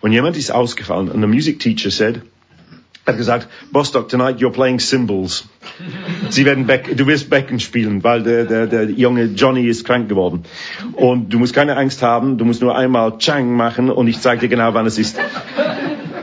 Und 0.00 0.12
jemand 0.12 0.36
ist 0.36 0.50
ausgefallen 0.50 1.10
und 1.10 1.20
der 1.20 1.28
Music 1.28 1.58
Teacher 1.60 1.90
said, 1.90 2.20
hat 3.06 3.16
gesagt, 3.18 3.48
Bostock, 3.70 4.08
tonight 4.08 4.38
you're 4.38 4.52
playing 4.52 4.78
cymbals. 4.78 5.44
Sie 6.30 6.44
werden 6.44 6.66
Beck, 6.66 6.96
du 6.96 7.06
wirst 7.06 7.28
Becken 7.28 7.60
spielen, 7.60 8.02
weil 8.02 8.22
der, 8.22 8.44
der, 8.44 8.66
der 8.66 8.84
junge 8.90 9.24
Johnny 9.24 9.66
ist 9.66 9.84
krank 9.84 10.08
geworden. 10.08 10.44
Und 10.92 11.32
du 11.32 11.38
musst 11.38 11.54
keine 11.54 11.76
Angst 11.76 12.02
haben, 12.02 12.38
du 12.38 12.44
musst 12.44 12.62
nur 12.62 12.76
einmal 12.76 13.18
Chang 13.18 13.54
machen 13.54 13.90
und 13.90 14.08
ich 14.08 14.20
zeige 14.20 14.42
dir 14.42 14.48
genau, 14.48 14.72
wann 14.72 14.86
es 14.86 14.98
ist. 14.98 15.18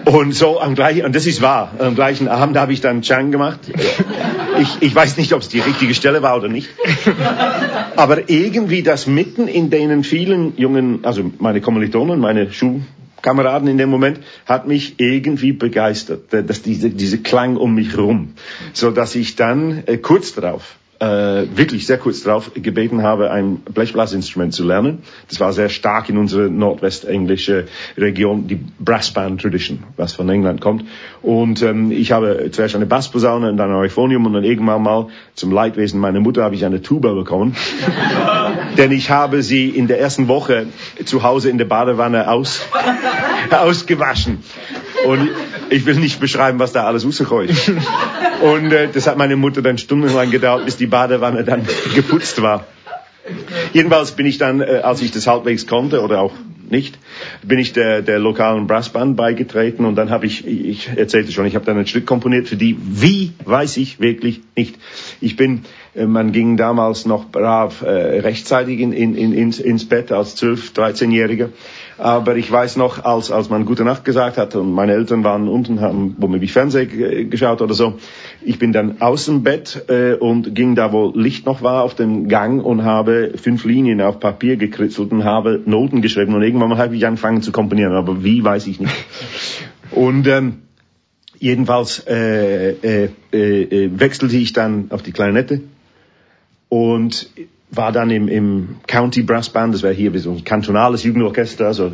Und 0.06 0.34
so 0.34 0.60
am 0.60 0.74
gleichen, 0.74 1.06
und 1.06 1.16
das 1.16 1.28
ist 1.28 1.42
wahr, 1.42 1.72
am 1.78 1.94
gleichen 1.94 2.28
Abend 2.28 2.58
habe 2.58 2.74
ich 2.74 2.82
dann 2.82 3.04
Chang 3.04 3.32
gemacht. 3.32 3.60
Ich, 4.60 4.82
ich 4.82 4.96
weiß 4.96 5.18
nicht, 5.18 5.34
ob 5.34 5.42
es 5.42 5.50
die 5.50 5.60
richtige 5.60 5.94
Stelle 5.94 6.24
war 6.24 6.36
oder 6.36 6.48
nicht. 6.48 6.70
Aber 7.96 8.30
irgendwie 8.30 8.82
das 8.82 9.06
mitten 9.06 9.48
in 9.48 9.70
denen 9.70 10.04
vielen 10.04 10.58
jungen, 10.58 11.06
also 11.06 11.32
meine 11.38 11.62
Kommilitonen, 11.62 12.20
meine 12.20 12.52
Schul, 12.52 12.82
Kameraden 13.22 13.68
in 13.68 13.78
dem 13.78 13.90
Moment, 13.90 14.20
hat 14.46 14.68
mich 14.68 15.00
irgendwie 15.00 15.54
begeistert, 15.54 16.32
dass 16.32 16.62
diese, 16.62 16.90
diese 16.90 17.20
Klang 17.20 17.58
um 17.58 17.76
mich 17.76 17.98
rum, 17.98 18.34
so 18.74 18.92
dass 18.92 19.16
ich 19.16 19.36
dann 19.36 19.84
äh, 19.86 19.98
kurz 19.98 20.34
darauf 20.34 20.78
äh, 21.02 21.48
wirklich 21.58 21.88
sehr 21.88 21.98
kurz 21.98 22.22
darauf 22.22 22.52
gebeten 22.54 23.02
habe, 23.02 23.32
ein 23.32 23.58
Blechblasinstrument 23.58 24.54
zu 24.54 24.64
lernen. 24.64 25.00
Das 25.30 25.40
war 25.40 25.52
sehr 25.52 25.70
stark 25.70 26.10
in 26.10 26.18
unserer 26.18 26.48
nordwestenglische 26.48 27.66
Region, 27.98 28.48
die 28.48 28.60
Brassband 28.80 29.42
Tradition, 29.42 29.80
was 29.98 30.14
von 30.14 30.30
England 30.30 30.62
kommt. 30.62 30.86
Und 31.24 31.64
ähm, 31.64 31.92
ich 31.92 32.12
habe 32.12 32.50
zuerst 32.52 32.76
eine 32.76 32.86
Bassposaune 32.86 33.50
und 33.50 33.58
dann 33.58 33.72
ein 33.72 33.78
Euphonium 33.78 34.28
und 34.28 34.34
dann 34.34 34.44
irgendwann 34.44 34.84
mal 34.84 35.08
zum 35.34 35.52
Leidwesen 35.52 36.00
meiner 36.00 36.20
Mutter 36.20 36.44
habe 36.44 36.54
ich 36.54 36.66
eine 36.66 36.84
Tuba 36.84 37.14
bekommen. 37.14 37.56
Denn 38.78 38.92
ich 38.92 39.10
habe 39.10 39.42
sie 39.42 39.70
in 39.70 39.88
der 39.88 40.00
ersten 40.00 40.28
Woche 40.28 40.68
zu 41.04 41.24
Hause 41.24 41.50
in 41.50 41.58
der 41.58 41.66
Badewanne 41.66 42.30
aus, 42.30 42.62
ausgewaschen. 43.50 44.44
Und 45.08 45.32
ich 45.72 45.86
will 45.86 45.96
nicht 45.96 46.20
beschreiben, 46.20 46.60
was 46.60 46.74
da 46.74 46.86
alles 46.86 47.06
rausgekommen. 47.06 47.50
Und 48.42 48.72
äh, 48.74 48.90
das 48.94 49.08
hat 49.08 49.18
meine 49.18 49.36
Mutter 49.36 49.62
dann 49.62 49.78
stundenlang 49.78 50.30
gedauert, 50.32 50.66
bis 50.66 50.78
die 50.78 50.88
Badewanne 50.88 51.44
dann 51.44 51.68
geputzt 51.96 52.42
war. 52.42 52.66
Jedenfalls 53.74 54.12
bin 54.12 54.26
ich 54.26 54.38
dann, 54.38 54.62
äh, 54.62 54.82
als 54.84 55.02
ich 55.02 55.12
das 55.12 55.28
halbwegs 55.28 55.68
konnte 55.68 56.02
oder 56.02 56.22
auch 56.22 56.34
nicht, 56.70 56.98
bin 57.44 57.60
ich 57.60 57.74
der, 57.74 58.02
der 58.02 58.18
lokalen 58.18 58.66
Brassband 58.66 59.18
beigetreten 59.18 59.86
und 59.86 59.96
dann 59.96 60.10
habe 60.10 60.26
ich, 60.26 60.48
ich 60.48 60.90
erzählte 60.96 61.32
schon, 61.32 61.46
ich 61.46 61.56
habe 61.56 61.66
dann 61.66 61.78
ein 61.78 61.86
Stück 61.86 62.06
komponiert 62.06 62.48
für 62.48 62.56
die, 62.56 62.78
wie, 62.80 63.34
weiß 63.44 63.78
ich 63.78 64.00
wirklich 64.00 64.42
nicht. 64.56 64.76
Ich 65.20 65.36
bin, 65.36 65.64
äh, 65.96 66.06
man 66.06 66.32
ging 66.32 66.58
damals 66.58 67.06
noch 67.06 67.26
brav 67.26 67.82
äh, 67.82 68.20
rechtzeitig 68.20 68.80
in, 68.80 68.94
in, 68.94 69.16
in, 69.16 69.34
ins, 69.34 69.60
ins 69.60 69.88
Bett 69.88 70.12
als 70.12 70.42
12-, 70.42 70.74
13-Jähriger. 70.74 71.50
Aber 72.02 72.36
ich 72.36 72.52
weiß 72.52 72.78
noch, 72.78 73.06
als, 73.06 73.30
als 73.30 73.52
man 73.52 73.64
Gute 73.64 73.84
Nacht 73.84 74.04
gesagt 74.06 74.38
hat 74.38 74.56
und 74.56 74.74
meine 74.74 74.94
Eltern 74.94 75.24
waren 75.24 75.48
unten, 75.48 75.82
haben 75.82 76.16
womöglich 76.18 76.52
Fernsehen 76.52 77.30
geschaut 77.30 77.62
oder 77.62 77.76
so, 77.76 78.00
ich 78.44 78.58
bin 78.58 78.74
dann 78.74 79.04
aus 79.04 79.26
dem 79.26 79.44
Bett 79.44 79.86
äh, 79.88 80.16
und 80.16 80.56
ging 80.56 80.74
da, 80.74 80.92
wo 80.92 81.12
Licht 81.14 81.46
noch 81.46 81.62
war, 81.62 81.84
auf 81.84 81.94
dem 81.94 82.28
Gang 82.28 82.66
und 82.66 82.84
habe 82.84 83.34
fünf 83.36 83.66
Linien 83.66 84.02
auf 84.02 84.20
Papier 84.20 84.58
gekritzelt 84.58 85.12
und 85.12 85.26
habe 85.26 85.62
Noten 85.64 86.02
geschrieben 86.02 86.34
und 86.34 86.42
irgendwann 86.42 86.70
mal 86.70 86.80
habe 86.80 86.96
ich 86.96 87.06
angefangen 87.06 87.44
zu 87.44 87.52
komponieren, 87.52 87.94
aber 87.94 88.24
wie, 88.24 88.44
weiß 88.44 88.66
ich 88.66 88.80
nicht. 88.80 88.96
Und 89.92 90.26
ähm, 90.26 90.64
jedenfalls 91.38 92.04
äh, 92.08 92.72
äh, 92.82 93.10
äh, 93.32 93.90
wechselte 93.94 94.38
ich 94.38 94.54
dann 94.54 94.88
auf 94.90 95.04
die 95.04 95.12
Klarinette 95.12 95.62
und 96.68 97.30
war 97.72 97.94
dann 97.94 98.12
im, 98.12 98.28
im 98.28 98.76
County 98.86 99.24
Brass 99.24 99.50
Band, 99.50 99.74
das 99.74 99.82
wäre 99.82 99.94
hier 99.94 100.14
wie 100.14 100.20
so 100.20 100.32
ein 100.32 100.44
kantonales 100.44 101.04
Jugendorchester, 101.04 101.68
also 101.68 101.92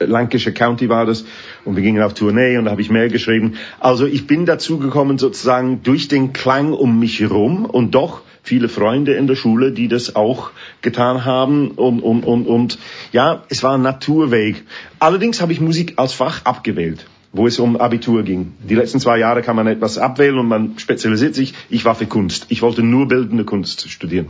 Lancashire 0.00 0.54
County 0.54 0.88
war 0.88 1.04
das, 1.04 1.24
und 1.64 1.76
wir 1.76 1.82
gingen 1.82 2.02
auf 2.02 2.14
Tournee 2.14 2.56
und 2.56 2.64
da 2.64 2.70
habe 2.70 2.80
ich 2.80 2.90
mehr 2.90 3.08
geschrieben. 3.08 3.54
Also 3.80 4.06
ich 4.06 4.26
bin 4.26 4.46
dazu 4.46 4.78
gekommen 4.78 5.18
sozusagen 5.18 5.82
durch 5.82 6.08
den 6.08 6.32
Klang 6.32 6.72
um 6.72 6.98
mich 6.98 7.20
herum 7.20 7.66
und 7.66 7.94
doch 7.94 8.22
viele 8.42 8.70
Freunde 8.70 9.12
in 9.12 9.26
der 9.26 9.36
Schule, 9.36 9.72
die 9.72 9.88
das 9.88 10.16
auch 10.16 10.50
getan 10.80 11.26
haben 11.26 11.72
und, 11.72 12.00
und, 12.00 12.24
und, 12.24 12.46
und 12.46 12.78
ja, 13.12 13.44
es 13.50 13.62
war 13.62 13.76
ein 13.76 13.82
Naturweg. 13.82 14.64
Allerdings 15.00 15.42
habe 15.42 15.52
ich 15.52 15.60
Musik 15.60 15.94
als 15.96 16.14
Fach 16.14 16.44
abgewählt 16.44 17.06
wo 17.32 17.46
es 17.46 17.58
um 17.58 17.76
Abitur 17.76 18.22
ging. 18.22 18.54
Die 18.66 18.74
letzten 18.74 19.00
zwei 19.00 19.18
Jahre 19.18 19.42
kann 19.42 19.56
man 19.56 19.66
etwas 19.66 19.98
abwählen 19.98 20.38
und 20.38 20.48
man 20.48 20.78
spezialisiert 20.78 21.34
sich. 21.34 21.54
Ich 21.68 21.84
war 21.84 21.94
für 21.94 22.06
Kunst. 22.06 22.46
Ich 22.48 22.62
wollte 22.62 22.82
nur 22.82 23.06
bildende 23.06 23.44
Kunst 23.44 23.88
studieren. 23.90 24.28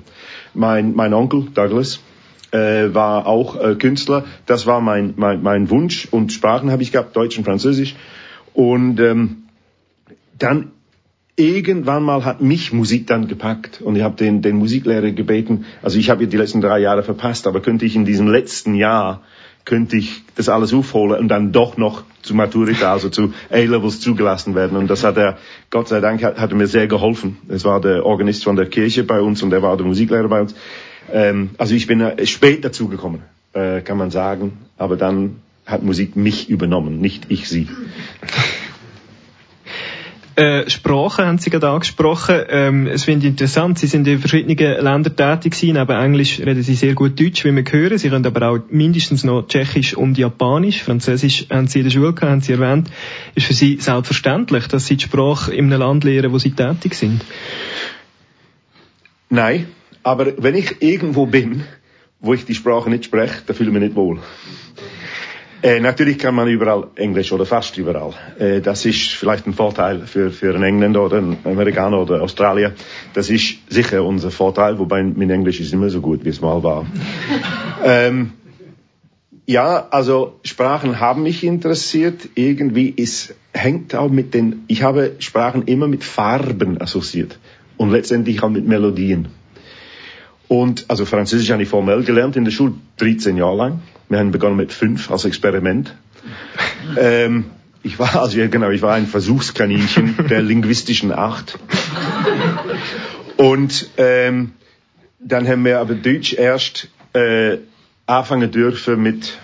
Mein, 0.54 0.94
mein 0.94 1.14
Onkel 1.14 1.46
Douglas 1.54 2.00
äh, 2.50 2.94
war 2.94 3.26
auch 3.26 3.60
äh, 3.60 3.74
Künstler. 3.74 4.24
Das 4.46 4.66
war 4.66 4.80
mein, 4.80 5.14
mein, 5.16 5.42
mein 5.42 5.70
Wunsch 5.70 6.08
und 6.10 6.32
Sprachen 6.32 6.70
habe 6.70 6.82
ich 6.82 6.92
gehabt, 6.92 7.16
Deutsch 7.16 7.38
und 7.38 7.44
Französisch. 7.44 7.94
Und 8.54 9.00
ähm, 9.00 9.44
dann 10.38 10.72
irgendwann 11.36 12.02
mal 12.02 12.24
hat 12.24 12.40
mich 12.40 12.72
Musik 12.72 13.06
dann 13.06 13.28
gepackt 13.28 13.80
und 13.80 13.94
ich 13.94 14.02
habe 14.02 14.16
den, 14.16 14.42
den 14.42 14.56
Musiklehrer 14.56 15.12
gebeten, 15.12 15.66
also 15.82 15.98
ich 15.98 16.10
habe 16.10 16.26
die 16.26 16.36
letzten 16.36 16.60
drei 16.60 16.80
Jahre 16.80 17.04
verpasst, 17.04 17.46
aber 17.46 17.60
könnte 17.60 17.84
ich 17.84 17.94
in 17.94 18.04
diesem 18.04 18.26
letzten 18.26 18.74
Jahr 18.74 19.22
könnte 19.68 19.98
ich 19.98 20.22
das 20.34 20.48
alles 20.48 20.72
aufholen 20.72 21.20
und 21.20 21.28
dann 21.28 21.52
doch 21.52 21.76
noch 21.76 22.02
zu 22.22 22.34
Maturita, 22.34 22.90
also 22.90 23.10
zu 23.10 23.34
A-Levels 23.50 24.00
zugelassen 24.00 24.54
werden. 24.54 24.78
Und 24.78 24.88
das 24.88 25.04
hat 25.04 25.18
er, 25.18 25.36
Gott 25.68 25.88
sei 25.88 26.00
Dank, 26.00 26.22
hat, 26.22 26.40
hat 26.40 26.50
er 26.50 26.56
mir 26.56 26.66
sehr 26.66 26.86
geholfen. 26.86 27.36
Es 27.48 27.66
war 27.66 27.78
der 27.78 28.06
Organist 28.06 28.44
von 28.44 28.56
der 28.56 28.64
Kirche 28.64 29.04
bei 29.04 29.20
uns 29.20 29.42
und 29.42 29.52
er 29.52 29.60
war 29.60 29.76
der 29.76 29.84
Musiklehrer 29.84 30.28
bei 30.28 30.40
uns. 30.40 30.54
Ähm, 31.12 31.50
also 31.58 31.74
ich 31.74 31.86
bin 31.86 32.00
äh, 32.00 32.26
spät 32.26 32.64
dazugekommen, 32.64 33.20
äh, 33.52 33.82
kann 33.82 33.98
man 33.98 34.10
sagen. 34.10 34.56
Aber 34.78 34.96
dann 34.96 35.36
hat 35.66 35.82
Musik 35.82 36.16
mich 36.16 36.48
übernommen, 36.48 36.98
nicht 36.98 37.26
ich 37.28 37.46
sie. 37.46 37.68
Äh, 40.38 40.70
Sprachen 40.70 41.24
haben 41.24 41.38
Sie 41.38 41.50
gerade 41.50 41.68
angesprochen. 41.68 42.44
Ähm, 42.48 42.86
es 42.86 43.02
finde 43.02 43.26
ich 43.26 43.32
interessant. 43.32 43.76
Sie 43.76 43.88
sind 43.88 44.06
in 44.06 44.20
verschiedenen 44.20 44.56
Ländern 44.56 45.16
tätig 45.16 45.54
gewesen. 45.54 45.74
Neben 45.74 46.00
Englisch 46.00 46.38
reden 46.38 46.62
Sie 46.62 46.76
sehr 46.76 46.94
gut 46.94 47.18
Deutsch, 47.18 47.44
wie 47.44 47.50
wir 47.50 47.64
hören. 47.68 47.98
Sie 47.98 48.08
können 48.08 48.24
aber 48.24 48.48
auch 48.48 48.58
mindestens 48.70 49.24
noch 49.24 49.48
Tschechisch 49.48 49.96
und 49.96 50.16
Japanisch. 50.16 50.84
Französisch 50.84 51.46
haben 51.50 51.66
Sie 51.66 51.80
in 51.80 51.86
der 51.86 51.90
Schule 51.90 52.12
gehabt, 52.12 52.30
haben 52.30 52.40
Sie 52.40 52.52
erwähnt. 52.52 52.88
Ist 53.34 53.48
für 53.48 53.52
Sie 53.52 53.78
selbstverständlich, 53.80 54.68
dass 54.68 54.86
Sie 54.86 54.96
die 54.96 55.06
Sprache 55.06 55.52
in 55.52 55.72
einem 55.72 55.80
Land 55.80 56.04
lehren, 56.04 56.30
wo 56.30 56.38
Sie 56.38 56.52
tätig 56.52 56.94
sind? 56.94 57.24
Nein, 59.30 59.66
aber 60.04 60.40
wenn 60.40 60.54
ich 60.54 60.80
irgendwo 60.80 61.26
bin, 61.26 61.64
wo 62.20 62.32
ich 62.32 62.44
die 62.44 62.54
Sprache 62.54 62.88
nicht 62.90 63.06
spreche, 63.06 63.42
da 63.44 63.54
fühle 63.54 63.70
ich 63.70 63.74
mich 63.74 63.82
nicht 63.82 63.96
wohl. 63.96 64.20
Äh, 65.60 65.80
natürlich 65.80 66.18
kann 66.18 66.36
man 66.36 66.46
überall 66.46 66.86
Englisch 66.94 67.32
oder 67.32 67.44
fast 67.44 67.76
überall. 67.78 68.12
Äh, 68.38 68.60
das 68.60 68.84
ist 68.86 69.10
vielleicht 69.10 69.46
ein 69.46 69.54
Vorteil 69.54 70.06
für, 70.06 70.30
für 70.30 70.54
einen 70.54 70.62
Engländer 70.62 71.04
oder 71.04 71.18
einen 71.18 71.38
Amerikaner 71.44 72.00
oder 72.00 72.22
Australier. 72.22 72.74
Das 73.12 73.28
ist 73.28 73.58
sicher 73.68 74.04
unser 74.04 74.30
Vorteil, 74.30 74.78
wobei 74.78 75.02
mein 75.02 75.30
Englisch 75.30 75.58
ist 75.58 75.72
immer 75.72 75.90
so 75.90 76.00
gut, 76.00 76.24
wie 76.24 76.28
es 76.28 76.40
mal 76.40 76.62
war. 76.62 76.86
ähm, 77.84 78.32
ja, 79.46 79.88
also 79.90 80.38
Sprachen 80.44 81.00
haben 81.00 81.24
mich 81.24 81.42
interessiert. 81.42 82.28
Irgendwie 82.36 82.90
ist, 82.90 83.34
hängt 83.52 83.96
auch 83.96 84.10
mit 84.10 84.34
den, 84.34 84.64
ich 84.68 84.84
habe 84.84 85.16
Sprachen 85.18 85.62
immer 85.64 85.88
mit 85.88 86.04
Farben 86.04 86.80
assoziiert 86.80 87.38
und 87.76 87.90
letztendlich 87.90 88.42
auch 88.44 88.50
mit 88.50 88.68
Melodien. 88.68 89.28
Und 90.46 90.84
also 90.88 91.04
Französisch 91.04 91.50
habe 91.50 91.62
ich 91.64 91.68
formell 91.68 92.04
gelernt 92.04 92.36
in 92.36 92.44
der 92.44 92.52
Schule, 92.52 92.74
13 92.98 93.36
Jahre 93.36 93.56
lang. 93.56 93.82
Wir 94.08 94.18
haben 94.18 94.30
begonnen 94.30 94.56
mit 94.56 94.72
fünf 94.72 95.10
als 95.10 95.24
Experiment. 95.24 95.94
ähm, 96.98 97.46
ich 97.82 97.98
war 97.98 98.20
also 98.20 98.38
genau, 98.48 98.70
ich 98.70 98.82
war 98.82 98.94
ein 98.94 99.06
Versuchskaninchen 99.06 100.26
der 100.28 100.42
linguistischen 100.42 101.12
Art. 101.12 101.58
Und 103.36 103.90
ähm, 103.96 104.52
dann 105.20 105.46
haben 105.46 105.64
wir 105.64 105.78
aber 105.78 105.94
Deutsch 105.94 106.32
erst 106.32 106.88
äh, 107.12 107.58
anfangen 108.06 108.50
dürfen 108.50 109.02
mit 109.02 109.38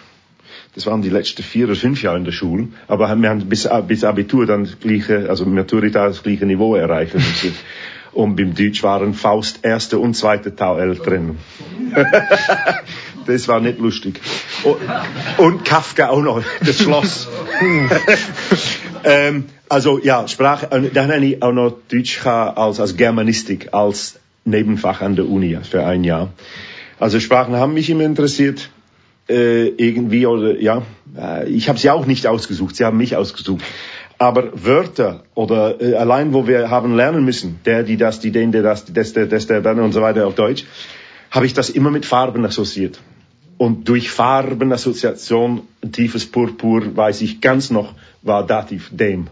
das 0.75 0.87
waren 0.87 1.03
die 1.03 1.09
letzten 1.09 1.43
vier 1.43 1.67
oder 1.67 1.77
fünf 1.77 2.03
Jahre 2.03 2.17
in 2.17 2.25
der 2.25 2.33
Schule, 2.33 2.69
aber 2.89 3.15
wir 3.15 3.29
haben 3.29 3.49
bis, 3.49 3.69
bis 3.87 4.03
Abitur 4.03 4.45
dann 4.45 4.65
das 4.65 4.81
gleiche, 4.81 5.29
also 5.29 5.45
Maturita 5.45 6.09
das 6.09 6.23
gleiche 6.23 6.47
Niveau 6.47 6.75
erreichen 6.75 7.19
müssen. 7.19 7.55
Und 8.13 8.37
beim 8.37 8.55
Deutsch 8.55 8.83
waren 8.85 9.13
Faust 9.13 9.61
erste 9.65 9.99
und 9.99 10.15
zweite 10.15 10.55
Teil 10.55 10.95
drin. 10.95 11.37
das 13.27 13.49
war 13.49 13.61
nicht 13.61 13.79
lustig. 13.79 14.21
Und, 15.39 15.65
Kafka 15.65 16.09
auch 16.09 16.23
noch, 16.23 16.43
das 16.65 16.79
Schloss. 16.79 17.29
ähm, 19.05 19.47
also 19.69 19.99
ja, 19.99 20.29
Sprache, 20.29 20.69
dann 20.93 21.13
habe 21.13 21.25
ich 21.25 21.43
auch 21.43 21.53
noch 21.53 21.75
Deutsch 21.91 22.27
als, 22.27 22.81
als 22.81 22.97
Germanistik, 22.97 23.69
als 23.73 24.19
Nebenfach 24.45 25.01
an 25.01 25.17
der 25.17 25.29
Uni 25.29 25.59
für 25.69 25.85
ein 25.85 26.05
Jahr. 26.05 26.33
Also 27.01 27.21
Sprachen 27.21 27.57
haben 27.57 27.75
mich 27.75 27.91
immer 27.91 28.05
interessiert. 28.05 28.71
Äh, 29.27 29.69
irgendwie 29.69 30.27
oder 30.27 30.61
ja, 30.61 30.83
äh, 31.17 31.49
ich 31.49 31.71
habe 31.71 31.79
sie 31.79 31.89
auch 31.89 32.05
nicht 32.05 32.27
ausgesucht, 32.27 32.77
sie 32.77 32.85
haben 32.85 32.99
mich 32.99 33.17
ausgesucht. 33.17 33.65
Aber 34.19 34.51
Wörter 34.53 35.25
oder 35.35 35.81
äh, 35.81 35.95
allein, 35.95 36.35
wo 36.35 36.47
wir 36.47 36.69
haben 36.69 36.95
lernen 36.95 37.25
müssen, 37.25 37.59
der, 37.65 37.85
die, 37.85 37.97
das, 37.97 38.21
die, 38.21 38.31
den, 38.31 38.53
der, 38.53 38.63
das, 38.63 38.85
das, 38.85 39.15
der, 39.15 39.27
das, 39.27 39.47
der, 39.47 39.63
dann 39.63 39.81
und 39.81 39.93
so 39.93 40.03
weiter 40.03 40.27
auf 40.27 40.35
Deutsch, 40.35 40.67
habe 41.31 41.47
ich 41.47 41.55
das 41.55 41.71
immer 41.71 41.91
mit 41.91 42.05
Farben 42.07 42.45
assoziiert. 42.45 43.01
Und 43.57 43.89
durch 43.89 44.11
Farbenassoziation, 44.11 45.63
tiefes 45.93 46.27
Purpur, 46.27 46.97
weiß 46.97 47.21
ich 47.23 47.41
ganz 47.41 47.71
noch, 47.71 47.95
war 48.23 48.47
Dativ 48.47 48.91
dem. 48.91 49.29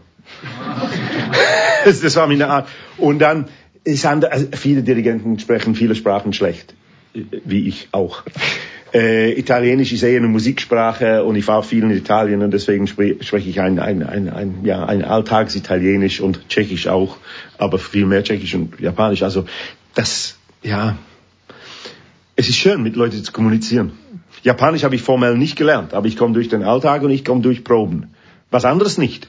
das 1.85 2.17
war 2.17 2.27
meine 2.27 2.49
Art. 2.49 2.69
Und 2.99 3.19
dann, 3.19 3.49
ist 3.85 4.07
andere, 4.07 4.33
also 4.33 4.47
viele 4.53 4.83
Dirigenten 4.83 5.39
sprechen 5.39 5.75
viele 5.75 5.95
Sprachen 5.95 6.33
schlecht, 6.33 6.75
wie 7.13 7.69
ich 7.69 7.89
auch. 7.93 8.23
Äh, 8.95 9.33
Italienisch 9.33 9.93
ist 9.93 10.03
eher 10.03 10.19
eine 10.19 10.29
Musiksprache 10.29 11.25
und 11.25 11.35
ich 11.35 11.49
war 11.49 11.63
viel 11.63 11.83
in 11.83 11.91
Italien 11.91 12.43
und 12.43 12.53
deswegen 12.53 12.87
spre 12.87 13.17
spreche 13.23 13.49
ich 13.49 13.61
ein, 13.61 13.79
ein, 13.79 14.03
ein, 14.03 14.29
ein, 14.29 14.65
ja, 14.65 14.85
ein 14.85 15.03
Alltagsitalienisch 15.03 16.21
und 16.21 16.49
Tschechisch 16.49 16.89
auch, 16.89 17.17
aber 17.57 17.79
viel 17.79 18.05
mehr 18.05 18.23
Tschechisch 18.23 18.55
und 18.55 18.79
Japanisch. 18.81 19.23
Also 19.23 19.47
das, 19.95 20.37
ja, 20.63 20.99
es 22.37 22.49
ist 22.49 22.57
schön, 22.57 22.83
mit 22.83 22.97
Leuten 22.97 23.25
zu 23.25 23.33
kommunizieren. 23.33 23.93
Japanisch 24.43 24.85
habe 24.85 24.95
ich 24.95 25.03
formell 25.03 25.37
nicht 25.37 25.57
gelernt, 25.57 25.95
aber 25.95 26.07
ich 26.07 26.17
komme 26.17 26.35
durch 26.35 26.49
den 26.49 26.63
Alltag 26.63 27.03
und 27.03 27.11
ich 27.11 27.25
komme 27.25 27.43
durch 27.43 27.65
Proben. 27.65 28.11
Was 28.51 28.65
anderes 28.65 28.99
nicht. 28.99 29.29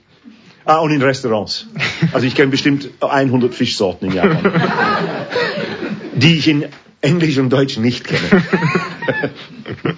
Ah, 0.65 0.77
und 0.77 0.91
in 0.91 1.01
Restaurants. 1.01 1.67
Also 2.13 2.25
ich 2.25 2.35
kenne 2.35 2.49
bestimmt 2.49 2.89
100 3.01 3.53
Fischsorten 3.53 4.09
in 4.09 4.15
Japan. 4.15 4.51
die 6.15 6.37
ich 6.37 6.47
in 6.47 6.65
Englisch 7.01 7.37
und 7.37 7.49
Deutsch 7.49 7.77
nicht 7.77 8.05
kenne. 8.05 8.43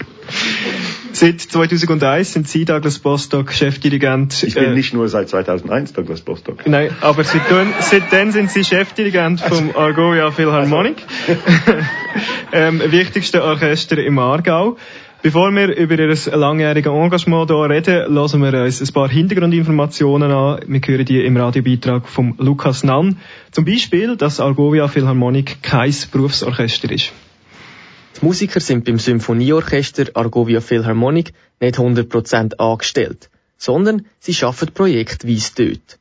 Seit 1.16 1.40
2001 1.40 2.34
sind 2.34 2.48
Sie 2.50 2.66
Douglas 2.66 3.00
Bostock 3.00 3.54
Chefdirigent. 3.54 4.44
Ich 4.44 4.56
bin 4.56 4.66
äh, 4.66 4.74
nicht 4.74 4.94
nur 4.94 5.08
seit 5.08 5.30
2001 5.30 5.94
Douglas 5.94 6.20
Bostock. 6.20 6.68
Nein, 6.68 6.90
aber 7.00 7.24
seitdem, 7.24 7.74
seitdem 7.80 8.32
sind 8.32 8.52
Sie 8.52 8.66
Chefdirigent 8.66 9.40
vom 9.40 9.70
also- 9.70 9.80
Argoia 9.80 10.32
Philharmonic, 10.32 10.98
also. 11.26 11.40
ähm, 12.52 12.82
wichtigste 12.92 13.44
Orchester 13.44 13.98
im 13.98 14.20
Aargau. 14.20 14.76
Bevor 15.26 15.50
wir 15.56 15.76
über 15.76 15.98
Ihr 15.98 16.16
langjähriges 16.38 16.92
Engagement 16.92 17.50
hier 17.50 17.68
reden, 17.68 18.14
lassen 18.14 18.44
wir 18.44 18.54
uns 18.64 18.80
ein 18.80 18.94
paar 18.94 19.10
Hintergrundinformationen 19.10 20.32
an. 20.32 20.60
Wir 20.68 20.82
hören 20.86 21.04
die 21.04 21.26
im 21.26 21.36
Radiobeitrag 21.36 22.08
von 22.08 22.36
Lukas 22.38 22.84
Nann. 22.84 23.18
Zum 23.50 23.66
Beispiel, 23.66 24.18
dass 24.18 24.40
Argovia 24.40 24.88
Philharmonic 24.88 25.64
kein 25.64 25.96
Berufsorchester 26.12 26.92
ist. 26.92 27.12
Die 28.16 28.24
Musiker 28.24 28.60
sind 28.60 28.86
beim 28.86 29.00
Symphonieorchester 29.00 30.12
Argovia 30.14 30.62
Philharmonic 30.62 31.34
nicht 31.60 31.80
100% 31.80 32.60
angestellt, 32.60 33.32
sondern 33.58 34.06
sie 34.20 34.46
arbeiten 34.46 34.76
projektweise 34.76 35.54
dort. 35.56 35.98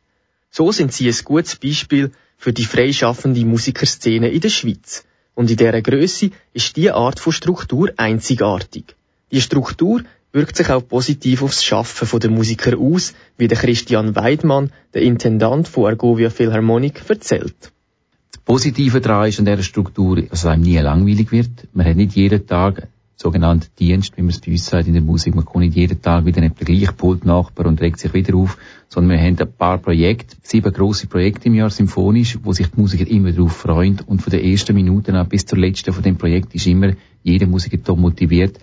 So 0.51 0.71
sind 0.71 0.93
sie 0.93 1.09
ein 1.09 1.25
gutes 1.25 1.57
Beispiel 1.57 2.13
für 2.37 2.53
die 2.53 2.67
freischaffende 2.67 3.47
Musikerszene 3.47 4.29
in 4.29 4.43
der 4.43 4.51
Schweiz. 4.51 5.07
Und 5.35 5.51
in 5.51 5.57
dieser 5.57 5.81
Größe 5.81 6.31
ist 6.53 6.77
diese 6.77 6.95
Art 6.95 7.21
von 7.21 7.33
Struktur 7.33 7.89
einzigartig. 7.97 8.95
Die 9.35 9.41
Struktur 9.41 10.05
wirkt 10.31 10.55
sich 10.55 10.71
auch 10.71 10.87
positiv 10.87 11.43
aufs 11.43 11.65
Schaffen 11.65 12.21
der 12.21 12.31
Musiker 12.31 12.79
aus, 12.79 13.15
wie 13.37 13.49
der 13.49 13.59
Christian 13.59 14.15
Weidmann, 14.15 14.71
der 14.95 15.03
Intendant 15.03 15.67
von 15.67 15.87
Argovia 15.87 16.31
Philharmonic, 16.31 17.03
erzählt. 17.09 17.73
Das 18.31 18.41
Positive 18.45 19.01
daran 19.01 19.29
ist 19.29 19.41
an 19.41 19.47
dieser 19.47 19.65
Struktur, 19.65 20.23
dass 20.23 20.39
es 20.39 20.47
einem 20.47 20.63
nie 20.63 20.79
langweilig 20.79 21.33
wird. 21.33 21.67
Man 21.73 21.85
hat 21.85 21.97
nicht 21.97 22.15
jeden 22.15 22.47
Tag 22.47 22.87
sogenannten 23.17 23.67
Dienst, 23.77 24.17
wie 24.17 24.23
man 24.23 24.31
es 24.31 24.41
bei 24.41 24.53
uns 24.53 24.67
sagt 24.67 24.87
in 24.87 24.93
der 24.93 25.03
Musik. 25.03 25.35
Man 25.35 25.45
kommt 25.45 25.65
nicht 25.65 25.77
jeden 25.77 26.01
Tag 26.01 26.27
wieder 26.27 26.41
neben 26.41 26.55
den 26.55 26.67
gleichen 26.67 26.97
Pultnachbar 26.97 27.67
und 27.67 27.81
regt 27.81 27.99
sich 27.99 28.15
wieder 28.15 28.37
auf, 28.37 28.57
sondern 28.89 29.19
wir 29.19 29.25
haben 29.25 29.37
ein 29.37 29.53
paar 29.53 29.79
Projekte, 29.79 30.37
sieben 30.45 30.73
grosse 30.73 31.09
Projekte 31.09 31.49
im 31.49 31.55
Jahr 31.55 31.71
symphonisch, 31.71 32.39
wo 32.45 32.53
sich 32.53 32.69
die 32.69 32.81
Musiker 32.81 33.09
immer 33.09 33.33
darauf 33.33 33.57
freuen 33.57 34.01
und 34.07 34.23
von 34.23 34.31
der 34.31 34.45
ersten 34.45 34.77
Minute 34.77 35.13
an 35.13 35.29
bis 35.29 35.45
zur 35.45 35.59
letzten 35.59 35.93
von 35.93 36.05
dem 36.05 36.19
Projekt 36.19 36.55
ist 36.55 36.69
immer 36.69 36.93
jeder 37.25 37.47
Musiker 37.49 37.83
top 37.83 37.99
motiviert 37.99 38.59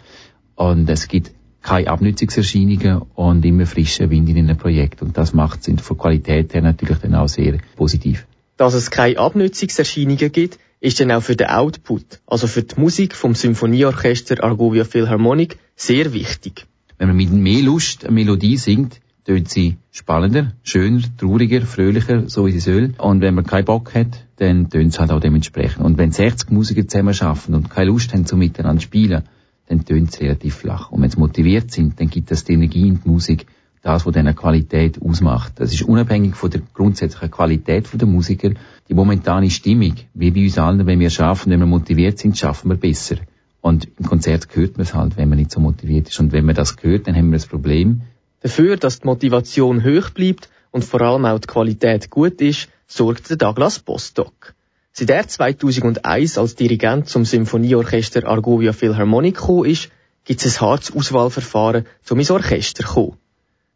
und 0.55 0.89
es 0.89 1.07
gibt 1.07 1.31
keine 1.61 1.87
Abnützungserscheinungen 1.87 3.03
und 3.15 3.45
immer 3.45 3.65
frischer 3.65 4.09
Wind 4.09 4.29
in 4.29 4.37
einem 4.37 4.57
Projekt 4.57 5.01
und 5.01 5.17
das 5.17 5.33
macht 5.33 5.67
es 5.67 5.81
von 5.81 5.97
Qualität 5.97 6.53
her 6.53 6.61
natürlich 6.61 6.97
dann 6.99 7.15
auch 7.15 7.27
sehr 7.27 7.57
positiv. 7.75 8.25
Dass 8.57 8.73
es 8.73 8.91
keine 8.91 9.17
Abnützungserscheinungen 9.17 10.31
gibt, 10.31 10.59
ist 10.79 10.99
dann 10.99 11.11
auch 11.11 11.21
für 11.21 11.35
den 11.35 11.47
Output, 11.47 12.21
also 12.25 12.47
für 12.47 12.63
die 12.63 12.79
Musik 12.79 13.15
vom 13.15 13.35
Symphonieorchester 13.35 14.43
Argovia 14.43 14.83
Philharmonic, 14.83 15.57
sehr 15.75 16.13
wichtig. 16.13 16.65
Wenn 16.97 17.07
man 17.07 17.17
mit 17.17 17.31
mehr 17.31 17.61
Lust 17.61 18.05
eine 18.05 18.13
Melodie 18.13 18.57
singt, 18.57 18.99
tönt 19.25 19.49
sie 19.49 19.77
spannender, 19.91 20.53
schöner, 20.63 21.01
trauriger, 21.17 21.61
fröhlicher, 21.61 22.27
so 22.27 22.45
wie 22.45 22.51
sie 22.51 22.59
soll. 22.59 22.93
Und 22.97 23.21
wenn 23.21 23.35
man 23.35 23.45
keinen 23.45 23.65
Bock 23.65 23.93
hat, 23.93 24.25
dann 24.37 24.69
tönt 24.69 24.93
es 24.93 24.99
halt 24.99 25.11
auch 25.11 25.19
dementsprechend. 25.19 25.85
Und 25.85 25.97
wenn 25.97 26.11
60 26.11 26.49
Musiker 26.49 26.87
zusammen 26.87 27.15
arbeiten 27.19 27.53
und 27.53 27.69
keine 27.69 27.91
Lust 27.91 28.13
haben, 28.13 28.25
so 28.25 28.35
miteinander 28.35 28.81
zu 28.81 28.85
spielen, 28.85 29.23
dann 29.71 29.85
tönt 29.85 30.09
es 30.13 30.19
relativ 30.19 30.55
flach. 30.55 30.91
Und 30.91 31.01
wenn 31.01 31.09
sie 31.09 31.17
motiviert 31.17 31.71
sind, 31.71 31.99
dann 31.99 32.09
gibt 32.09 32.29
das 32.29 32.43
die 32.43 32.53
Energie 32.53 32.89
in 32.89 33.01
die 33.01 33.09
Musik, 33.09 33.45
das, 33.81 34.05
was 34.05 34.13
diese 34.13 34.33
Qualität 34.33 35.01
ausmacht. 35.01 35.53
Das 35.55 35.73
ist 35.73 35.83
unabhängig 35.83 36.35
von 36.35 36.51
der 36.51 36.61
grundsätzlichen 36.73 37.31
Qualität 37.31 37.87
der 37.93 38.07
Musiker. 38.07 38.51
Die 38.89 38.93
momentane 38.93 39.49
Stimmung, 39.49 39.95
wie 40.13 40.31
bei 40.31 40.43
uns 40.43 40.57
allen, 40.57 40.85
wenn 40.85 40.99
wir 40.99 41.09
schaffen, 41.09 41.51
wenn 41.51 41.61
wir 41.61 41.65
motiviert 41.65 42.19
sind, 42.19 42.37
schaffen 42.37 42.69
wir 42.69 42.75
besser. 42.75 43.15
Und 43.61 43.87
im 43.97 44.05
Konzert 44.05 44.47
hört 44.53 44.77
man 44.77 44.83
es 44.83 44.93
halt, 44.93 45.17
wenn 45.17 45.29
man 45.29 45.37
nicht 45.37 45.51
so 45.51 45.61
motiviert 45.61 46.09
ist. 46.09 46.19
Und 46.19 46.33
wenn 46.33 46.45
man 46.45 46.55
das 46.55 46.75
hört, 46.81 47.07
dann 47.07 47.15
haben 47.15 47.31
wir 47.31 47.37
das 47.37 47.47
Problem. 47.47 48.01
Dafür, 48.41 48.75
dass 48.75 48.99
die 48.99 49.07
Motivation 49.07 49.83
hoch 49.85 50.09
bleibt 50.09 50.49
und 50.71 50.83
vor 50.83 51.01
allem 51.01 51.25
auch 51.25 51.39
die 51.39 51.47
Qualität 51.47 52.09
gut 52.09 52.41
ist, 52.41 52.67
sorgt 52.87 53.29
der 53.29 53.37
Douglas 53.37 53.79
Bostock. 53.79 54.53
Seit 54.93 55.09
er 55.09 55.25
2001 55.25 56.37
als 56.37 56.55
Dirigent 56.55 57.07
zum 57.07 57.23
Symphonieorchester 57.23 58.27
Argovia 58.27 58.73
Philharmonic 58.73 59.35
gekommen 59.35 59.69
ist, 59.69 59.89
gibt 60.25 60.45
es 60.45 60.57
ein 60.57 60.61
hartes 60.67 60.93
Auswahlverfahren, 60.93 61.85
um 62.09 62.19
ins 62.19 62.29
Orchester 62.29 62.83
zu 62.83 62.93
kommen. 62.93 63.17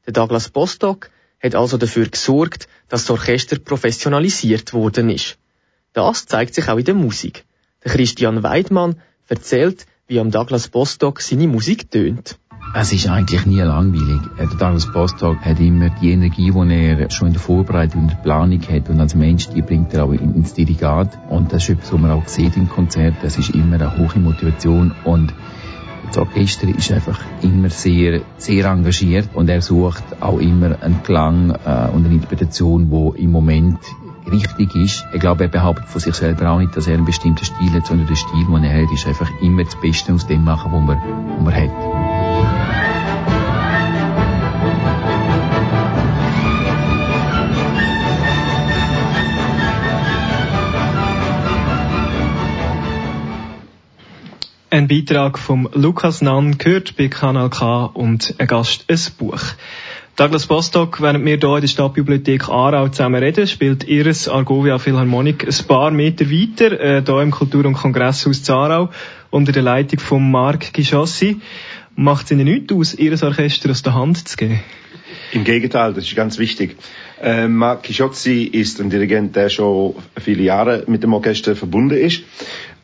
Der 0.06 0.14
Douglas 0.14 0.50
Bostock 0.50 1.10
hat 1.42 1.56
also 1.56 1.78
dafür 1.78 2.08
gesorgt, 2.08 2.68
dass 2.90 3.06
das 3.06 3.12
Orchester 3.12 3.58
professionalisiert 3.60 4.74
worden 4.74 5.10
ist. 5.10 5.38
Das 5.94 6.26
zeigt 6.26 6.54
sich 6.54 6.68
auch 6.68 6.78
in 6.78 6.86
der 6.86 6.96
Musik. 6.96 7.46
Der 7.84 7.94
Christian 7.94 8.44
Weidmann 8.44 9.02
erzählt, 9.28 9.86
wie 10.08 10.20
am 10.20 10.32
Douglas 10.32 10.68
Bostock 10.68 11.22
seine 11.22 11.48
Musik 11.48 11.90
tönt. 11.90 12.38
Es 12.74 12.92
ist 12.92 13.08
eigentlich 13.08 13.46
nie 13.46 13.62
langweilig. 13.62 14.22
Der 14.38 14.48
Douglas 14.48 14.92
Bostock 14.92 15.38
hat 15.46 15.60
immer 15.60 15.90
die 15.90 16.12
Energie, 16.12 16.52
die 16.52 16.74
er 16.74 17.10
schon 17.10 17.28
in 17.28 17.34
der 17.34 17.42
Vorbereitung 17.42 18.04
und 18.04 18.12
der 18.12 18.18
Planung 18.18 18.62
hat. 18.70 18.90
Und 18.90 19.00
als 19.00 19.16
Mensch, 19.16 19.48
die 19.50 19.62
bringt 19.62 19.94
er 19.94 20.04
auch 20.04 20.12
ins 20.12 20.54
Dirigat. 20.54 21.18
Und 21.30 21.54
das 21.54 21.64
ist 21.64 21.70
etwas, 21.70 21.94
was 21.94 22.02
man 22.02 22.12
auch 22.12 22.28
sieht 22.28 22.58
im 22.58 22.68
Konzert. 22.68 23.16
Das 23.22 23.38
ist 23.38 23.52
immer 23.52 23.76
eine 23.76 23.98
hohe 23.98 24.20
Motivation. 24.20 24.94
Und 25.06 25.34
das 26.08 26.18
Orchester 26.18 26.68
ist 26.68 26.92
einfach 26.92 27.20
immer 27.42 27.70
sehr, 27.70 28.22
sehr 28.38 28.66
engagiert 28.66 29.30
und 29.34 29.50
er 29.50 29.62
sucht 29.62 30.04
auch 30.22 30.40
immer 30.40 30.82
einen 30.82 31.04
Klang 31.04 31.52
äh, 31.52 31.90
und 31.92 32.06
eine 32.06 32.14
Interpretation, 32.14 32.92
wo 32.92 33.14
im 33.14 33.32
Moment 33.32 33.80
richtig 34.32 34.76
ist. 34.76 35.06
Ich 35.14 35.20
glaube, 35.20 35.44
er 35.44 35.50
behauptet 35.50 35.88
von 35.88 36.02
sich 36.02 36.16
selber 36.16 36.52
auch 36.52 36.60
nicht, 36.60 36.76
dass 36.76 36.88
er 36.88 36.96
einen 36.96 37.06
bestimmten 37.06 37.46
Stil 37.46 37.72
hat, 37.72 37.88
sondern 37.88 38.08
der 38.08 38.16
Stil, 38.16 38.46
den 38.46 38.64
er 38.64 38.84
hat, 38.84 38.92
ist 38.92 39.08
einfach 39.08 39.30
immer 39.42 39.64
das 39.64 39.80
Beste 39.80 40.14
aus 40.14 40.28
dem 40.28 40.44
machen, 40.44 40.72
was 40.72 40.82
man, 40.82 40.98
was 40.98 41.44
man 41.44 41.54
hat. 41.54 42.15
Ein 54.76 54.90
Beitrag 54.90 55.40
vom 55.40 55.70
Lukas 55.72 56.22
Nann 56.22 56.58
gehört 56.58 56.98
bei 56.98 57.08
Kanal 57.08 57.50
K 57.50 57.86
und 57.86 58.36
ein 58.40 58.46
Gast 58.46 58.84
ein 58.90 59.00
Buch. 59.18 59.40
Douglas 60.18 60.48
Bostock, 60.48 61.02
während 61.02 61.24
wir 61.24 61.38
hier 61.38 61.56
in 61.56 61.62
der 61.62 61.68
Stadtbibliothek 61.70 62.50
Aarau 62.50 62.90
zusammen 62.90 63.24
reden, 63.24 63.48
spielt 63.48 63.86
ihres 63.86 64.28
Argovia 64.28 64.78
Philharmonic 64.78 65.48
ein 65.48 65.68
paar 65.70 65.92
Meter 65.92 66.26
weiter, 66.30 66.78
äh, 66.78 67.02
hier 67.06 67.22
im 67.22 67.32
Kultur- 67.32 67.66
und 67.66 67.76
Kongresshaus 67.76 68.50
Aarau, 68.50 68.90
unter 69.30 69.54
der 69.54 69.64
Leitung 69.64 70.00
von 70.00 70.30
Marc 70.30 70.74
Gischossi. 70.74 71.40
Macht 71.96 72.26
es 72.26 72.32
Ihnen 72.32 72.44
nichts 72.44 72.74
aus, 72.74 72.96
Ihres 72.96 73.24
Orchester 73.24 73.70
aus 73.72 73.82
der 73.82 73.94
Hand 73.94 74.28
zu 74.28 74.36
geben? 74.36 74.60
Im 75.32 75.46
Gegenteil, 75.46 75.94
das 75.94 76.04
ist 76.04 76.18
ganz 76.18 76.38
wichtig. 76.38 76.76
Äh, 77.22 77.48
Marc 77.48 77.84
Gischozzi 77.84 78.44
ist 78.44 78.82
ein 78.82 78.90
Dirigent, 78.90 79.38
der 79.38 79.48
schon 79.48 79.96
viele 80.18 80.44
Jahre 80.44 80.84
mit 80.88 81.02
dem 81.02 81.14
Orchester 81.14 81.56
verbunden 81.56 81.96
ist. 81.98 82.24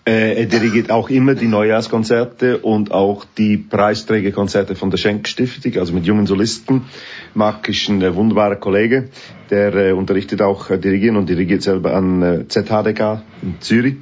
Äh, 0.04 0.42
er 0.42 0.46
dirigiert 0.48 0.90
auch 0.90 1.12
immer 1.12 1.36
die 1.36 1.48
Neujahrskonzerte 1.48 2.58
und 2.58 2.92
auch 2.92 3.24
die 3.38 3.58
Preisträgerkonzerte 3.58 4.76
von 4.76 4.90
der 4.90 4.98
Schenk 4.98 5.28
Stiftung, 5.28 5.78
also 5.78 5.94
mit 5.94 6.06
jungen 6.06 6.26
Solisten. 6.26 6.86
Marc 7.36 7.70
ist 7.70 7.88
ein 7.88 8.02
äh, 8.02 8.16
wunderbarer 8.16 8.56
Kollege, 8.56 9.10
der 9.52 9.76
äh, 9.76 9.92
unterrichtet 9.92 10.42
auch 10.42 10.76
Dirigieren 10.76 11.18
und 11.18 11.30
dirigiert 11.30 11.62
selber 11.62 11.94
an 11.94 12.46
ZHDK 12.50 13.22
in 13.44 13.62
Zürich. 13.62 13.98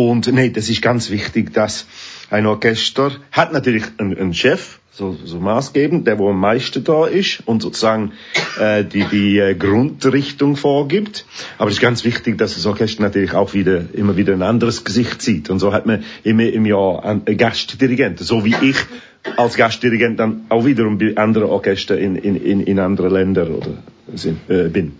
Und 0.00 0.32
nee, 0.32 0.48
das 0.48 0.70
ist 0.70 0.80
ganz 0.80 1.10
wichtig, 1.10 1.52
dass 1.52 1.84
ein 2.30 2.46
Orchester 2.46 3.12
hat 3.32 3.52
natürlich 3.52 3.84
einen, 3.98 4.16
einen 4.16 4.32
Chef, 4.32 4.78
so, 4.90 5.14
so 5.26 5.38
maßgebend, 5.38 6.06
der 6.06 6.18
wo 6.18 6.30
am 6.30 6.40
meisten 6.40 6.82
da 6.82 7.04
ist 7.04 7.42
und 7.44 7.60
sozusagen 7.60 8.12
äh, 8.58 8.82
die, 8.82 9.04
die 9.04 9.38
äh, 9.38 9.54
Grundrichtung 9.54 10.56
vorgibt. 10.56 11.26
Aber 11.58 11.68
es 11.68 11.76
ist 11.76 11.82
ganz 11.82 12.02
wichtig, 12.06 12.38
dass 12.38 12.54
das 12.54 12.64
Orchester 12.64 13.02
natürlich 13.02 13.34
auch 13.34 13.52
wieder 13.52 13.84
immer 13.92 14.16
wieder 14.16 14.32
ein 14.32 14.40
anderes 14.40 14.84
Gesicht 14.84 15.20
sieht. 15.20 15.50
Und 15.50 15.58
so 15.58 15.74
hat 15.74 15.84
man 15.84 16.02
immer 16.22 16.44
im 16.44 16.64
Jahr 16.64 17.04
einen 17.04 17.36
Gastdirigenten, 17.36 18.24
so 18.24 18.42
wie 18.46 18.54
ich 18.62 18.76
als 19.36 19.54
Gastdirigent 19.54 20.18
dann 20.18 20.46
auch 20.48 20.64
wiederum 20.64 20.96
bei 20.96 21.14
anderen 21.18 21.50
Orchester 21.50 21.98
in, 21.98 22.16
in, 22.16 22.36
in, 22.36 22.62
in 22.62 22.78
anderen 22.78 23.12
Ländern 23.12 23.48
oder 23.48 23.82
sind, 24.14 24.48
äh, 24.48 24.70
bin. 24.70 24.92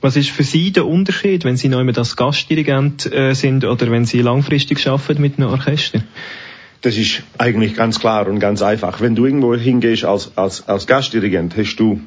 Was 0.00 0.16
ist 0.16 0.30
für 0.30 0.44
Sie 0.44 0.70
der 0.70 0.86
Unterschied, 0.86 1.44
wenn 1.44 1.56
Sie 1.56 1.68
noch 1.68 1.80
immer 1.80 1.92
das 1.92 2.14
Gastdirigent 2.16 3.12
äh, 3.12 3.34
sind 3.34 3.64
oder 3.64 3.90
wenn 3.90 4.04
Sie 4.04 4.22
langfristig 4.22 4.86
arbeiten 4.86 5.20
mit 5.20 5.38
einem 5.38 5.48
Orchester? 5.48 6.02
Das 6.82 6.96
ist 6.96 7.22
eigentlich 7.38 7.74
ganz 7.74 7.98
klar 7.98 8.28
und 8.28 8.38
ganz 8.38 8.62
einfach. 8.62 9.00
Wenn 9.00 9.16
du 9.16 9.26
irgendwo 9.26 9.54
hingehst 9.56 10.04
als, 10.04 10.36
als, 10.36 10.68
als 10.68 10.86
Gastdirigent, 10.86 11.56
hast 11.56 11.76
du 11.76 12.00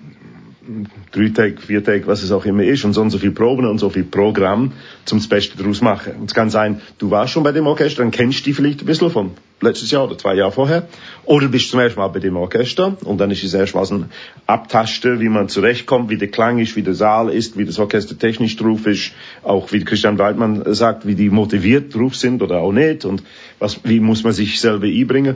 drei 1.12 1.30
Tage, 1.30 1.58
vier 1.62 1.84
Tage, 1.84 2.08
was 2.08 2.24
es 2.24 2.32
auch 2.32 2.46
immer 2.46 2.64
ist, 2.64 2.84
und 2.86 2.94
so 2.94 3.02
und 3.02 3.10
so 3.10 3.18
viel 3.18 3.32
Proben 3.32 3.66
und 3.66 3.80
so 3.80 3.90
viel 3.90 4.04
Programm 4.04 4.74
zum 5.06 5.20
das 5.20 5.28
Beste 5.28 5.58
daraus 5.58 5.82
machen. 5.82 6.14
Und 6.20 6.26
es 6.30 6.34
kann 6.34 6.50
sein, 6.50 6.82
du 6.98 7.12
warst 7.12 7.34
schon 7.34 7.44
bei 7.44 7.52
dem 7.52 7.68
Orchester, 7.68 8.04
dann 8.04 8.12
kennst 8.12 8.42
du 8.42 8.44
die 8.46 8.54
vielleicht 8.54 8.82
ein 8.82 8.86
bisschen 8.86 9.10
von 9.10 9.32
letztes 9.62 9.92
Jahr 9.92 10.06
oder 10.06 10.18
zwei 10.18 10.36
Jahre 10.36 10.52
vorher, 10.52 10.88
oder 11.26 11.48
bist 11.48 11.70
zum 11.70 11.80
ersten 11.80 12.00
Mal 12.00 12.08
bei 12.08 12.20
dem 12.20 12.36
Orchester, 12.36 12.98
und 13.04 13.20
dann 13.20 13.32
ist 13.32 13.44
es 13.44 13.54
erstmal 13.54 13.86
so 13.86 13.96
ein 13.96 14.06
Abtasten, 14.48 15.20
wie 15.20 15.30
man 15.30 15.50
zurechtkommt, 15.50 16.10
wie 16.10 16.18
der 16.18 16.30
Klang 16.30 16.60
ist, 16.60 16.76
wie 16.76 16.82
der 16.82 16.96
Saal 16.96 17.30
ist, 17.30 17.58
wie 17.58 17.66
das 17.66 17.80
Orchester 17.80 18.18
technisch 18.18 18.56
drauf 18.58 18.88
ist, 18.88 19.14
auch 19.44 19.72
wie 19.72 19.84
Christian 19.84 20.18
Waldmann 20.18 20.74
sagt, 20.74 21.06
wie 21.06 21.16
die 21.16 21.30
motiviert 21.30 21.94
drauf 21.94 22.16
sind 22.16 22.42
oder 22.42 22.58
auch 22.60 22.72
nicht, 22.72 23.06
und 23.06 23.24
was, 23.60 23.80
wie 23.84 24.00
muss 24.00 24.24
man 24.24 24.34
sich 24.34 24.60
selber 24.60 24.88
einbringen. 24.88 25.36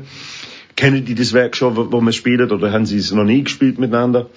Kennen 0.76 1.06
die 1.06 1.16
das 1.16 1.32
Werk 1.32 1.56
schon, 1.56 1.78
wo, 1.78 1.92
wo 1.92 2.02
man 2.02 2.12
spielt, 2.12 2.52
oder 2.52 2.72
haben 2.72 2.86
sie 2.86 2.98
es 2.98 3.12
noch 3.12 3.24
nie 3.24 3.44
gespielt 3.44 3.80
miteinander? 3.80 4.30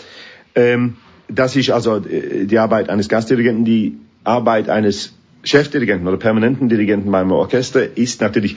Ähm, 0.58 0.96
das 1.28 1.54
ist 1.56 1.70
also 1.70 1.96
äh, 1.96 2.46
die 2.46 2.58
Arbeit 2.58 2.90
eines 2.90 3.08
Gastdirigenten. 3.08 3.64
Die 3.64 3.96
Arbeit 4.24 4.68
eines 4.68 5.14
Chefdirigenten 5.44 6.08
oder 6.08 6.16
permanenten 6.16 6.68
Dirigenten 6.68 7.10
beim 7.12 7.30
Orchester 7.30 7.96
ist 7.96 8.20
natürlich 8.20 8.56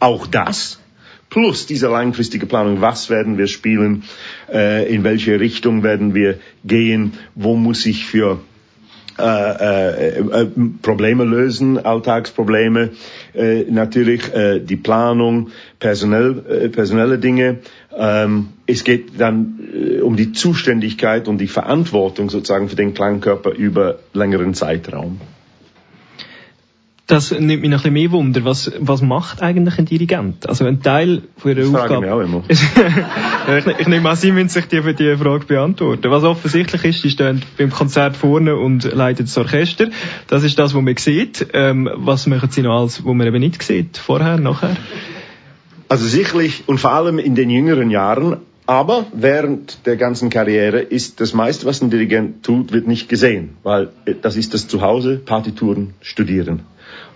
auch 0.00 0.26
das, 0.26 0.80
plus 1.28 1.66
diese 1.66 1.88
langfristige 1.88 2.46
Planung, 2.46 2.80
was 2.80 3.10
werden 3.10 3.38
wir 3.38 3.46
spielen, 3.46 4.02
äh, 4.52 4.92
in 4.92 5.04
welche 5.04 5.38
Richtung 5.38 5.82
werden 5.84 6.14
wir 6.14 6.40
gehen, 6.64 7.12
wo 7.34 7.54
muss 7.54 7.86
ich 7.86 8.06
für 8.06 8.40
äh, 9.18 10.42
äh, 10.42 10.46
Probleme 10.82 11.24
lösen, 11.24 11.78
Alltagsprobleme, 11.78 12.90
äh, 13.34 13.64
natürlich 13.70 14.32
äh, 14.32 14.60
die 14.60 14.76
Planung, 14.76 15.50
personell, 15.80 16.44
äh, 16.48 16.68
personelle 16.68 17.18
Dinge. 17.18 17.58
Ähm, 17.96 18.50
es 18.66 18.84
geht 18.84 19.18
dann 19.18 19.58
äh, 19.74 20.00
um 20.00 20.16
die 20.16 20.32
Zuständigkeit 20.32 21.26
und 21.26 21.38
die 21.38 21.48
Verantwortung 21.48 22.30
sozusagen 22.30 22.68
für 22.68 22.76
den 22.76 22.94
Klangkörper 22.94 23.50
über 23.50 23.98
längeren 24.12 24.54
Zeitraum. 24.54 25.20
Das 27.10 27.32
nimmt 27.32 27.62
mich 27.62 27.62
noch 27.62 27.78
ein 27.78 27.92
bisschen 27.92 27.92
mehr 27.92 28.12
Wunder. 28.12 28.44
Was, 28.44 28.70
was 28.78 29.02
macht 29.02 29.42
eigentlich 29.42 29.76
ein 29.80 29.84
Dirigent? 29.84 30.48
Also 30.48 30.64
ein 30.64 30.80
Teil 30.80 31.22
von 31.38 31.50
ihrer 31.50 31.62
Das 31.62 31.74
Aufgabe... 31.74 32.06
frage 32.06 32.22
ich 32.22 32.30
mich 32.30 32.44
auch 32.44 32.44
immer. 32.44 32.44
Ich, 33.66 33.80
ich 33.80 33.88
nehme 33.88 34.08
an, 34.08 34.14
Sie 34.14 34.30
müssen 34.30 34.48
sich 34.48 34.66
die, 34.66 34.80
die 34.94 35.16
Frage 35.16 35.44
beantworten. 35.44 36.08
Was 36.08 36.22
offensichtlich 36.22 36.84
ist, 36.84 37.02
Sie 37.02 37.10
stehen 37.10 37.42
beim 37.58 37.70
Konzert 37.70 38.16
vorne 38.16 38.54
und 38.54 38.84
leiten 38.84 39.26
das 39.26 39.36
Orchester. 39.36 39.88
Das 40.28 40.44
ist 40.44 40.56
das, 40.56 40.72
was 40.72 40.82
man 40.82 40.96
sieht. 40.98 41.48
Ähm, 41.52 41.90
was 41.94 42.28
machen 42.28 42.50
Sie 42.52 42.62
noch 42.62 42.80
als, 42.80 43.02
wo 43.04 43.12
man 43.12 43.26
eben 43.26 43.40
nicht 43.40 43.60
sieht? 43.64 43.96
Vorher, 43.96 44.38
nachher? 44.38 44.76
Also 45.90 46.06
sicherlich 46.06 46.68
und 46.68 46.78
vor 46.78 46.92
allem 46.92 47.18
in 47.18 47.34
den 47.34 47.50
jüngeren 47.50 47.90
Jahren, 47.90 48.36
aber 48.64 49.06
während 49.12 49.84
der 49.86 49.96
ganzen 49.96 50.30
Karriere 50.30 50.78
ist 50.78 51.20
das 51.20 51.34
meiste, 51.34 51.66
was 51.66 51.82
ein 51.82 51.90
Dirigent 51.90 52.44
tut, 52.44 52.72
wird 52.72 52.86
nicht 52.86 53.08
gesehen, 53.08 53.56
weil 53.64 53.88
äh, 54.04 54.14
das 54.22 54.36
ist 54.36 54.54
das 54.54 54.68
Zuhause, 54.68 55.16
Partituren 55.16 55.94
studieren. 56.00 56.60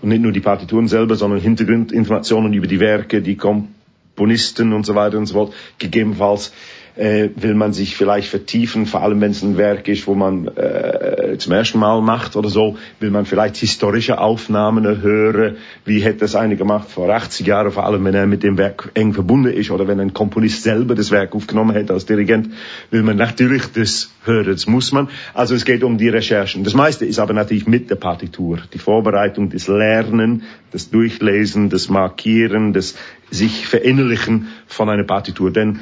Und 0.01 0.09
nicht 0.09 0.21
nur 0.21 0.33
die 0.33 0.41
Partituren 0.41 0.89
selber, 0.89 1.15
sondern 1.15 1.39
Hintergrundinformationen 1.39 2.51
über 2.51 2.67
die 2.67 2.81
Werke, 2.81 3.21
die 3.21 3.37
Komponisten 3.37 4.73
und 4.73 4.85
so 4.85 4.93
weiter 4.93 5.19
und 5.19 5.27
so 5.27 5.35
fort. 5.35 5.53
Gegebenenfalls 5.77 6.51
äh, 6.95 7.29
will 7.35 7.55
man 7.55 7.73
sich 7.73 7.95
vielleicht 7.95 8.29
vertiefen, 8.29 8.85
vor 8.85 9.01
allem 9.01 9.19
wenn 9.21 9.31
es 9.31 9.43
ein 9.43 9.57
Werk 9.57 9.87
ist, 9.87 10.07
wo 10.07 10.15
man 10.15 10.47
äh, 10.47 11.35
zum 11.37 11.51
ersten 11.51 11.79
Mal 11.79 12.01
macht 12.01 12.35
oder 12.35 12.49
so, 12.49 12.77
will 12.99 13.11
man 13.11 13.25
vielleicht 13.25 13.57
historische 13.57 14.19
Aufnahmen 14.19 15.01
hören, 15.01 15.57
wie 15.83 15.99
hätte 15.99 16.19
das 16.19 16.35
eine 16.35 16.55
gemacht 16.55 16.89
vor 16.89 17.09
80 17.09 17.45
Jahren, 17.45 17.71
vor 17.71 17.85
allem 17.85 18.05
wenn 18.05 18.13
er 18.13 18.27
mit 18.27 18.43
dem 18.43 18.57
Werk 18.57 18.91
eng 18.93 19.13
verbunden 19.13 19.51
ist 19.51 19.71
oder 19.71 19.87
wenn 19.87 19.99
ein 19.99 20.13
Komponist 20.13 20.63
selber 20.63 20.95
das 20.95 21.11
Werk 21.11 21.35
aufgenommen 21.35 21.75
hätte 21.75 21.93
als 21.93 22.05
Dirigent, 22.05 22.49
will 22.91 23.03
man 23.03 23.17
natürlich 23.17 23.63
das 23.73 24.11
hören, 24.23 24.45
das 24.45 24.67
muss 24.67 24.91
man. 24.91 25.09
Also 25.33 25.55
es 25.55 25.65
geht 25.65 25.83
um 25.83 25.97
die 25.97 26.09
Recherchen. 26.09 26.63
Das 26.63 26.73
meiste 26.73 27.05
ist 27.05 27.19
aber 27.19 27.33
natürlich 27.33 27.67
mit 27.67 27.89
der 27.89 27.95
Partitur, 27.95 28.59
die 28.73 28.79
Vorbereitung, 28.79 29.49
das 29.49 29.67
Lernen, 29.67 30.43
das 30.71 30.89
Durchlesen, 30.89 31.69
das 31.69 31.89
Markieren, 31.89 32.73
das 32.73 32.95
sich 33.31 33.67
verinnerlichen 33.67 34.47
von 34.67 34.89
einer 34.89 35.03
Partitur. 35.03 35.51
Denn 35.51 35.79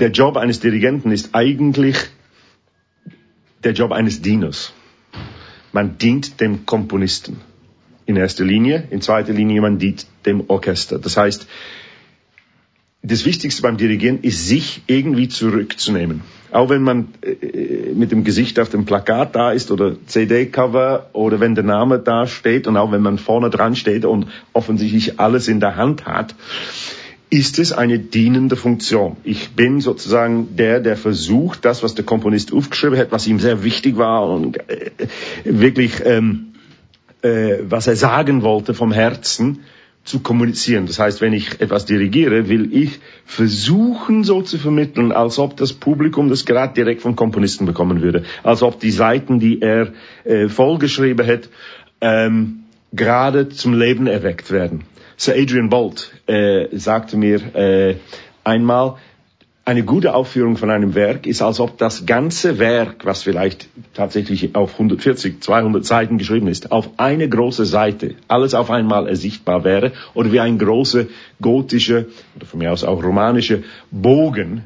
der 0.00 0.10
Job 0.10 0.36
eines 0.36 0.60
Dirigenten 0.60 1.12
ist 1.12 1.30
eigentlich 1.34 1.96
der 3.62 3.72
Job 3.72 3.92
eines 3.92 4.22
Dieners. 4.22 4.72
Man 5.72 5.98
dient 5.98 6.40
dem 6.40 6.66
Komponisten 6.66 7.40
in 8.06 8.16
erster 8.16 8.44
Linie, 8.44 8.88
in 8.90 9.02
zweiter 9.02 9.32
Linie 9.32 9.60
man 9.60 9.78
dient 9.78 10.06
dem 10.26 10.44
Orchester. 10.48 10.98
Das 10.98 11.16
heißt, 11.16 11.46
das 13.02 13.24
Wichtigste 13.24 13.62
beim 13.62 13.76
Dirigieren 13.76 14.20
ist, 14.22 14.46
sich 14.46 14.82
irgendwie 14.86 15.28
zurückzunehmen. 15.28 16.22
Auch 16.50 16.68
wenn 16.68 16.82
man 16.82 17.08
äh, 17.22 17.94
mit 17.94 18.10
dem 18.10 18.24
Gesicht 18.24 18.58
auf 18.58 18.68
dem 18.68 18.84
Plakat 18.84 19.34
da 19.34 19.52
ist 19.52 19.70
oder 19.70 19.96
CD-Cover 20.06 21.10
oder 21.12 21.40
wenn 21.40 21.54
der 21.54 21.64
Name 21.64 21.98
da 21.98 22.26
steht 22.26 22.66
und 22.66 22.76
auch 22.76 22.92
wenn 22.92 23.00
man 23.00 23.18
vorne 23.18 23.48
dran 23.48 23.76
steht 23.76 24.04
und 24.04 24.26
offensichtlich 24.52 25.18
alles 25.18 25.48
in 25.48 25.60
der 25.60 25.76
Hand 25.76 26.04
hat, 26.04 26.34
ist 27.30 27.60
es 27.60 27.72
eine 27.72 28.00
dienende 28.00 28.56
Funktion. 28.56 29.16
Ich 29.22 29.50
bin 29.50 29.80
sozusagen 29.80 30.56
der, 30.56 30.80
der 30.80 30.96
versucht, 30.96 31.64
das, 31.64 31.82
was 31.82 31.94
der 31.94 32.04
Komponist 32.04 32.52
aufgeschrieben 32.52 32.98
hat, 32.98 33.12
was 33.12 33.26
ihm 33.28 33.38
sehr 33.38 33.62
wichtig 33.62 33.96
war 33.96 34.28
und 34.28 34.58
äh, 34.68 34.90
wirklich, 35.44 36.04
ähm, 36.04 36.54
äh, 37.22 37.58
was 37.62 37.86
er 37.86 37.94
sagen 37.94 38.42
wollte 38.42 38.74
vom 38.74 38.90
Herzen, 38.90 39.60
zu 40.02 40.20
kommunizieren. 40.20 40.86
Das 40.86 40.98
heißt, 40.98 41.20
wenn 41.20 41.32
ich 41.34 41.60
etwas 41.60 41.84
dirigiere, 41.84 42.48
will 42.48 42.74
ich 42.74 43.00
versuchen, 43.26 44.24
so 44.24 44.42
zu 44.42 44.58
vermitteln, 44.58 45.12
als 45.12 45.38
ob 45.38 45.56
das 45.56 45.72
Publikum 45.74 46.30
das 46.30 46.46
gerade 46.46 46.74
direkt 46.74 47.02
vom 47.02 47.16
Komponisten 47.16 47.66
bekommen 47.66 48.00
würde. 48.00 48.24
Als 48.42 48.62
ob 48.62 48.80
die 48.80 48.90
Seiten, 48.90 49.38
die 49.40 49.60
er 49.60 49.92
äh, 50.24 50.48
vollgeschrieben 50.48 51.26
hat, 51.26 51.48
ähm, 52.00 52.60
gerade 52.92 53.50
zum 53.50 53.78
Leben 53.78 54.06
erweckt 54.06 54.50
werden. 54.50 54.84
Sir 55.20 55.34
Adrian 55.36 55.68
Bolt 55.68 56.12
äh, 56.28 56.74
sagte 56.78 57.18
mir 57.18 57.54
äh, 57.54 57.96
einmal, 58.42 58.94
eine 59.66 59.84
gute 59.84 60.14
Aufführung 60.14 60.56
von 60.56 60.70
einem 60.70 60.94
Werk 60.94 61.26
ist, 61.26 61.42
als 61.42 61.60
ob 61.60 61.76
das 61.76 62.06
ganze 62.06 62.58
Werk, 62.58 63.04
was 63.04 63.22
vielleicht 63.22 63.68
tatsächlich 63.92 64.54
auf 64.54 64.72
140, 64.72 65.42
200 65.42 65.84
Seiten 65.84 66.16
geschrieben 66.16 66.46
ist, 66.46 66.72
auf 66.72 66.88
eine 66.96 67.28
große 67.28 67.66
Seite, 67.66 68.14
alles 68.28 68.54
auf 68.54 68.70
einmal 68.70 69.08
ersichtbar 69.08 69.62
wäre, 69.62 69.92
oder 70.14 70.32
wie 70.32 70.40
ein 70.40 70.58
großer 70.58 71.04
gotischer, 71.42 72.06
oder 72.36 72.46
von 72.46 72.58
mir 72.58 72.72
aus 72.72 72.82
auch 72.82 73.04
romanischer 73.04 73.58
Bogen. 73.90 74.62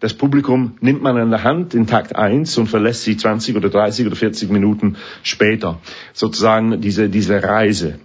Das 0.00 0.14
Publikum 0.14 0.78
nimmt 0.80 1.02
man 1.02 1.18
an 1.18 1.28
der 1.28 1.44
Hand 1.44 1.74
in 1.74 1.86
Takt 1.86 2.16
1 2.16 2.56
und 2.56 2.68
verlässt 2.68 3.02
sie 3.02 3.18
20 3.18 3.56
oder 3.56 3.68
30 3.68 4.06
oder 4.06 4.16
40 4.16 4.48
Minuten 4.48 4.96
später. 5.22 5.80
Sozusagen 6.14 6.80
diese, 6.80 7.10
diese 7.10 7.42
Reise. 7.42 7.98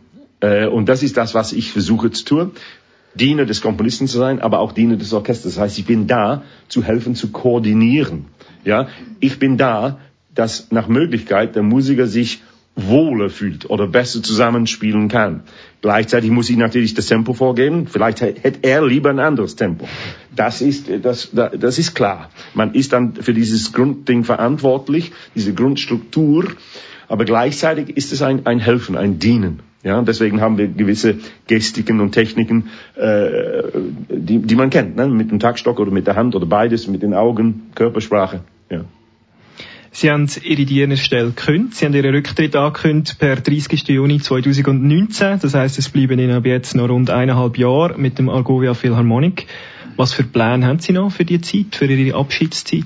Äh, 0.43 0.67
Und 0.67 0.89
das 0.89 1.03
ist 1.03 1.15
das, 1.17 1.33
was 1.33 1.53
ich 1.53 1.71
versuche 1.71 2.11
zu 2.11 2.25
tun. 2.25 2.51
Diener 3.15 3.45
des 3.45 3.61
Komponisten 3.61 4.07
zu 4.07 4.17
sein, 4.17 4.41
aber 4.41 4.59
auch 4.59 4.71
Diener 4.71 4.97
des 4.97 5.13
Orchesters. 5.13 5.53
Das 5.53 5.61
heißt, 5.61 5.79
ich 5.79 5.85
bin 5.85 6.07
da, 6.07 6.43
zu 6.67 6.83
helfen, 6.83 7.15
zu 7.15 7.31
koordinieren. 7.31 8.25
Ja, 8.65 8.87
ich 9.19 9.39
bin 9.39 9.57
da, 9.57 9.99
dass 10.33 10.71
nach 10.71 10.87
Möglichkeit 10.87 11.55
der 11.55 11.63
Musiker 11.63 12.07
sich 12.07 12.41
wohler 12.75 13.29
fühlt 13.29 13.69
oder 13.69 13.85
besser 13.87 14.23
zusammenspielen 14.23 15.07
kann. 15.07 15.43
Gleichzeitig 15.81 16.31
muss 16.31 16.49
ich 16.49 16.57
natürlich 16.57 16.95
das 16.95 17.05
Tempo 17.05 17.33
vorgeben. 17.33 17.85
Vielleicht 17.87 18.21
hätte 18.21 18.59
er 18.63 18.83
lieber 18.83 19.11
ein 19.11 19.19
anderes 19.19 19.55
Tempo. 19.55 19.87
Das 20.35 20.61
ist, 20.61 20.89
das, 21.03 21.29
das 21.33 21.77
ist 21.77 21.93
klar. 21.93 22.31
Man 22.55 22.73
ist 22.73 22.93
dann 22.93 23.13
für 23.13 23.35
dieses 23.35 23.73
Grundding 23.73 24.23
verantwortlich, 24.23 25.11
diese 25.35 25.53
Grundstruktur. 25.53 26.47
Aber 27.07 27.25
gleichzeitig 27.25 27.95
ist 27.95 28.11
es 28.11 28.23
ein, 28.23 28.47
ein 28.47 28.57
Helfen, 28.57 28.97
ein 28.97 29.19
Dienen. 29.19 29.59
Ja, 29.83 30.01
deswegen 30.01 30.39
haben 30.39 30.57
wir 30.57 30.67
gewisse 30.69 31.15
Gestiken 31.47 31.99
und 31.99 32.13
Techniken, 32.13 32.69
äh, 32.95 33.63
die, 34.09 34.39
die 34.39 34.55
man 34.55 34.69
kennt, 34.69 34.95
ne? 34.95 35.07
mit 35.07 35.29
dem 35.29 35.39
Taktstock 35.39 35.79
oder 35.79 35.91
mit 35.91 36.07
der 36.07 36.15
Hand 36.15 36.35
oder 36.35 36.45
beides, 36.45 36.87
mit 36.87 37.03
den 37.03 37.13
Augen, 37.13 37.63
Körpersprache. 37.75 38.41
Ja. 38.69 38.85
Sie 39.91 40.09
haben 40.09 40.27
Ihre 40.41 40.65
Dienerstelle 40.65 41.31
gekündigt. 41.31 41.75
Sie 41.75 41.85
haben 41.85 41.93
Ihren 41.93 42.15
Rücktritt 42.15 42.55
angekündigt 42.55 43.19
per 43.19 43.35
30. 43.35 43.89
Juni 43.89 44.19
2019. 44.19 45.39
Das 45.39 45.53
heißt, 45.53 45.77
es 45.77 45.89
bleiben 45.89 46.17
Ihnen 46.17 46.31
ab 46.31 46.45
jetzt 46.45 46.75
noch 46.75 46.89
rund 46.89 47.11
eineinhalb 47.11 47.57
Jahre 47.57 47.95
mit 47.99 48.17
dem 48.17 48.29
Argovia 48.29 48.73
Philharmonic. 48.73 49.45
Was 49.97 50.13
für 50.13 50.23
Pläne 50.23 50.65
haben 50.65 50.79
Sie 50.79 50.93
noch 50.93 51.11
für 51.11 51.25
die 51.25 51.41
Zeit, 51.41 51.75
für 51.75 51.85
Ihre 51.85 52.17
Abschiedszeit? 52.17 52.85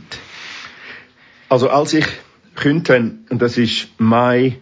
Also 1.47 1.69
als 1.69 1.93
ich 1.93 2.05
kündte, 2.55 3.13
und 3.29 3.41
das 3.41 3.57
ist 3.57 3.87
Mai 3.99 4.57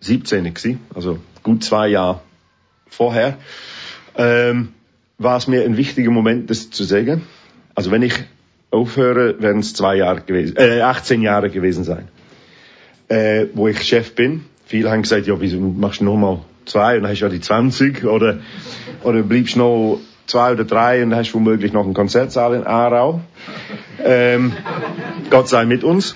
17 0.00 0.44
gewesen, 0.44 0.80
also 0.94 1.18
gut 1.42 1.64
zwei 1.64 1.88
Jahre 1.88 2.20
vorher, 2.88 3.36
ähm, 4.16 4.68
war 5.18 5.36
es 5.36 5.46
mir 5.46 5.64
ein 5.64 5.76
wichtiger 5.76 6.10
Moment, 6.10 6.50
das 6.50 6.70
zu 6.70 6.84
sagen. 6.84 7.22
Also 7.74 7.90
wenn 7.90 8.02
ich 8.02 8.14
aufhöre, 8.70 9.40
werden 9.40 9.60
es 9.60 9.74
zwei 9.74 9.96
Jahre 9.96 10.20
gewesen, 10.20 10.56
äh, 10.56 10.80
18 10.80 11.22
Jahre 11.22 11.50
gewesen 11.50 11.84
sein, 11.84 12.08
äh, 13.08 13.46
wo 13.54 13.68
ich 13.68 13.82
Chef 13.82 14.14
bin. 14.14 14.44
Viele 14.66 14.90
haben 14.90 15.02
gesagt, 15.02 15.26
ja, 15.26 15.40
wieso 15.40 15.58
machst 15.58 16.00
du 16.00 16.04
noch 16.04 16.16
mal 16.16 16.40
zwei 16.64 16.96
und 16.96 17.02
dann 17.02 17.10
hast 17.10 17.20
du 17.20 17.24
ja 17.26 17.30
die 17.30 17.40
20 17.40 18.04
oder, 18.04 18.38
oder 19.02 19.22
bleibst 19.22 19.56
noch 19.56 19.98
zwei 20.26 20.52
oder 20.52 20.64
drei 20.64 21.02
und 21.02 21.10
dann 21.10 21.18
hast 21.18 21.32
du 21.32 21.34
womöglich 21.34 21.72
noch 21.72 21.84
einen 21.84 21.94
Konzertsaal 21.94 22.54
in 22.54 22.64
Aarau. 22.64 23.20
Ähm, 24.02 24.52
Gott 25.28 25.48
sei 25.48 25.64
mit 25.64 25.84
uns. 25.84 26.14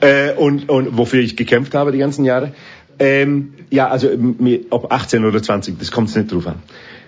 Äh, 0.00 0.34
und, 0.34 0.68
und 0.68 0.96
wofür 0.96 1.20
ich 1.20 1.36
gekämpft 1.36 1.74
habe 1.74 1.90
die 1.90 1.98
ganzen 1.98 2.24
Jahre. 2.24 2.52
Ähm, 2.98 3.54
ja, 3.70 3.88
also 3.88 4.08
ob 4.70 4.92
18 4.92 5.24
oder 5.24 5.42
20, 5.42 5.78
das 5.78 5.90
kommt 5.90 6.14
nicht 6.14 6.32
drauf 6.32 6.46
an. 6.46 6.56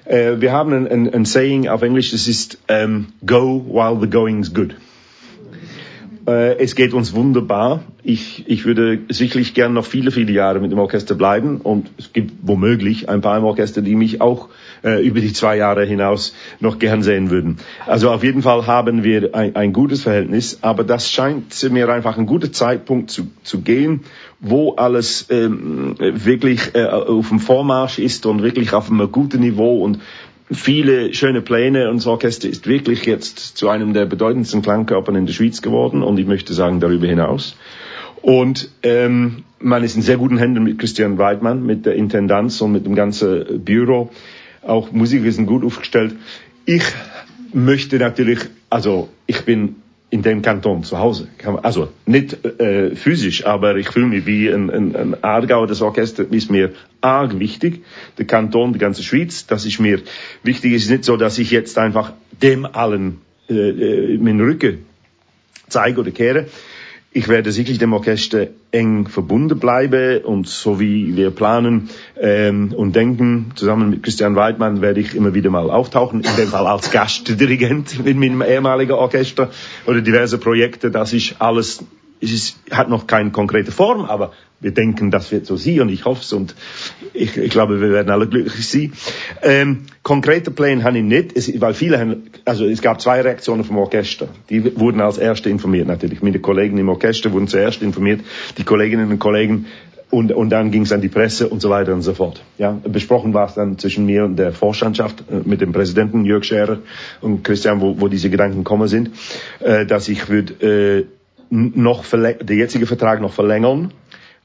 Äh, 0.05 0.41
wir 0.41 0.53
haben 0.53 0.73
ein, 0.73 0.89
ein, 0.89 1.15
ein 1.15 1.25
Saying 1.25 1.69
auf 1.69 1.83
Englisch, 1.83 2.11
das 2.11 2.29
ist 2.29 2.59
ähm, 2.69 3.09
Go 3.25 3.65
while 3.69 3.99
the 4.01 4.09
going's 4.09 4.53
good. 4.53 4.75
Äh, 6.27 6.59
es 6.59 6.75
geht 6.75 6.93
uns 6.93 7.15
wunderbar. 7.15 7.83
Ich, 8.03 8.45
ich 8.47 8.65
würde 8.65 8.99
sicherlich 9.09 9.55
gern 9.55 9.73
noch 9.73 9.85
viele, 9.87 10.11
viele 10.11 10.33
Jahre 10.33 10.61
mit 10.61 10.73
dem 10.73 10.79
Orchester 10.79 11.15
bleiben 11.15 11.61
und 11.61 11.91
es 11.99 12.13
gibt 12.13 12.33
womöglich 12.43 13.09
ein 13.09 13.21
paar 13.21 13.39
im 13.39 13.45
Orchester, 13.45 13.83
die 13.83 13.95
mich 13.95 14.21
auch 14.21 14.49
äh, 14.83 15.05
über 15.05 15.21
die 15.21 15.33
zwei 15.33 15.57
Jahre 15.57 15.85
hinaus 15.85 16.35
noch 16.61 16.79
gern 16.79 17.03
sehen 17.03 17.31
würden. 17.31 17.59
Also 17.87 18.11
auf 18.11 18.23
jeden 18.23 18.43
Fall 18.43 18.67
haben 18.67 19.05
wir 19.05 19.35
ein, 19.35 19.57
ein 19.57 19.73
gutes 19.73 20.03
Verhältnis, 20.03 20.59
aber 20.63 20.85
das 20.85 21.11
scheint 21.11 21.71
mir 21.71 21.89
einfach 21.89 22.19
ein 22.19 22.27
guter 22.27 22.53
Zeitpunkt 22.53 23.11
zu, 23.11 23.31
zu 23.43 23.61
gehen, 23.61 24.01
wo 24.41 24.75
alles 24.75 25.27
ähm, 25.31 25.95
wirklich 25.99 26.75
äh, 26.75 26.85
auf 26.85 27.29
dem 27.29 27.41
Vormarsch 27.41 27.99
ist 27.99 28.27
und 28.27 28.43
wirklich 28.43 28.73
auf 28.73 28.91
einem 28.91 29.11
guten 29.11 29.41
Niveau 29.41 29.83
und 29.83 30.01
viele 30.51 31.15
schöne 31.15 31.43
Pläne 31.43 31.91
und 31.91 31.99
das 31.99 32.07
Orchester 32.07 32.49
ist 32.49 32.67
wirklich 32.67 33.05
jetzt 33.05 33.57
zu 33.57 33.69
einem 33.69 33.93
der 33.95 34.07
bedeutendsten 34.07 34.63
Klangkörpern 34.63 35.17
in 35.17 35.27
der 35.27 35.33
Schweiz 35.33 35.63
geworden 35.63 36.03
und 36.03 36.19
ich 36.19 36.27
möchte 36.27 36.55
sagen 36.55 36.81
darüber 36.81 37.07
hinaus. 37.07 37.57
Und 38.23 38.71
ähm, 38.83 39.45
man 39.61 39.83
ist 39.83 39.97
in 39.97 40.03
sehr 40.03 40.17
guten 40.17 40.39
Händen 40.39 40.63
mit 40.63 40.79
Christian 40.79 41.19
Weidmann, 41.19 41.65
mit 41.65 41.87
der 41.87 41.95
Intendanz 41.95 42.61
und 42.61 42.73
mit 42.73 42.85
dem 42.85 42.95
ganzen 42.95 43.65
Büro. 43.65 44.11
Auch 44.63 44.93
Musiker 44.93 45.31
sind 45.31 45.47
gut 45.47 45.65
aufgestellt. 45.65 46.17
Ich 46.67 46.83
möchte 47.53 47.99
natürlich, 47.99 48.41
also 48.69 49.09
ich 49.27 49.45
bin 49.45 49.77
in 50.11 50.23
dem 50.23 50.43
Kanton 50.43 50.83
zu 50.83 50.99
Hause. 50.99 51.29
Also 51.63 51.89
nicht 52.05 52.45
äh, 52.45 52.97
physisch, 52.97 53.47
aber 53.47 53.77
ich 53.77 53.89
fühle 53.89 54.07
mich 54.07 54.27
wie 54.27 54.49
ein, 54.49 54.69
ein, 54.69 54.97
ein 54.97 55.25
Aargauer. 55.25 55.69
Das 55.69 55.83
Orchester 55.83 56.25
ist 56.31 56.51
mir 56.51 56.73
arg 57.01 57.39
wichtig. 57.39 57.85
Der 58.19 58.27
Kanton, 58.27 58.73
die 58.73 58.81
ganze 58.81 59.05
Schweiz, 59.05 59.47
das 59.47 59.65
ist 59.65 59.79
mir 59.79 60.01
wichtig. 60.43 60.75
Es 60.75 60.85
ist 60.85 60.91
nicht 60.91 61.05
so, 61.05 61.17
dass 61.17 61.39
ich 61.39 61.53
jetzt 61.53 61.79
einfach 61.79 62.13
dem 62.43 62.67
allen 62.67 63.21
äh, 63.49 63.55
äh 63.55 64.19
meinen 64.19 64.41
Rücken 64.41 64.85
zeige 65.69 66.01
oder 66.01 66.11
kehre 66.11 66.47
ich 67.13 67.27
werde 67.27 67.51
sicherlich 67.51 67.79
dem 67.79 67.93
Orchester 67.93 68.49
eng 68.71 69.09
verbunden 69.09 69.59
bleiben 69.59 70.23
und 70.23 70.47
so 70.47 70.79
wie 70.79 71.17
wir 71.17 71.33
planen 71.33 71.91
ähm, 72.21 72.73
und 72.73 72.95
denken, 72.95 73.51
zusammen 73.57 73.91
mit 73.91 74.03
Christian 74.05 74.37
Weidmann 74.37 74.81
werde 74.81 75.01
ich 75.01 75.17
immer 75.17 75.35
wieder 75.35 75.51
mal 75.51 75.71
auftauchen, 75.71 76.21
in 76.21 76.37
dem 76.37 76.49
Fall 76.49 76.67
als 76.67 76.93
Gastdirigent 76.93 77.99
in 78.05 78.19
meinem 78.21 78.43
ehemaligen 78.43 78.93
Orchester 78.93 79.51
oder 79.87 80.01
diverse 80.01 80.39
Projekte. 80.39 80.93
Das 80.93 81.13
ist 81.13 81.37
alles, 81.41 81.85
es 82.21 82.33
ist, 82.33 82.59
hat 82.71 82.89
noch 82.89 83.09
keine 83.09 83.31
konkrete 83.31 83.73
Form, 83.73 84.05
aber 84.05 84.33
wir 84.61 84.73
denken, 84.73 85.11
das 85.11 85.33
wird 85.33 85.47
so 85.47 85.57
sein 85.57 85.81
und 85.81 85.89
ich 85.89 86.05
hoffe 86.05 86.23
es 86.23 86.33
und 86.33 86.55
ich, 87.15 87.37
ich 87.37 87.51
glaube, 87.51 87.81
wir 87.81 87.91
werden 87.91 88.11
alle 88.11 88.27
glücklich 88.27 88.69
sein. 88.69 88.93
Ähm, 89.43 89.87
konkrete 90.03 90.51
Pläne 90.51 90.85
habe 90.85 90.99
ich 90.99 91.05
nicht, 91.05 91.37
es, 91.37 91.61
weil 91.61 91.75
viele 91.75 91.99
haben, 91.99 92.25
also 92.45 92.67
es 92.67 92.83
gab 92.83 93.01
zwei 93.01 93.21
Reaktionen 93.23 93.65
vom 93.65 93.79
Orchester. 93.79 94.29
Die 94.51 94.79
wurden 94.79 95.01
als 95.01 95.19
erste 95.19 95.51
informiert 95.51 95.89
natürlich. 95.89 96.23
Meine 96.23 96.39
Kollegen 96.41 96.79
im 96.79 96.89
Orchester 96.89 97.33
wurden 97.33 97.49
zuerst 97.49 97.83
informiert, 97.83 98.21
die 98.59 98.65
Kolleginnen 98.65 99.11
und 99.11 99.19
Kollegen 99.19 99.67
und, 100.11 100.33
und 100.33 100.51
dann 100.51 100.71
ging 100.73 100.83
es 100.83 100.93
an 100.93 101.01
die 101.01 101.09
Presse 101.09 101.49
und 101.49 101.63
so 101.63 101.71
weiter 101.71 101.95
und 101.95 102.03
so 102.03 102.15
fort. 102.15 102.43
Ja, 102.59 102.73
besprochen 102.73 103.33
war 103.33 103.47
es 103.47 103.55
dann 103.55 103.79
zwischen 103.79 104.07
mir 104.07 104.25
und 104.25 104.37
der 104.37 104.53
Vorstandschaft 104.53 105.25
äh, 105.31 105.49
mit 105.49 105.61
dem 105.61 105.73
Präsidenten 105.73 106.25
Jörg 106.25 106.45
Scherer 106.45 106.79
und 107.21 107.45
Christian, 107.45 107.81
wo, 107.81 108.01
wo 108.01 108.09
diese 108.09 108.29
Gedanken 108.29 108.65
kommen 108.65 108.89
sind, 108.89 109.11
äh, 109.61 109.87
dass 109.87 110.09
ich 110.09 110.29
würde 110.29 111.07
äh, 111.07 111.07
noch 111.51 112.05
der 112.11 112.57
jetzige 112.57 112.87
Vertrag 112.87 113.21
noch 113.21 113.33
verlängern 113.33 113.93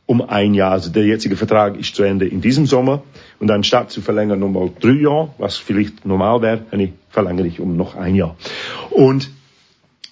um 0.06 0.22
ein 0.22 0.54
Jahr. 0.54 0.72
Also 0.72 0.92
der 0.92 1.06
jetzige 1.06 1.36
Vertrag 1.36 1.78
ist 1.78 1.96
zu 1.96 2.04
Ende 2.04 2.28
in 2.28 2.42
diesem 2.42 2.66
Sommer. 2.66 3.04
Und 3.40 3.50
anstatt 3.52 3.92
zu 3.92 4.02
verlängern 4.02 4.40
nochmal 4.40 4.72
drei 4.80 5.02
Jahre, 5.02 5.34
was 5.38 5.58
vielleicht 5.58 6.06
normal 6.06 6.42
wäre, 6.42 6.64
verlängere 7.10 7.48
ich 7.48 7.60
um 7.60 7.76
noch 7.76 7.96
ein 7.96 8.16
Jahr. 8.16 8.36
Und 8.92 9.30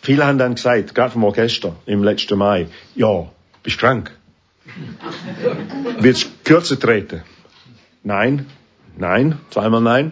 viele 0.02 0.26
haben 0.26 0.38
dann 0.38 0.56
gesagt, 0.56 0.96
gerade 0.96 1.12
vom 1.12 1.24
Orchester 1.24 1.76
im 1.86 2.04
letzten 2.04 2.38
Mai, 2.38 2.68
ja, 2.96 3.28
bist 3.62 3.78
krank. 3.78 4.12
Willst 6.00 6.46
kürzer 6.46 6.80
treten? 6.80 7.22
Nein, 8.04 8.46
nein, 8.98 9.38
zweimal 9.50 9.82
nein. 9.82 10.12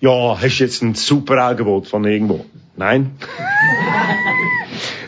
Ja, 0.00 0.38
hast 0.40 0.58
jetzt 0.58 0.82
ein 0.82 0.94
super 0.94 1.42
Angebot 1.42 1.88
von 1.88 2.04
irgendwo? 2.04 2.44
Nein. 2.76 3.12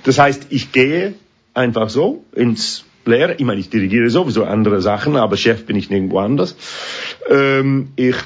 das 0.05 0.19
heißt, 0.19 0.47
ich 0.51 0.73
gehe 0.73 1.15
einfach 1.53 1.91
so 1.91 2.25
ins 2.33 2.85
Lehre. 3.07 3.35
Ich 3.39 3.45
meine, 3.45 3.61
ich 3.61 3.71
dirigiere 3.71 4.11
sowieso 4.11 4.45
andere 4.45 4.81
Sachen, 4.81 5.17
aber 5.17 5.37
Chef 5.37 5.65
bin 5.65 5.77
ich 5.77 5.91
nirgendwo 5.91 6.19
anders. 6.19 6.57
Ähm, 7.31 7.89
ich 7.97 8.17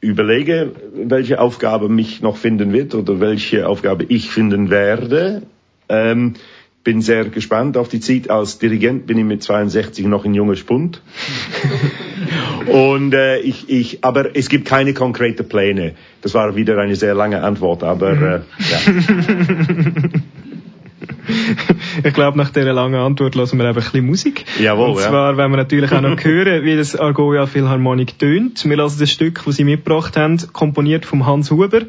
überlege, 0.00 0.72
welche 0.94 1.40
Aufgabe 1.40 1.88
mich 1.88 2.22
noch 2.22 2.36
finden 2.36 2.72
wird 2.72 2.94
oder 2.94 3.20
welche 3.20 3.68
Aufgabe 3.68 4.04
ich 4.04 4.30
finden 4.30 4.70
werde. 4.70 5.42
Ähm, 5.88 6.34
bin 6.84 7.02
sehr 7.02 7.26
gespannt 7.26 7.76
auf 7.76 7.88
die 7.88 8.00
Zeit. 8.00 8.30
Als 8.30 8.58
Dirigent 8.58 9.06
bin 9.06 9.18
ich 9.18 9.24
mit 9.24 9.42
62 9.42 10.06
noch 10.06 10.24
ein 10.24 10.32
junger 10.34 10.56
Spund. 10.56 11.02
Und 12.66 13.12
äh, 13.12 13.40
ich, 13.40 13.68
ich, 13.68 14.04
aber 14.04 14.34
es 14.36 14.48
gibt 14.48 14.66
keine 14.66 14.94
konkreten 14.94 15.48
Pläne. 15.48 15.94
Das 16.22 16.34
war 16.34 16.56
wieder 16.56 16.78
eine 16.78 16.96
sehr 16.96 17.14
lange 17.14 17.42
Antwort, 17.42 17.82
aber 17.82 18.12
äh, 18.12 18.40
ja. 18.70 18.78
ich 22.04 22.14
glaube, 22.14 22.38
nach 22.38 22.50
dieser 22.50 22.72
langen 22.72 22.96
Antwort 22.96 23.34
lassen 23.34 23.58
wir 23.58 23.66
einfach 23.66 23.82
ein 23.82 23.92
bisschen 23.92 24.06
Musik. 24.06 24.44
Jawohl, 24.60 24.90
Und 24.90 24.98
zwar, 24.98 25.32
ja. 25.32 25.36
wenn 25.36 25.50
wir 25.50 25.56
natürlich 25.56 25.92
auch 25.92 26.00
noch 26.00 26.18
hören, 26.24 26.64
wie 26.64 26.76
das 26.76 26.96
Argoia 26.96 27.46
Philharmonic 27.46 28.18
tönt. 28.18 28.64
Wir 28.64 28.76
lassen 28.76 29.00
das 29.00 29.10
Stück, 29.10 29.42
das 29.44 29.56
sie 29.56 29.64
mitgebracht 29.64 30.16
haben, 30.16 30.38
komponiert 30.52 31.06
vom 31.06 31.26
Hans 31.26 31.50
Huber. 31.50 31.82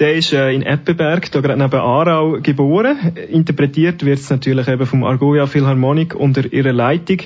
Der 0.00 0.14
ist 0.14 0.32
äh, 0.32 0.50
in 0.52 0.62
Eppenberg, 0.62 1.30
da 1.30 1.40
gerade 1.40 1.62
neben 1.62 1.80
Aarau, 1.80 2.38
geboren. 2.42 3.16
Interpretiert 3.30 4.04
wird 4.04 4.18
es 4.18 4.28
natürlich 4.28 4.66
eben 4.66 4.86
vom 4.86 5.04
Argoia 5.04 5.46
Philharmonic 5.46 6.14
unter 6.16 6.52
ihrer 6.52 6.72
Leitung 6.72 7.18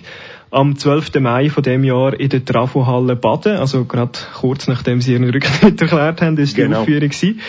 am 0.51 0.76
12. 0.76 1.20
Mai 1.20 1.51
von 1.51 1.62
dem 1.62 1.85
Jahr 1.85 2.18
in 2.18 2.29
der 2.29 2.45
Trafohalle 2.45 3.16
Baden, 3.16 3.57
also 3.57 3.85
gerade 3.85 4.18
kurz 4.35 4.66
nachdem 4.66 5.01
sie 5.01 5.12
ihren 5.12 5.29
Rücktritt 5.29 5.81
erklärt 5.81 6.22
haben, 6.22 6.39
ist 6.39 6.57
die 6.57 6.62
genau. 6.62 6.81
Aufführung 6.81 7.09
gewesen 7.09 7.41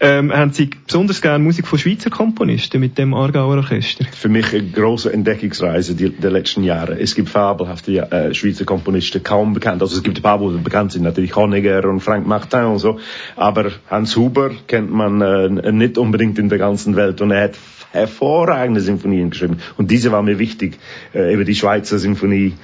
ähm, 0.00 0.32
haben 0.32 0.52
Sie 0.52 0.70
besonders 0.86 1.20
gerne 1.20 1.44
Musik 1.44 1.66
von 1.66 1.78
Schweizer 1.78 2.08
Komponisten 2.08 2.80
mit 2.80 2.96
dem 2.96 3.12
Aargauer 3.12 3.56
Orchester? 3.56 4.06
Für 4.12 4.30
mich 4.30 4.52
eine 4.54 4.64
große 4.64 5.12
Entdeckungsreise 5.12 5.94
die, 5.94 6.08
der 6.08 6.30
letzten 6.30 6.64
Jahre. 6.64 6.98
Es 6.98 7.14
gibt 7.14 7.28
fabelhafte 7.28 8.10
äh, 8.10 8.34
Schweizer 8.34 8.64
Komponisten, 8.64 9.22
kaum 9.22 9.52
bekannt. 9.52 9.82
Also 9.82 9.96
es 9.98 10.02
gibt 10.02 10.18
ein 10.18 10.22
paar, 10.22 10.38
die 10.38 10.58
bekannt 10.58 10.92
sind, 10.92 11.02
natürlich 11.02 11.36
Honegger 11.36 11.84
und 11.86 12.00
Frank 12.00 12.26
Martin 12.26 12.64
und 12.64 12.78
so. 12.78 12.98
Aber 13.36 13.72
Hans 13.90 14.16
Huber 14.16 14.50
kennt 14.66 14.90
man 14.90 15.20
äh, 15.20 15.70
nicht 15.70 15.98
unbedingt 15.98 16.38
in 16.38 16.48
der 16.48 16.58
ganzen 16.58 16.96
Welt 16.96 17.20
und 17.20 17.30
er 17.30 17.44
hat 17.44 17.58
hervorragende 17.92 18.80
Sinfonien 18.80 19.30
geschrieben. 19.30 19.58
Und 19.76 19.90
diese 19.90 20.12
war 20.12 20.22
mir 20.22 20.38
wichtig, 20.38 20.78
äh, 21.14 21.32
eben 21.32 21.44
die 21.44 21.54
Schweizer 21.54 21.98
Sinfonie 21.98 22.54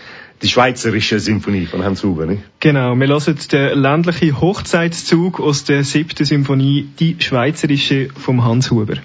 die 0.43 0.49
schweizerische 0.49 1.19
Symphonie 1.21 1.67
von 1.67 1.83
Hans 1.83 2.03
Huber, 2.05 2.27
nicht? 2.27 2.43
Genau, 2.61 2.95
wir 2.95 3.09
hören 3.09 3.39
den 3.53 3.79
ländlichen 3.79 4.41
Hochzeitszug 4.41 5.41
aus 5.41 5.65
der 5.65 5.85
siebten 5.85 6.25
Symphonie, 6.25 6.89
die 6.99 7.17
schweizerische 7.19 8.09
vom 8.15 8.45
Hans 8.45 8.71
Huber. 8.71 8.97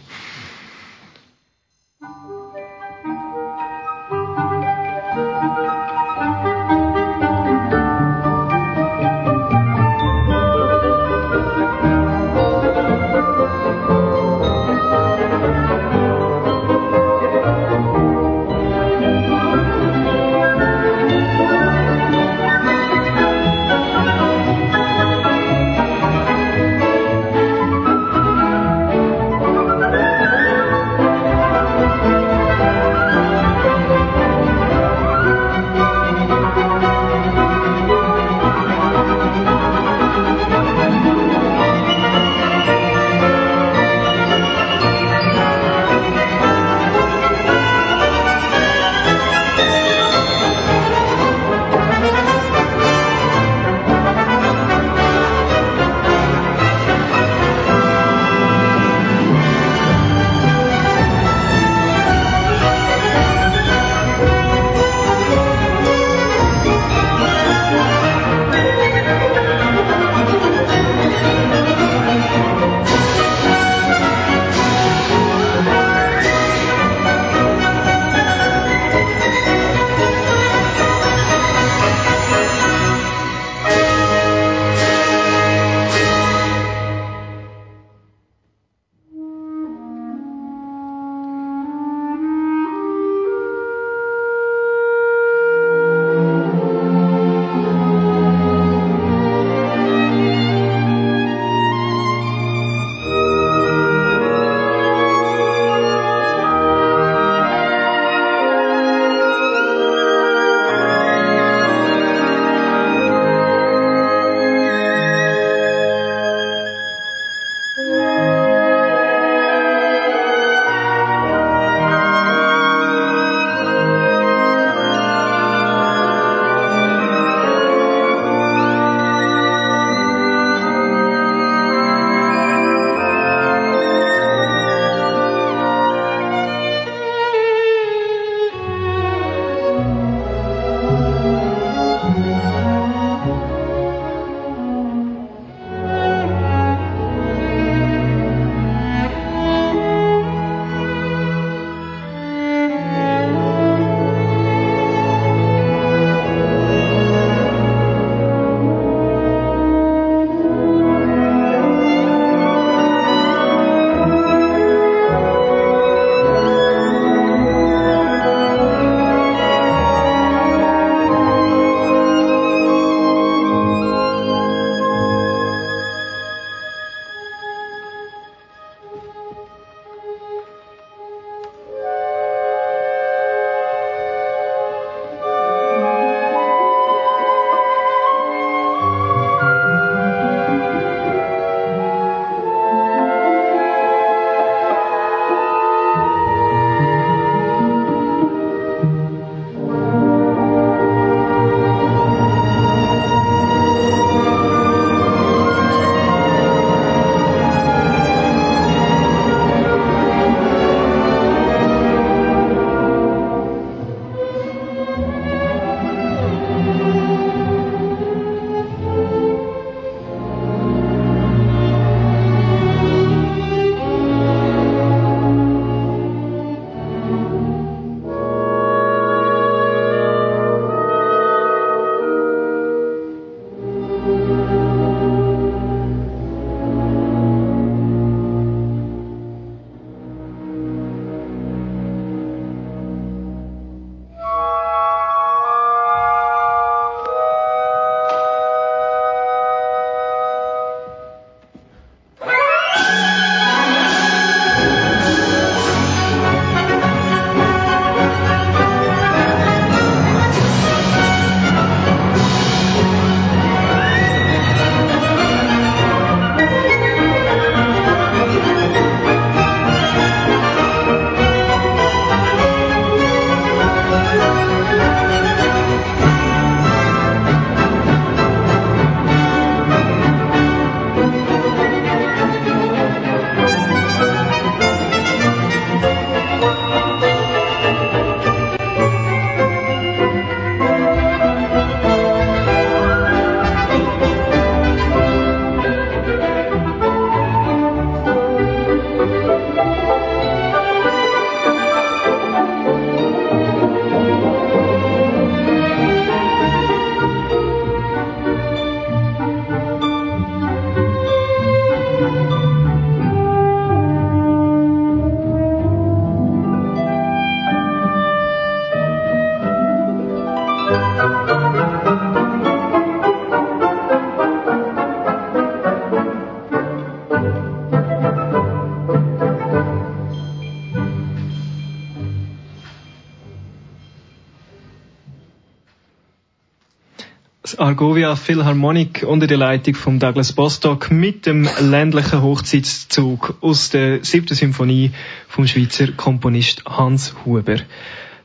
Argovia 337.72 338.18
Philharmonic 338.18 339.06
unter 339.08 339.28
der 339.28 339.38
Leitung 339.38 339.76
von 339.76 339.98
Douglas 339.98 340.34
Bostock 340.34 340.92
mit 340.92 341.26
dem 341.26 341.48
ländlichen 341.62 342.22
Hochzeitszug 342.22 343.38
aus 343.40 343.70
der 343.70 344.04
siebten 344.04 344.36
Symphonie 344.36 344.92
vom 345.30 345.48
Schweizer 345.48 345.94
Komponist 345.94 346.66
Hans 346.66 347.16
Huber. 347.24 347.62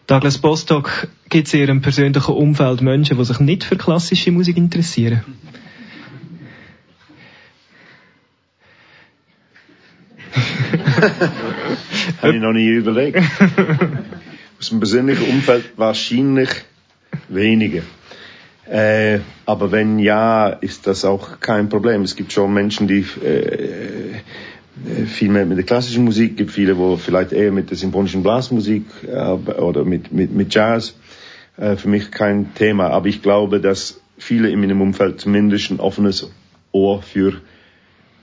Douglas 0.09 0.39
Bostock 0.39 1.07
gibt 1.29 1.47
es 1.47 1.55
in 1.55 1.61
ihrem 1.61 1.81
persönlichen 1.81 2.35
Umfeld 2.35 2.81
Menschen, 2.83 3.19
die 3.19 3.25
sich 3.25 3.39
nicht 3.39 3.63
für 3.63 3.77
klassische 3.77 4.33
Musik 4.33 4.57
interessieren. 4.57 5.23
Habe 12.21 12.35
ich 12.35 12.41
noch 12.41 12.53
nie 12.53 12.67
überlegt. 12.67 13.19
Aus 14.59 14.71
dem 14.71 14.81
persönlichen 14.81 15.31
Umfeld 15.31 15.67
wahrscheinlich 15.77 16.51
weniger. 17.29 17.83
Äh, 18.69 19.21
aber 19.45 19.71
wenn 19.71 19.99
ja, 19.99 20.49
ist 20.49 20.87
das 20.87 21.05
auch 21.05 21.41
kein 21.41 21.69
Problem. 21.69 22.03
Es 22.03 22.17
gibt 22.17 22.33
schon 22.33 22.53
Menschen, 22.53 22.89
die 22.89 23.01
äh, 23.01 24.15
viel 25.07 25.31
mehr 25.31 25.47
mit 25.47 25.57
der 25.57 25.65
klassischen 25.65 26.05
Musik, 26.05 26.37
gibt 26.37 26.51
viele, 26.51 26.77
wo 26.77 26.97
vielleicht 26.97 27.33
eher 27.33 27.53
mit 27.53 27.71
der 27.71 27.77
symphonischen 27.77 28.23
Blasmusik 28.23 28.85
äh, 29.07 29.17
oder 29.17 29.85
mit, 29.85 30.13
mit, 30.13 30.33
mit 30.33 30.53
Jazz. 30.55 30.95
Äh, 31.57 31.77
für 31.77 31.89
mich 31.89 32.11
kein 32.11 32.55
Thema. 32.55 32.89
Aber 32.89 33.07
ich 33.07 33.23
glaube, 33.23 33.61
dass 33.61 34.01
viele 34.19 34.51
in 34.51 34.61
meinem 34.61 34.81
Umfeld 34.81 35.21
zumindest 35.21 35.71
ein 35.71 35.81
offenes 35.81 36.31
Ohr 36.73 37.03
für, 37.03 37.35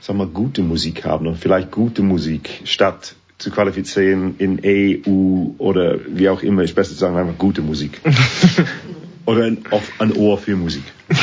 sagen 0.01 0.19
wir, 0.19 0.27
gute 0.27 0.61
Musik 0.61 1.05
haben 1.05 1.27
und 1.27 1.37
vielleicht 1.37 1.71
gute 1.71 2.01
Musik 2.01 2.61
statt 2.65 3.15
zu 3.37 3.49
qualifizieren 3.49 4.35
in 4.37 4.61
EU 4.63 5.53
oder 5.57 5.99
wie 6.07 6.29
auch 6.29 6.43
immer, 6.43 6.63
ist 6.63 6.75
besser 6.75 6.91
zu 6.91 6.99
sagen, 6.99 7.17
einfach 7.17 7.37
gute 7.37 7.61
Musik. 7.61 7.99
oder 9.25 9.45
ein, 9.45 9.59
ein 9.99 10.11
Ohr 10.13 10.37
für 10.37 10.55
Musik. 10.55 10.83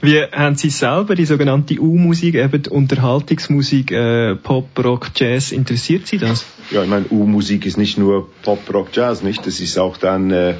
Wie 0.00 0.20
haben 0.20 0.56
Sie 0.56 0.70
selber 0.70 1.14
die 1.14 1.24
sogenannte 1.24 1.78
U-Musik, 1.78 2.34
eben 2.34 2.62
die 2.62 2.70
Unterhaltungsmusik, 2.70 3.92
äh, 3.92 4.34
Pop, 4.34 4.76
Rock, 4.82 5.10
Jazz, 5.14 5.52
interessiert 5.52 6.08
Sie 6.08 6.18
das? 6.18 6.44
Ja, 6.72 6.82
ich 6.82 6.88
meine, 6.88 7.06
U-Musik 7.06 7.66
ist 7.66 7.78
nicht 7.78 7.98
nur 7.98 8.28
Pop, 8.42 8.72
Rock, 8.74 8.88
Jazz, 8.92 9.22
nicht? 9.22 9.46
Das 9.46 9.60
ist 9.60 9.78
auch 9.78 9.96
dann 9.96 10.32
äh, 10.32 10.54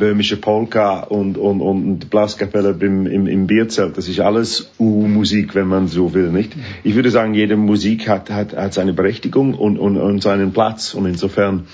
böhmische 0.00 0.36
Polka 0.36 1.00
und, 1.00 1.38
und, 1.38 1.60
und 1.60 2.10
Blaskapelle 2.10 2.76
im, 2.80 3.06
im, 3.06 3.26
im 3.28 3.46
Bierzelt. 3.46 3.96
Das 3.96 4.08
ist 4.08 4.18
alles 4.18 4.72
U-Musik, 4.80 5.54
wenn 5.54 5.68
man 5.68 5.86
so 5.86 6.12
will, 6.12 6.30
nicht? 6.30 6.56
Ich 6.82 6.96
würde 6.96 7.10
sagen, 7.10 7.34
jede 7.34 7.56
Musik 7.56 8.08
hat, 8.08 8.30
hat, 8.30 8.56
hat 8.56 8.74
seine 8.74 8.92
Berechtigung 8.92 9.54
und, 9.54 9.78
und, 9.78 9.96
und 9.96 10.20
seinen 10.20 10.52
Platz. 10.52 10.94
Und 10.94 11.06
insofern 11.06 11.66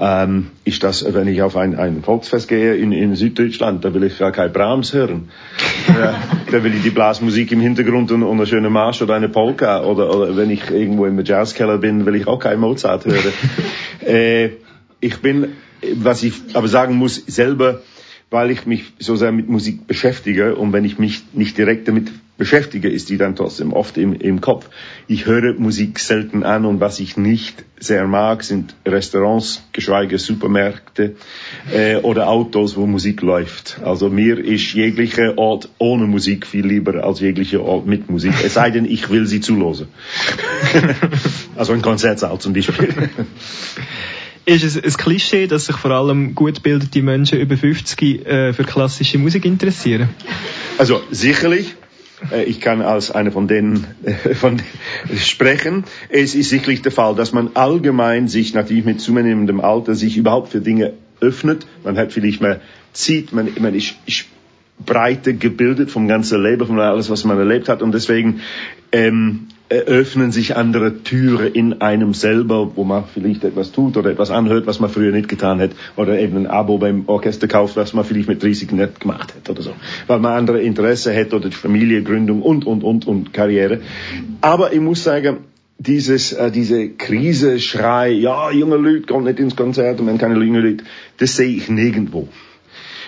ähm, 0.00 0.50
ist 0.64 0.82
das, 0.82 1.12
wenn 1.12 1.28
ich 1.28 1.42
auf 1.42 1.56
ein, 1.56 1.76
ein 1.76 2.02
Volksfest 2.02 2.48
gehe 2.48 2.74
in, 2.74 2.92
in 2.92 3.14
Süddeutschland, 3.14 3.84
da 3.84 3.92
will 3.92 4.04
ich 4.04 4.18
gar 4.18 4.32
kein 4.32 4.52
Brahms 4.52 4.94
hören. 4.94 5.28
ja, 5.88 6.14
da 6.50 6.64
will 6.64 6.74
ich 6.74 6.82
die 6.82 6.90
Blasmusik 6.90 7.52
im 7.52 7.60
Hintergrund 7.60 8.10
und, 8.12 8.22
und 8.22 8.36
eine 8.38 8.46
schöne 8.46 8.70
Marsch 8.70 9.02
oder 9.02 9.14
eine 9.14 9.28
Polka. 9.28 9.82
Oder, 9.82 10.16
oder 10.16 10.36
wenn 10.36 10.48
ich 10.48 10.70
irgendwo 10.70 11.04
im 11.04 11.22
Jazzkeller 11.22 11.78
bin, 11.78 12.06
will 12.06 12.14
ich 12.14 12.26
auch 12.26 12.38
kein 12.38 12.60
Mozart 12.60 13.04
hören. 13.04 13.32
äh, 14.06 14.50
ich 15.00 15.18
bin 15.20 15.48
was 15.94 16.22
ich 16.22 16.34
aber 16.54 16.68
sagen 16.68 16.96
muss, 16.96 17.16
selber, 17.26 17.82
weil 18.30 18.50
ich 18.50 18.66
mich 18.66 18.92
so 18.98 19.16
sehr 19.16 19.32
mit 19.32 19.48
Musik 19.48 19.86
beschäftige 19.86 20.56
und 20.56 20.72
wenn 20.72 20.84
ich 20.84 20.98
mich 20.98 21.22
nicht 21.34 21.56
direkt 21.56 21.86
damit 21.86 22.10
beschäftige, 22.36 22.88
ist 22.88 23.10
die 23.10 23.16
dann 23.16 23.36
trotzdem 23.36 23.72
oft 23.72 23.96
im, 23.96 24.12
im 24.12 24.40
Kopf. 24.40 24.68
Ich 25.06 25.26
höre 25.26 25.54
Musik 25.54 26.00
selten 26.00 26.42
an 26.42 26.64
und 26.64 26.80
was 26.80 26.98
ich 26.98 27.16
nicht 27.16 27.64
sehr 27.78 28.08
mag, 28.08 28.42
sind 28.42 28.74
Restaurants, 28.84 29.62
geschweige 29.72 30.18
Supermärkte 30.18 31.14
äh, 31.72 31.96
oder 31.96 32.28
Autos, 32.28 32.76
wo 32.76 32.86
Musik 32.86 33.22
läuft. 33.22 33.80
Also 33.84 34.08
mir 34.08 34.38
ist 34.38 34.74
jeglicher 34.74 35.38
Ort 35.38 35.68
ohne 35.78 36.06
Musik 36.06 36.46
viel 36.46 36.66
lieber 36.66 37.04
als 37.04 37.20
jeglicher 37.20 37.62
Ort 37.62 37.86
mit 37.86 38.10
Musik. 38.10 38.32
Es 38.42 38.54
sei 38.54 38.70
denn, 38.70 38.84
ich 38.84 39.10
will 39.10 39.26
sie 39.26 39.40
zulosen. 39.40 39.86
also 41.56 41.72
ein 41.72 41.82
Konzertsaal 41.82 42.40
zum 42.40 42.52
Beispiel 42.52 42.88
ist 44.46 44.62
es 44.62 44.76
ein 44.76 44.92
Klischee, 44.92 45.46
dass 45.46 45.66
sich 45.66 45.76
vor 45.76 45.90
allem 45.90 46.34
gut 46.34 46.62
bildete 46.62 47.02
Menschen 47.02 47.40
über 47.40 47.56
50 47.56 48.26
äh, 48.26 48.52
für 48.52 48.64
klassische 48.64 49.18
Musik 49.18 49.44
interessieren? 49.44 50.10
Also 50.78 51.00
sicherlich. 51.10 51.74
Äh, 52.30 52.44
ich 52.44 52.60
kann 52.60 52.82
als 52.82 53.10
einer 53.10 53.32
von 53.32 53.48
denen 53.48 53.86
äh, 54.04 54.34
von 54.34 54.60
sprechen. 55.16 55.84
Es 56.08 56.34
ist 56.34 56.50
sicherlich 56.50 56.82
der 56.82 56.92
Fall, 56.92 57.14
dass 57.14 57.32
man 57.32 57.50
allgemein 57.54 58.28
sich 58.28 58.54
natürlich 58.54 58.84
mit 58.84 59.00
zunehmendem 59.00 59.60
Alter 59.60 59.94
sich 59.94 60.16
überhaupt 60.16 60.50
für 60.50 60.60
Dinge 60.60 60.92
öffnet. 61.20 61.66
Man 61.82 61.96
hat 61.96 62.12
vielleicht 62.12 62.40
mehr 62.40 62.60
Zeit, 62.92 63.32
man, 63.32 63.48
man 63.60 63.74
ist, 63.74 63.94
ist 64.06 64.26
breiter 64.84 65.32
gebildet 65.32 65.90
vom 65.90 66.08
ganzen 66.08 66.42
Leben, 66.42 66.66
von 66.66 66.78
alles, 66.80 67.10
was 67.10 67.24
man 67.24 67.38
erlebt 67.38 67.68
hat. 67.68 67.82
Und 67.82 67.92
deswegen 67.92 68.40
ähm, 68.92 69.48
eröffnen 69.74 70.32
sich 70.32 70.56
andere 70.56 71.02
Türen 71.02 71.52
in 71.52 71.80
einem 71.80 72.14
selber, 72.14 72.76
wo 72.76 72.84
man 72.84 73.04
vielleicht 73.12 73.44
etwas 73.44 73.72
tut 73.72 73.96
oder 73.96 74.10
etwas 74.10 74.30
anhört, 74.30 74.66
was 74.66 74.80
man 74.80 74.90
früher 74.90 75.12
nicht 75.12 75.28
getan 75.28 75.60
hat, 75.60 75.70
oder 75.96 76.18
eben 76.18 76.36
ein 76.36 76.46
Abo 76.46 76.78
beim 76.78 77.04
Orchester 77.08 77.48
kauft, 77.48 77.76
was 77.76 77.92
man 77.92 78.04
vielleicht 78.04 78.28
mit 78.28 78.42
30 78.42 78.72
nicht 78.72 79.00
gemacht 79.00 79.34
hat 79.34 79.50
oder 79.50 79.62
so, 79.62 79.72
weil 80.06 80.20
man 80.20 80.32
andere 80.32 80.60
Interesse 80.60 81.14
hat 81.14 81.34
oder 81.34 81.50
Familiengründung 81.50 82.42
und, 82.42 82.66
und, 82.66 82.84
und, 82.84 83.06
und 83.06 83.32
Karriere. 83.32 83.80
Aber 84.40 84.72
ich 84.72 84.80
muss 84.80 85.02
sagen, 85.02 85.38
dieses, 85.78 86.32
äh, 86.32 86.50
diese 86.50 86.90
Krise, 86.90 87.58
Schrei, 87.58 88.10
ja, 88.10 88.50
junge 88.50 88.76
Leute 88.76 89.06
kommen 89.06 89.24
nicht 89.24 89.40
ins 89.40 89.56
Konzert 89.56 89.98
und 90.00 90.06
man 90.06 90.18
keine 90.18 90.42
junge 90.42 90.60
Leute, 90.60 90.84
das 91.18 91.36
sehe 91.36 91.56
ich 91.56 91.68
nirgendwo. 91.68 92.28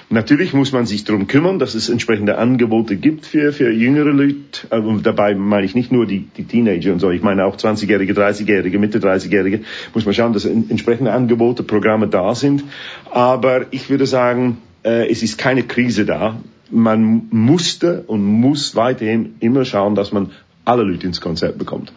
Natürlich 0.08 0.52
muss 0.52 0.70
man 0.70 0.86
sich 0.86 1.02
darum 1.02 1.26
kümmern, 1.26 1.58
dass 1.58 1.74
es 1.74 1.88
entsprechende 1.88 2.38
Angebote 2.38 2.96
gibt 2.96 3.26
für, 3.26 3.52
für 3.52 3.72
jüngere 3.72 4.12
Leute. 4.12 4.68
Und 4.70 5.04
dabei 5.04 5.34
meine 5.34 5.66
ich 5.66 5.74
nicht 5.74 5.90
nur 5.90 6.06
die, 6.06 6.28
die 6.36 6.44
Teenager 6.44 6.92
und 6.92 7.00
so, 7.00 7.10
ich 7.10 7.22
meine 7.22 7.44
auch 7.44 7.56
20-Jährige, 7.56 8.12
30-Jährige, 8.12 8.78
Mitte 8.78 9.00
30-Jährige. 9.00 9.62
Muss 9.94 10.04
man 10.04 10.14
schauen, 10.14 10.32
dass 10.32 10.44
entsprechende 10.44 11.12
Angebote, 11.12 11.64
Programme 11.64 12.06
da 12.06 12.36
sind. 12.36 12.62
Aber 13.10 13.66
ich 13.72 13.90
würde 13.90 14.06
sagen, 14.06 14.58
äh, 14.84 15.10
es 15.10 15.24
ist 15.24 15.38
keine 15.38 15.64
Krise 15.64 16.06
da. 16.06 16.40
Man 16.70 17.26
musste 17.30 18.04
und 18.06 18.24
muss 18.24 18.76
weiterhin 18.76 19.34
immer 19.40 19.64
schauen, 19.64 19.96
dass 19.96 20.12
man 20.12 20.30
alle 20.64 20.84
Leute 20.84 21.06
ins 21.06 21.20
Konzert 21.20 21.58
bekommt. 21.58 21.92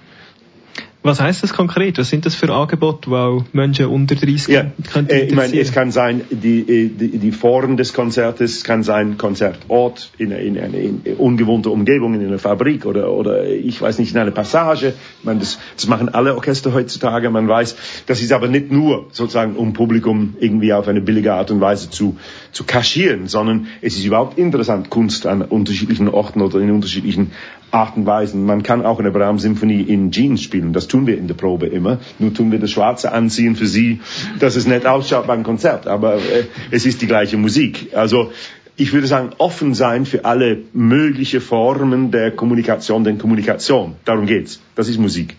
Was 1.02 1.22
heißt 1.22 1.43
das 1.43 1.54
konkret? 1.54 1.97
Was 1.97 2.10
sind 2.10 2.26
das 2.26 2.36
für 2.36 2.54
Angebote, 2.54 3.10
wo 3.10 3.45
Menschen 3.54 3.86
unter 3.86 4.16
30 4.16 4.47
ja, 4.54 4.66
könnten 4.91 5.12
äh, 5.12 5.24
Ich 5.24 5.34
meine, 5.34 5.58
es 5.58 5.72
kann 5.72 5.91
sein, 5.91 6.22
die, 6.30 6.60
äh, 6.60 6.89
die, 6.89 7.18
die 7.20 7.32
Form 7.32 7.78
des 7.78 7.93
Konzertes 7.93 8.66
kann 8.66 8.84
sein 8.84 9.18
Konzertort 9.18 10.12
in, 10.18 10.32
in 10.32 10.60
eine 10.60 10.78
in 10.78 11.02
ungewohnte 11.18 11.70
Umgebung, 11.70 12.16
in 12.16 12.28
einer 12.28 12.38
Fabrik 12.38 12.86
oder, 12.86 13.12
oder 13.14 13.47
ich 13.47 13.82
weiß 13.82 13.97
nicht, 14.00 14.14
in 14.14 14.20
einer 14.20 14.32
Passage. 14.32 14.93
Ich 15.20 15.26
meine, 15.26 15.39
das, 15.39 15.58
das 15.78 15.88
machen 15.88 16.10
alle 16.10 16.36
Orchester 16.36 16.74
heutzutage. 16.74 17.30
Man 17.30 17.47
weiß, 17.47 17.78
das 18.08 18.22
ist 18.22 18.34
aber 18.34 18.50
nicht 18.50 18.70
nur 18.70 19.08
sozusagen, 19.14 19.56
um 19.56 19.72
Publikum 19.72 20.36
irgendwie 20.41 20.74
auf 20.74 20.89
eine 20.89 21.00
billige 21.00 21.34
Art 21.34 21.50
und 21.50 21.62
Weise 21.62 21.89
zu, 21.89 22.18
zu 22.52 22.66
kaschieren, 22.66 23.28
sondern 23.28 23.68
es 23.82 23.95
ist 23.95 24.04
überhaupt 24.04 24.38
interessant, 24.38 24.89
Kunst 24.89 25.26
an 25.26 25.43
unterschiedlichen 25.43 26.10
Orten 26.10 26.41
oder 26.41 26.60
in 26.60 26.72
unterschiedlichen 26.72 27.32
Arten 27.72 28.01
und 28.01 28.05
Weisen. 28.05 28.45
Man 28.45 28.63
kann 28.63 28.86
auch 28.86 28.99
eine 28.99 29.11
Brahms-Symphonie 29.11 29.82
in 29.82 30.11
Jeans 30.11 30.41
spielen. 30.41 30.74
Das 30.74 30.88
tun 30.88 31.07
wir 31.07 31.17
in 31.17 31.28
der 31.28 31.36
Probe 31.36 31.67
immer. 31.67 31.99
Nur 32.17 32.34
tun 32.34 32.51
wir 32.51 32.59
das 32.59 32.72
Schwarze 32.72 33.11
anziehen 33.11 33.55
für 33.55 33.67
Sie, 33.67 33.99
dass 34.39 34.55
es 34.55 34.65
nett 34.65 34.86
ausschaut 34.86 35.28
beim 35.28 35.43
Konzert. 35.43 35.88
Aber 35.88 36.15
äh, 36.15 36.45
es 36.72 36.86
ist 36.86 37.01
die 37.01 37.07
gleiche 37.07 37.38
Musik. 37.38 37.89
Also 37.93 38.32
ich 38.76 38.93
würde 38.93 39.07
sagen, 39.07 39.32
offen 39.38 39.74
sein 39.74 40.05
für 40.05 40.26
alle 40.26 40.59
mögliche 40.74 41.41
Formen 41.41 42.11
der 42.11 42.32
Kommunikation, 42.32 43.03
denn 43.03 43.17
Kommunikation, 43.17 43.95
darum 44.05 44.26
geht's. 44.26 44.61
Das 44.76 44.88
ist 44.88 44.97
Musik. 44.97 45.36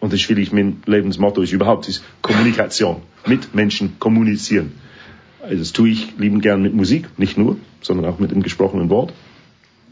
Und 0.00 0.12
das 0.12 0.28
will 0.28 0.38
ich 0.38 0.50
mein 0.50 0.82
Lebensmotto 0.86 1.42
ist 1.42 1.52
überhaupt, 1.52 1.88
ist 1.88 2.02
Kommunikation. 2.20 2.96
Mit 3.26 3.54
Menschen 3.54 3.98
kommunizieren. 4.00 4.72
Also 5.42 5.56
das 5.56 5.72
tue 5.72 5.90
ich 5.90 6.18
liebend 6.18 6.42
gern 6.42 6.62
mit 6.62 6.74
Musik, 6.74 7.08
nicht 7.16 7.38
nur, 7.38 7.56
sondern 7.80 8.06
auch 8.06 8.18
mit 8.18 8.30
dem 8.30 8.42
gesprochenen 8.42 8.90
Wort. 8.90 9.12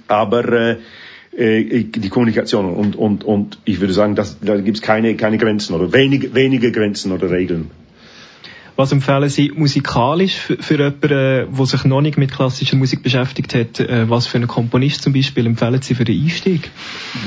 Aber 0.09 0.45
äh, 0.53 0.77
äh, 1.39 1.85
die 1.85 2.09
Kommunikation 2.09 2.75
und, 2.75 2.97
und, 2.97 3.25
und 3.25 3.59
ich 3.65 3.81
würde 3.81 3.93
sagen, 3.93 4.17
dass, 4.17 4.39
da 4.41 4.57
gibt 4.57 4.79
es 4.79 4.83
keine, 4.83 5.15
keine 5.17 5.39
Grenzen 5.39 5.75
oder 5.75 5.93
wenige, 5.93 6.35
wenige 6.35 6.73
Grenzen 6.73 7.13
oder 7.13 7.31
Regeln. 7.31 7.71
Was 8.79 8.93
empfehlen 8.93 9.29
Sie 9.29 9.51
musikalisch 9.57 10.37
für, 10.37 10.57
für 10.63 10.77
jemanden, 10.77 11.09
der 11.09 11.67
sich 11.67 11.85
noch 11.85 12.01
nicht 12.01 12.17
mit 12.17 12.31
klassischer 12.31 12.77
Musik 12.77 13.03
beschäftigt 13.03 13.53
hat? 13.53 13.81
Äh, 13.81 14.09
was 14.09 14.29
für 14.29 14.37
einen 14.37 14.47
Komponist 14.47 15.03
zum 15.03 15.13
Beispiel 15.13 15.47
empfehlen 15.47 15.83
Sie 15.83 15.97
für 15.97 16.05
den 16.05 16.23
Einstieg? 16.23 16.71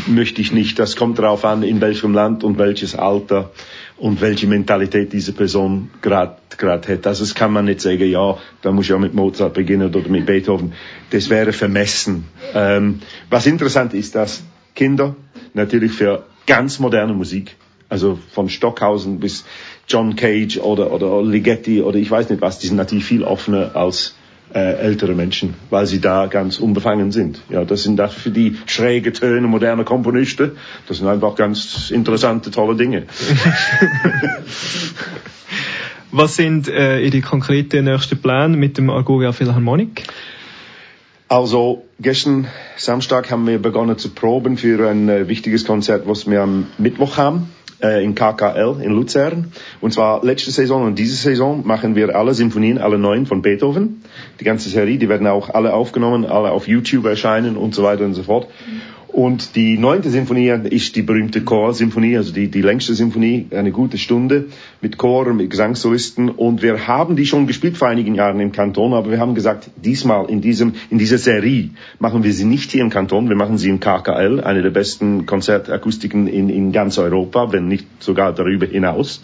Möchte 0.07 0.39
ich 0.39 0.53
nicht. 0.53 0.79
Das 0.79 0.95
kommt 0.95 1.19
darauf 1.19 1.43
an, 1.43 1.63
in 1.63 1.81
welchem 1.81 2.13
Land 2.13 2.45
und 2.45 2.57
welches 2.57 2.95
Alter 2.95 3.51
und 3.97 4.21
welche 4.21 4.47
Mentalität 4.47 5.11
diese 5.11 5.33
Person 5.33 5.89
gerade 6.01 6.37
hat. 6.57 6.87
Also 7.05 7.25
das 7.25 7.35
kann 7.35 7.51
man 7.51 7.65
nicht 7.65 7.81
sagen, 7.81 8.09
ja, 8.09 8.37
da 8.61 8.71
muss 8.71 8.85
ich 8.85 8.93
auch 8.93 8.99
mit 8.99 9.13
Mozart 9.13 9.53
beginnen 9.53 9.93
oder 9.93 10.07
mit 10.07 10.25
Beethoven. 10.25 10.71
Das 11.09 11.29
wäre 11.29 11.51
vermessen. 11.51 12.29
Ähm, 12.53 13.01
was 13.29 13.45
interessant 13.45 13.93
ist, 13.93 14.15
dass 14.15 14.41
Kinder 14.73 15.17
natürlich 15.53 15.91
für 15.91 16.23
ganz 16.47 16.79
moderne 16.79 17.13
Musik, 17.13 17.57
also 17.89 18.17
von 18.31 18.47
Stockhausen 18.47 19.19
bis 19.19 19.43
John 19.91 20.15
Cage 20.15 20.57
oder, 20.59 20.91
oder 20.91 21.21
Ligeti 21.21 21.81
oder 21.81 21.97
ich 21.97 22.09
weiß 22.09 22.29
nicht 22.29 22.41
was, 22.41 22.59
die 22.59 22.67
sind 22.67 22.77
natürlich 22.77 23.03
viel 23.03 23.23
offener 23.23 23.75
als 23.75 24.15
äh, 24.53 24.59
ältere 24.59 25.13
Menschen, 25.15 25.55
weil 25.69 25.85
sie 25.85 25.99
da 25.99 26.27
ganz 26.27 26.59
unbefangen 26.59 27.11
sind. 27.11 27.41
Ja, 27.49 27.65
das 27.65 27.83
sind 27.83 27.97
dafür 27.97 28.31
die 28.31 28.57
schräge 28.65 29.11
Töne 29.13 29.47
moderner 29.47 29.83
Komponisten. 29.83 30.51
Das 30.87 30.97
sind 30.97 31.07
einfach 31.07 31.35
ganz 31.35 31.91
interessante, 31.91 32.51
tolle 32.51 32.75
Dinge. 32.75 33.03
Was 36.13 36.35
sind 36.35 36.67
äh, 36.67 36.99
Ihre 36.99 37.21
konkreten 37.21 37.85
nächsten 37.85 38.17
Pläne 38.21 38.57
mit 38.57 38.77
dem 38.77 38.89
Argovia 38.89 39.31
Philharmonic? 39.31 40.03
Also 41.29 41.85
gestern 42.01 42.47
Samstag 42.75 43.31
haben 43.31 43.47
wir 43.47 43.59
begonnen 43.59 43.97
zu 43.97 44.09
proben 44.09 44.57
für 44.57 44.89
ein 44.89 45.07
äh, 45.07 45.29
wichtiges 45.29 45.63
Konzert, 45.63 46.05
was 46.05 46.29
wir 46.29 46.41
am 46.41 46.67
Mittwoch 46.77 47.15
haben 47.15 47.49
äh, 47.81 48.03
in 48.03 48.15
KKL 48.15 48.81
in 48.81 48.91
Luzern. 48.91 49.51
Und 49.79 49.93
zwar 49.93 50.23
letzte 50.23 50.51
Saison 50.51 50.85
und 50.85 50.99
diese 50.99 51.15
Saison 51.15 51.65
machen 51.65 51.95
wir 51.95 52.15
alle 52.15 52.33
Symphonien, 52.33 52.77
alle 52.77 52.97
neun 52.97 53.25
von 53.25 53.41
Beethoven. 53.41 54.03
Die 54.39 54.43
ganze 54.43 54.69
Serie, 54.69 54.97
die 54.97 55.09
werden 55.09 55.27
auch 55.27 55.49
alle 55.49 55.73
aufgenommen, 55.73 56.25
alle 56.25 56.51
auf 56.51 56.67
YouTube 56.67 57.05
erscheinen 57.05 57.57
und 57.57 57.75
so 57.75 57.83
weiter 57.83 58.05
und 58.05 58.13
so 58.13 58.23
fort. 58.23 58.47
Und 59.11 59.57
die 59.57 59.77
neunte 59.77 60.09
Sinfonie 60.09 60.49
ist 60.69 60.95
die 60.95 61.01
berühmte 61.01 61.41
Chorsymphonie, 61.41 62.15
also 62.15 62.31
die, 62.31 62.47
die 62.47 62.61
längste 62.61 62.93
Symphonie, 62.93 63.47
eine 63.51 63.71
gute 63.71 63.97
Stunde 63.97 64.45
mit 64.79 64.97
Chor, 64.97 65.33
mit 65.33 65.49
Gesangssolisten. 65.49 66.29
Und 66.29 66.61
wir 66.61 66.87
haben 66.87 67.17
die 67.17 67.25
schon 67.25 67.45
gespielt 67.45 67.77
vor 67.77 67.89
einigen 67.89 68.15
Jahren 68.15 68.39
im 68.39 68.53
Kanton, 68.53 68.93
aber 68.93 69.11
wir 69.11 69.19
haben 69.19 69.35
gesagt, 69.35 69.69
diesmal 69.75 70.29
in 70.29 70.39
diesem, 70.39 70.75
in 70.89 70.97
dieser 70.97 71.17
Serie 71.17 71.71
machen 71.99 72.23
wir 72.23 72.31
sie 72.31 72.45
nicht 72.45 72.71
hier 72.71 72.81
im 72.81 72.89
Kanton, 72.89 73.27
wir 73.27 73.35
machen 73.35 73.57
sie 73.57 73.69
im 73.69 73.81
KKL, 73.81 74.39
eine 74.41 74.61
der 74.61 74.69
besten 74.69 75.25
Konzertakustiken 75.25 76.27
in, 76.27 76.49
in 76.49 76.71
ganz 76.71 76.97
Europa, 76.97 77.51
wenn 77.51 77.67
nicht 77.67 77.87
sogar 77.99 78.33
darüber 78.33 78.65
hinaus, 78.65 79.21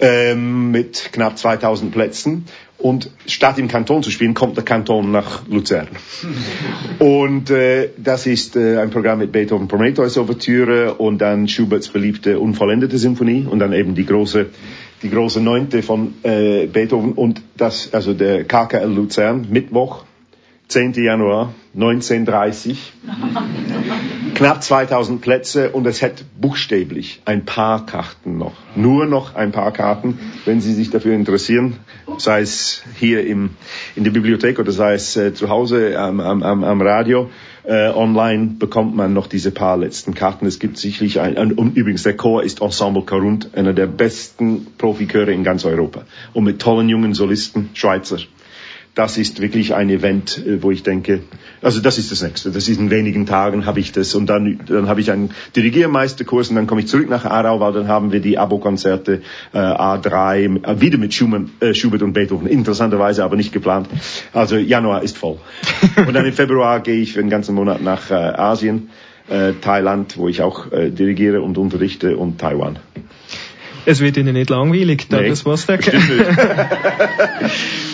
ähm, 0.00 0.72
mit 0.72 1.10
knapp 1.12 1.38
2000 1.38 1.92
Plätzen. 1.92 2.44
Und 2.78 3.10
statt 3.26 3.58
im 3.58 3.68
Kanton 3.68 4.02
zu 4.02 4.10
spielen, 4.10 4.34
kommt 4.34 4.56
der 4.56 4.64
Kanton 4.64 5.10
nach 5.10 5.46
Luzern. 5.48 5.88
Und 6.98 7.50
äh, 7.50 7.90
das 7.96 8.26
ist 8.26 8.54
äh, 8.56 8.78
ein 8.78 8.90
Programm 8.90 9.18
mit 9.18 9.32
Beethoven 9.32 9.66
Prometheus 9.66 10.18
Ouvertüre 10.18 10.94
und 10.94 11.18
dann 11.18 11.48
Schuberts 11.48 11.88
beliebte 11.88 12.38
Unvollendete 12.38 12.98
Symphonie 12.98 13.46
und 13.48 13.58
dann 13.58 13.72
eben 13.72 13.94
die 13.94 14.04
große 14.04 14.46
die 15.02 15.10
große 15.10 15.42
Neunte 15.42 15.82
von 15.82 16.14
äh, 16.22 16.66
Beethoven 16.66 17.12
und 17.12 17.42
das 17.56 17.92
also 17.92 18.14
der 18.14 18.44
KKL 18.44 18.90
Luzern 18.90 19.46
Mittwoch 19.50 20.05
10. 20.68 20.94
Januar 20.94 21.54
1930. 21.74 22.92
Knapp 24.34 24.62
2000 24.62 25.20
Plätze 25.20 25.70
und 25.70 25.86
es 25.86 26.02
hat 26.02 26.24
buchstäblich 26.40 27.22
ein 27.24 27.44
paar 27.44 27.86
Karten 27.86 28.36
noch. 28.36 28.54
Nur 28.74 29.06
noch 29.06 29.36
ein 29.36 29.52
paar 29.52 29.72
Karten, 29.72 30.18
wenn 30.44 30.60
Sie 30.60 30.74
sich 30.74 30.90
dafür 30.90 31.14
interessieren, 31.14 31.76
sei 32.18 32.40
es 32.40 32.82
hier 32.96 33.24
im, 33.26 33.50
in 33.94 34.02
der 34.02 34.10
Bibliothek 34.10 34.58
oder 34.58 34.72
sei 34.72 34.94
es 34.94 35.16
äh, 35.16 35.32
zu 35.32 35.48
Hause 35.48 35.98
am, 35.98 36.18
am, 36.20 36.42
am 36.42 36.82
Radio. 36.82 37.30
Äh, 37.62 37.90
online 37.90 38.56
bekommt 38.58 38.94
man 38.94 39.12
noch 39.12 39.26
diese 39.26 39.52
paar 39.52 39.76
letzten 39.76 40.14
Karten. 40.14 40.46
Es 40.46 40.58
gibt 40.58 40.78
sicherlich 40.78 41.20
ein, 41.20 41.36
und 41.36 41.76
übrigens 41.76 42.02
der 42.02 42.16
Chor 42.16 42.42
ist 42.42 42.60
Ensemble 42.60 43.04
Carund, 43.04 43.50
einer 43.54 43.72
der 43.72 43.86
besten 43.86 44.66
Profiköre 44.78 45.32
in 45.32 45.44
ganz 45.44 45.64
Europa. 45.64 46.02
Und 46.32 46.44
mit 46.44 46.60
tollen 46.60 46.88
jungen 46.88 47.14
Solisten, 47.14 47.70
Schweizer 47.74 48.18
das 48.96 49.18
ist 49.18 49.42
wirklich 49.42 49.74
ein 49.74 49.90
Event, 49.90 50.42
äh, 50.44 50.62
wo 50.62 50.70
ich 50.70 50.82
denke, 50.82 51.20
also 51.60 51.80
das 51.80 51.98
ist 51.98 52.10
das 52.10 52.22
nächste. 52.22 52.50
Das 52.50 52.66
ist 52.66 52.80
in 52.80 52.90
wenigen 52.90 53.26
Tagen 53.26 53.66
habe 53.66 53.78
ich 53.78 53.92
das 53.92 54.14
und 54.14 54.26
dann, 54.26 54.58
dann 54.66 54.88
habe 54.88 55.02
ich 55.02 55.12
einen 55.12 55.30
Dirigiermeisterkurs 55.54 56.48
und 56.48 56.56
dann 56.56 56.66
komme 56.66 56.80
ich 56.80 56.88
zurück 56.88 57.08
nach 57.10 57.26
Aarau, 57.26 57.60
weil 57.60 57.74
dann 57.74 57.88
haben 57.88 58.10
wir 58.10 58.20
die 58.20 58.38
Abo-Konzerte 58.38 59.20
äh, 59.52 59.58
A3 59.58 60.64
äh, 60.64 60.80
wieder 60.80 60.96
mit 60.96 61.12
Schumann, 61.12 61.50
äh, 61.60 61.74
Schubert 61.74 62.02
und 62.02 62.14
Beethoven. 62.14 62.46
Interessanterweise 62.46 63.22
aber 63.22 63.36
nicht 63.36 63.52
geplant. 63.52 63.86
Also 64.32 64.56
Januar 64.56 65.02
ist 65.02 65.18
voll. 65.18 65.38
und 65.96 66.14
dann 66.14 66.24
im 66.24 66.32
Februar 66.32 66.80
gehe 66.80 66.96
ich 67.02 67.12
für 67.12 67.20
einen 67.20 67.30
ganzen 67.30 67.54
Monat 67.54 67.82
nach 67.82 68.10
äh, 68.10 68.14
Asien, 68.14 68.88
äh, 69.28 69.52
Thailand, 69.60 70.16
wo 70.16 70.28
ich 70.28 70.40
auch 70.40 70.72
äh, 70.72 70.90
dirigiere 70.90 71.42
und 71.42 71.58
unterrichte 71.58 72.16
und 72.16 72.38
Taiwan. 72.38 72.78
Es 73.88 74.00
wird 74.00 74.16
Ihnen 74.16 74.32
nicht 74.32 74.50
langweilig, 74.50 75.06
Douglas 75.08 75.44
nee, 75.44 75.50
Mostek. 75.50 75.92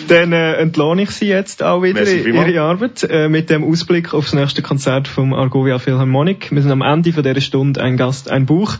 Dann 0.07 0.33
äh, 0.33 0.53
entlohne 0.53 1.03
ich 1.03 1.11
Sie 1.11 1.27
jetzt 1.27 1.63
auch 1.63 1.81
wieder 1.81 2.05
in 2.05 2.35
Ihre 2.35 2.61
Arbeit 2.61 3.03
äh, 3.03 3.29
mit 3.29 3.49
dem 3.49 3.63
Ausblick 3.63 4.13
auf 4.13 4.25
das 4.25 4.33
nächste 4.33 4.61
Konzert 4.61 5.07
vom 5.07 5.33
Argovia 5.33 5.79
Philharmonic. 5.79 6.51
Wir 6.51 6.61
sind 6.61 6.71
am 6.71 6.81
Ende 6.81 7.13
von 7.13 7.23
dieser 7.23 7.41
Stunde 7.41 7.81
ein 7.81 7.97
Gast, 7.97 8.29
ein 8.29 8.45
Buch. 8.45 8.77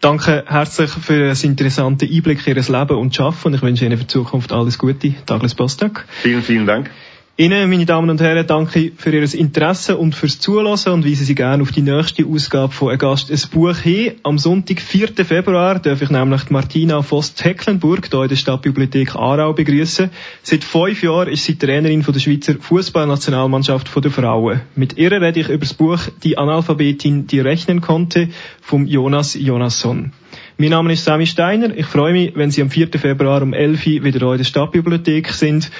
Danke 0.00 0.44
herzlich 0.46 0.90
für 0.90 1.28
das 1.28 1.44
interessante 1.44 2.06
Einblick 2.06 2.46
in 2.46 2.56
Ihr 2.56 2.62
Leben 2.62 2.96
und 2.98 3.14
Schaffen 3.14 3.48
und 3.48 3.54
ich 3.54 3.62
wünsche 3.62 3.86
Ihnen 3.86 3.96
für 3.96 4.04
die 4.04 4.08
Zukunft 4.08 4.52
alles 4.52 4.78
Gute. 4.78 5.14
Douglas 5.26 5.54
Bostak. 5.54 6.04
Vielen, 6.22 6.42
vielen 6.42 6.66
Dank. 6.66 6.90
Ihnen, 7.36 7.68
meine 7.68 7.84
Damen 7.84 8.10
und 8.10 8.20
Herren, 8.20 8.46
danke 8.46 8.92
für 8.96 9.10
Ihr 9.10 9.34
Interesse 9.34 9.96
und 9.96 10.14
fürs 10.14 10.38
Zuhören 10.38 10.92
und 10.92 11.04
weise 11.04 11.24
Sie 11.24 11.34
gerne 11.34 11.64
auf 11.64 11.72
die 11.72 11.82
nächste 11.82 12.24
Ausgabe 12.24 12.72
von 12.72 12.92
«Ein 12.92 12.98
Gast, 12.98 13.28
ein 13.28 13.50
Buch» 13.50 13.76
hin. 13.76 14.12
Am 14.22 14.38
Sonntag, 14.38 14.80
4. 14.80 15.08
Februar, 15.24 15.80
darf 15.80 16.00
ich 16.00 16.10
nämlich 16.10 16.48
Martina 16.50 17.02
Voss-Tecklenburg 17.02 18.08
hier 18.08 18.22
in 18.22 18.28
der 18.28 18.36
Stadtbibliothek 18.36 19.16
Aarau 19.16 19.52
begrüßen. 19.52 20.10
Seit 20.44 20.62
fünf 20.62 21.02
Jahren 21.02 21.28
ist 21.28 21.42
sie 21.42 21.56
Trainerin 21.56 22.04
von 22.04 22.14
der 22.14 22.20
Schweizer 22.20 22.54
Fußballnationalmannschaft 22.54 23.90
der 23.96 24.12
Frauen. 24.12 24.60
Mit 24.76 24.96
ihr 24.96 25.10
rede 25.10 25.40
ich 25.40 25.48
über 25.48 25.58
das 25.58 25.74
Buch 25.74 25.98
«Die 26.22 26.38
Analphabetin, 26.38 27.26
die 27.26 27.40
rechnen 27.40 27.80
konnte» 27.80 28.28
vom 28.60 28.86
Jonas 28.86 29.34
Jonasson. 29.34 30.12
Mein 30.56 30.70
Name 30.70 30.92
ist 30.92 31.04
Sami 31.04 31.26
Steiner. 31.26 31.76
Ich 31.76 31.86
freue 31.86 32.12
mich, 32.12 32.36
wenn 32.36 32.52
Sie 32.52 32.62
am 32.62 32.70
4. 32.70 32.90
Februar 32.96 33.42
um 33.42 33.52
11 33.52 33.86
Uhr 33.86 34.04
wieder 34.04 34.30
in 34.30 34.38
der 34.38 34.44
Stadtbibliothek 34.44 35.30
sind 35.30 35.72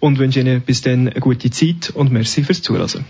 und 0.00 0.18
wünsche 0.18 0.40
Ihnen 0.40 0.60
bis 0.60 0.80
dann 0.82 1.08
eine 1.08 1.20
gute 1.20 1.50
Zeit 1.50 1.90
und 1.90 2.12
merci 2.12 2.42
fürs 2.42 2.62
Zuhören. 2.62 3.04